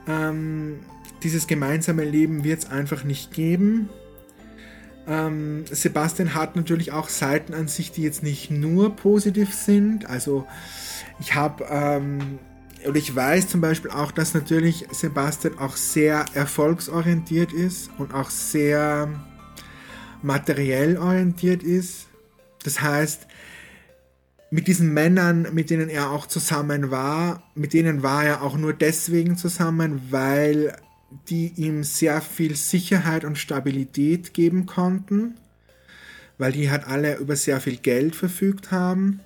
[0.06, 0.80] Ähm,
[1.22, 3.88] dieses gemeinsame Leben wird es einfach nicht geben.
[5.06, 10.06] Ähm, Sebastian hat natürlich auch Seiten an sich, die jetzt nicht nur positiv sind.
[10.06, 10.46] Also
[11.18, 12.38] ich habe ähm,
[12.86, 18.30] oder ich weiß zum Beispiel auch, dass natürlich Sebastian auch sehr erfolgsorientiert ist und auch
[18.30, 19.08] sehr
[20.22, 22.06] materiell orientiert ist.
[22.64, 23.26] Das heißt,
[24.50, 28.72] mit diesen Männern, mit denen er auch zusammen war, mit denen war er auch nur
[28.72, 30.76] deswegen zusammen, weil
[31.28, 35.34] die ihm sehr viel Sicherheit und Stabilität geben konnten,
[36.38, 39.20] weil die halt alle über sehr viel Geld verfügt haben.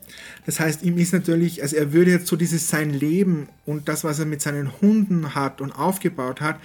[0.44, 4.04] Das heißt, ihm ist natürlich, also er würde jetzt so dieses sein Leben und das,
[4.04, 6.60] was er mit seinen Hunden hat und aufgebaut hat,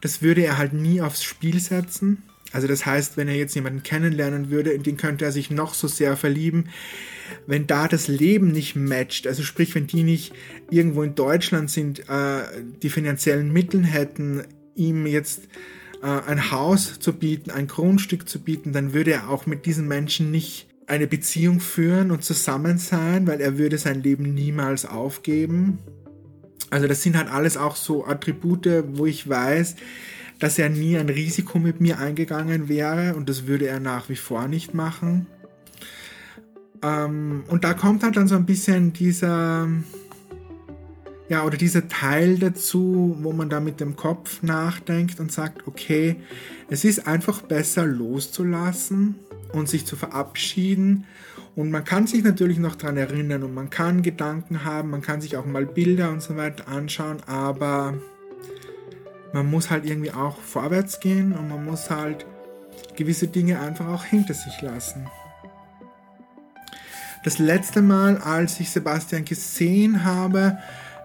[0.00, 2.22] das würde er halt nie aufs Spiel setzen.
[2.52, 5.74] Also das heißt, wenn er jetzt jemanden kennenlernen würde, in den könnte er sich noch
[5.74, 6.68] so sehr verlieben,
[7.46, 10.32] wenn da das Leben nicht matcht, also sprich, wenn die nicht
[10.70, 12.42] irgendwo in Deutschland sind, äh,
[12.82, 14.44] die finanziellen Mittel hätten,
[14.80, 15.42] ihm jetzt
[16.02, 19.86] äh, ein Haus zu bieten, ein Grundstück zu bieten, dann würde er auch mit diesen
[19.86, 25.78] Menschen nicht eine Beziehung führen und zusammen sein, weil er würde sein Leben niemals aufgeben.
[26.70, 29.76] Also das sind halt alles auch so Attribute, wo ich weiß,
[30.38, 34.16] dass er nie ein Risiko mit mir eingegangen wäre und das würde er nach wie
[34.16, 35.26] vor nicht machen.
[36.82, 39.68] Ähm, und da kommt halt dann so ein bisschen dieser,
[41.30, 46.16] ja, oder dieser Teil dazu, wo man da mit dem Kopf nachdenkt und sagt, okay,
[46.68, 49.14] es ist einfach besser loszulassen
[49.52, 51.06] und sich zu verabschieden.
[51.54, 55.20] Und man kann sich natürlich noch daran erinnern und man kann Gedanken haben, man kann
[55.20, 57.94] sich auch mal Bilder und so weiter anschauen, aber
[59.32, 62.26] man muss halt irgendwie auch vorwärts gehen und man muss halt
[62.96, 65.06] gewisse Dinge einfach auch hinter sich lassen.
[67.22, 70.58] Das letzte Mal, als ich Sebastian gesehen habe,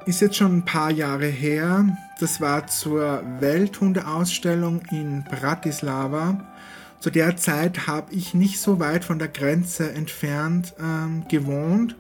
[0.06, 1.98] ist jetzt schon ein paar Jahre her.
[2.20, 6.46] Das war zur Welthundeausstellung in Bratislava.
[7.00, 11.96] Zu der Zeit habe ich nicht so weit von der Grenze entfernt ähm, gewohnt.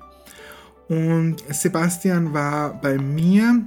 [0.87, 3.65] Und Sebastian war bei mir.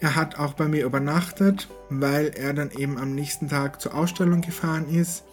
[0.00, 4.40] Er hat auch bei mir übernachtet, weil er dann eben am nächsten Tag zur Ausstellung
[4.40, 5.24] gefahren ist.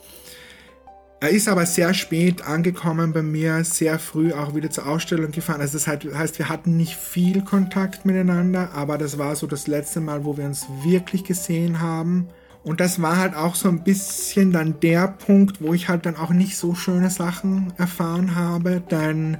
[1.23, 5.61] Er ist aber sehr spät angekommen bei mir, sehr früh auch wieder zur Ausstellung gefahren.
[5.61, 10.01] Also das heißt, wir hatten nicht viel Kontakt miteinander, aber das war so das letzte
[10.01, 12.27] Mal, wo wir uns wirklich gesehen haben.
[12.63, 16.15] Und das war halt auch so ein bisschen dann der Punkt, wo ich halt dann
[16.15, 19.37] auch nicht so schöne Sachen erfahren habe, denn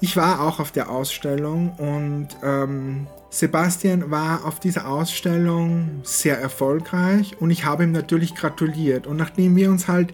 [0.00, 7.36] ich war auch auf der Ausstellung und ähm, Sebastian war auf dieser Ausstellung sehr erfolgreich
[7.38, 9.06] und ich habe ihm natürlich gratuliert.
[9.06, 10.12] Und nachdem wir uns halt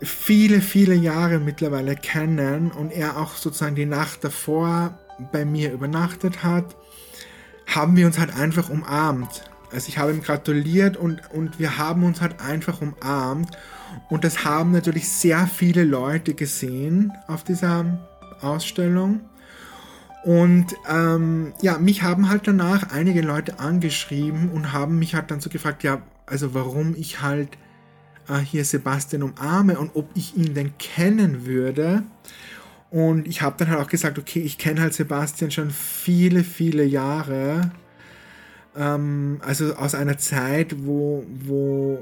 [0.00, 4.98] viele, viele Jahre mittlerweile kennen und er auch sozusagen die Nacht davor
[5.32, 6.76] bei mir übernachtet hat,
[7.66, 9.44] haben wir uns halt einfach umarmt.
[9.72, 13.50] Also ich habe ihm gratuliert und, und wir haben uns halt einfach umarmt.
[14.08, 17.98] Und das haben natürlich sehr viele Leute gesehen auf dieser
[18.40, 19.20] Ausstellung.
[20.24, 25.40] Und ähm, ja, mich haben halt danach einige Leute angeschrieben und haben mich halt dann
[25.40, 27.50] so gefragt, ja, also warum ich halt
[28.28, 32.02] äh, hier Sebastian umarme und ob ich ihn denn kennen würde.
[32.90, 36.84] Und ich habe dann halt auch gesagt, okay, ich kenne halt Sebastian schon viele, viele
[36.84, 37.72] Jahre.
[38.76, 41.98] Ähm, also aus einer Zeit, wo, wo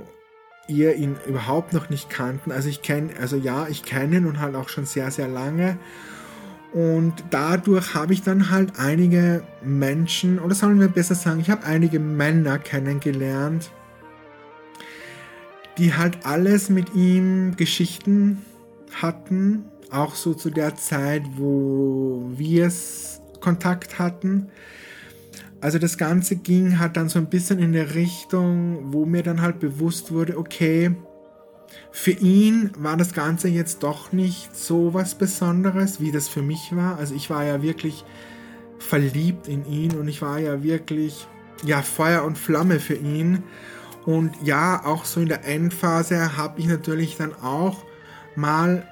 [0.69, 2.53] ihr ihn überhaupt noch nicht kannten.
[2.53, 5.79] Also ich kenne, also ja, ich kenne ihn und halt auch schon sehr, sehr lange.
[6.73, 11.65] Und dadurch habe ich dann halt einige Menschen, oder sollen wir besser sagen, ich habe
[11.65, 13.71] einige Männer kennengelernt,
[15.79, 18.43] die halt alles mit ihm Geschichten
[19.01, 22.71] hatten, auch so zu der Zeit, wo wir
[23.41, 24.49] Kontakt hatten.
[25.61, 29.41] Also das Ganze ging halt dann so ein bisschen in der Richtung, wo mir dann
[29.41, 30.95] halt bewusst wurde, okay,
[31.91, 36.75] für ihn war das Ganze jetzt doch nicht so was Besonderes, wie das für mich
[36.75, 36.99] war.
[36.99, 38.05] Also ich war ja wirklich
[38.79, 41.27] verliebt in ihn und ich war ja wirklich,
[41.65, 43.43] ja, Feuer und Flamme für ihn.
[44.05, 47.85] Und ja, auch so in der Endphase habe ich natürlich dann auch
[48.37, 48.87] mal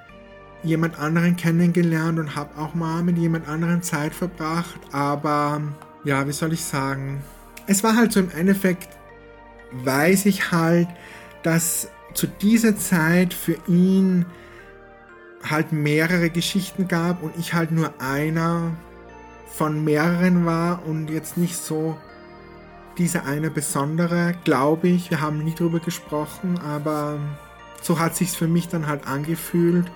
[0.63, 4.81] jemand anderen kennengelernt und habe auch mal mit jemand anderen Zeit verbracht.
[4.93, 5.61] Aber
[6.05, 7.23] ja, wie soll ich sagen?
[7.67, 8.89] Es war halt so im Endeffekt,
[9.73, 10.89] weiß ich halt,
[11.43, 14.27] dass zu dieser Zeit für ihn
[15.49, 18.73] halt mehrere Geschichten gab und ich halt nur einer
[19.49, 21.97] von mehreren war und jetzt nicht so
[22.99, 25.11] diese eine besondere, glaube ich.
[25.11, 27.19] Wir haben nie drüber gesprochen, aber
[27.81, 29.91] so hat sich's für mich dann halt angefühlt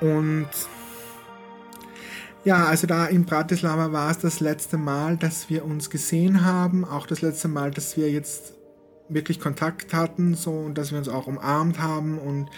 [0.00, 0.48] und
[2.44, 6.84] ja, also da in Bratislava war es das letzte Mal, dass wir uns gesehen haben,
[6.84, 8.54] auch das letzte Mal, dass wir jetzt
[9.08, 12.48] wirklich Kontakt hatten, so und dass wir uns auch umarmt haben und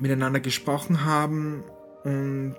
[0.00, 1.64] miteinander gesprochen haben
[2.04, 2.56] und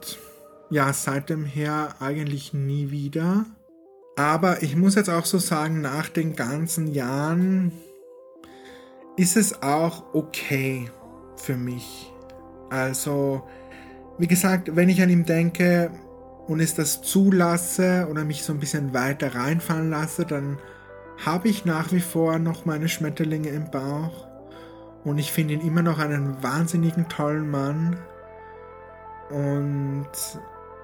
[0.70, 3.46] ja, seitdem her eigentlich nie wieder.
[4.20, 7.72] Aber ich muss jetzt auch so sagen, nach den ganzen Jahren
[9.16, 10.92] ist es auch okay
[11.38, 12.12] für mich.
[12.70, 13.44] Also,
[14.18, 15.92] wie gesagt, wenn ich an ihm denke
[16.48, 20.58] und es das zulasse oder mich so ein bisschen weiter reinfallen lasse, dann
[21.26, 24.28] habe ich nach wie vor noch meine Schmetterlinge im Bauch
[25.06, 27.96] und ich finde ihn immer noch einen wahnsinnigen tollen Mann.
[29.30, 30.10] Und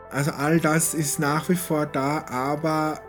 [0.09, 3.01] also all das ist nach wie vor da, aber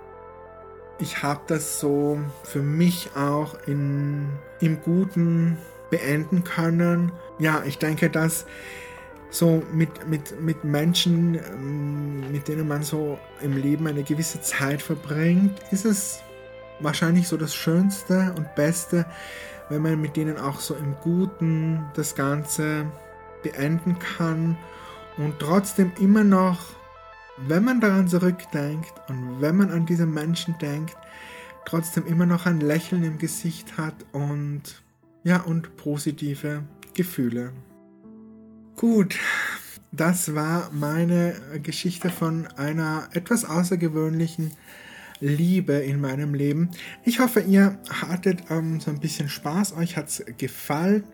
[0.98, 4.28] ich habe das so für mich auch in,
[4.60, 5.58] im Guten
[5.90, 7.12] beenden können.
[7.38, 8.46] Ja, ich denke, dass
[9.30, 14.80] so mit, mit, mit Menschen, ähm, mit denen man so im Leben eine gewisse Zeit
[14.80, 16.20] verbringt, ist es
[16.80, 19.06] wahrscheinlich so das Schönste und Beste,
[19.68, 22.86] wenn man mit denen auch so im Guten das Ganze
[23.42, 24.56] beenden kann
[25.18, 26.58] und trotzdem immer noch,
[27.38, 30.96] wenn man daran zurückdenkt und wenn man an diese Menschen denkt,
[31.64, 34.82] trotzdem immer noch ein Lächeln im Gesicht hat und
[35.24, 36.62] ja und positive
[36.94, 37.52] Gefühle.
[38.76, 39.18] Gut,
[39.92, 44.52] das war meine Geschichte von einer etwas außergewöhnlichen
[45.20, 46.70] Liebe in meinem Leben.
[47.04, 51.04] Ich hoffe, ihr hattet ähm, so ein bisschen Spaß, euch hat es gefallen.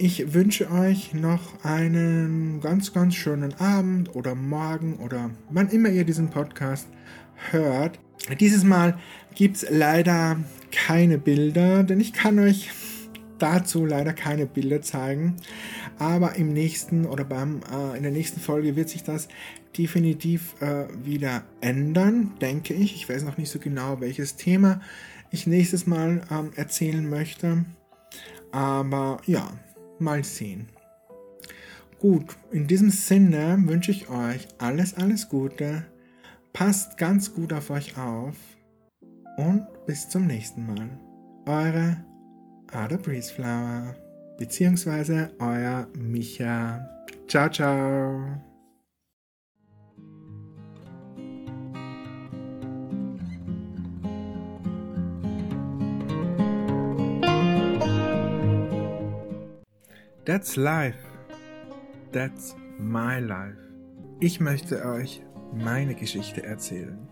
[0.00, 6.04] Ich wünsche euch noch einen ganz, ganz schönen Abend oder Morgen oder wann immer ihr
[6.04, 6.86] diesen Podcast
[7.50, 7.98] hört.
[8.38, 8.96] Dieses Mal
[9.34, 10.38] gibt es leider
[10.70, 12.70] keine Bilder, denn ich kann euch
[13.40, 15.34] dazu leider keine Bilder zeigen.
[15.98, 19.26] Aber im nächsten oder beim, äh, in der nächsten Folge wird sich das
[19.76, 22.94] definitiv äh, wieder ändern, denke ich.
[22.94, 24.80] Ich weiß noch nicht so genau, welches Thema
[25.32, 27.64] ich nächstes Mal ähm, erzählen möchte.
[28.52, 29.50] Aber ja,
[30.00, 30.68] mal sehen.
[31.98, 35.84] Gut, in diesem Sinne wünsche ich euch alles, alles Gute.
[36.52, 38.36] Passt ganz gut auf euch auf.
[39.36, 40.88] Und bis zum nächsten Mal.
[41.46, 42.04] Eure
[42.72, 43.94] Ada Breezeflower.
[44.38, 46.88] Beziehungsweise euer Micha.
[47.26, 48.47] Ciao, ciao.
[60.28, 60.98] That's life.
[62.12, 63.56] That's my life.
[64.20, 65.22] Ich möchte euch
[65.54, 67.07] meine Geschichte erzählen.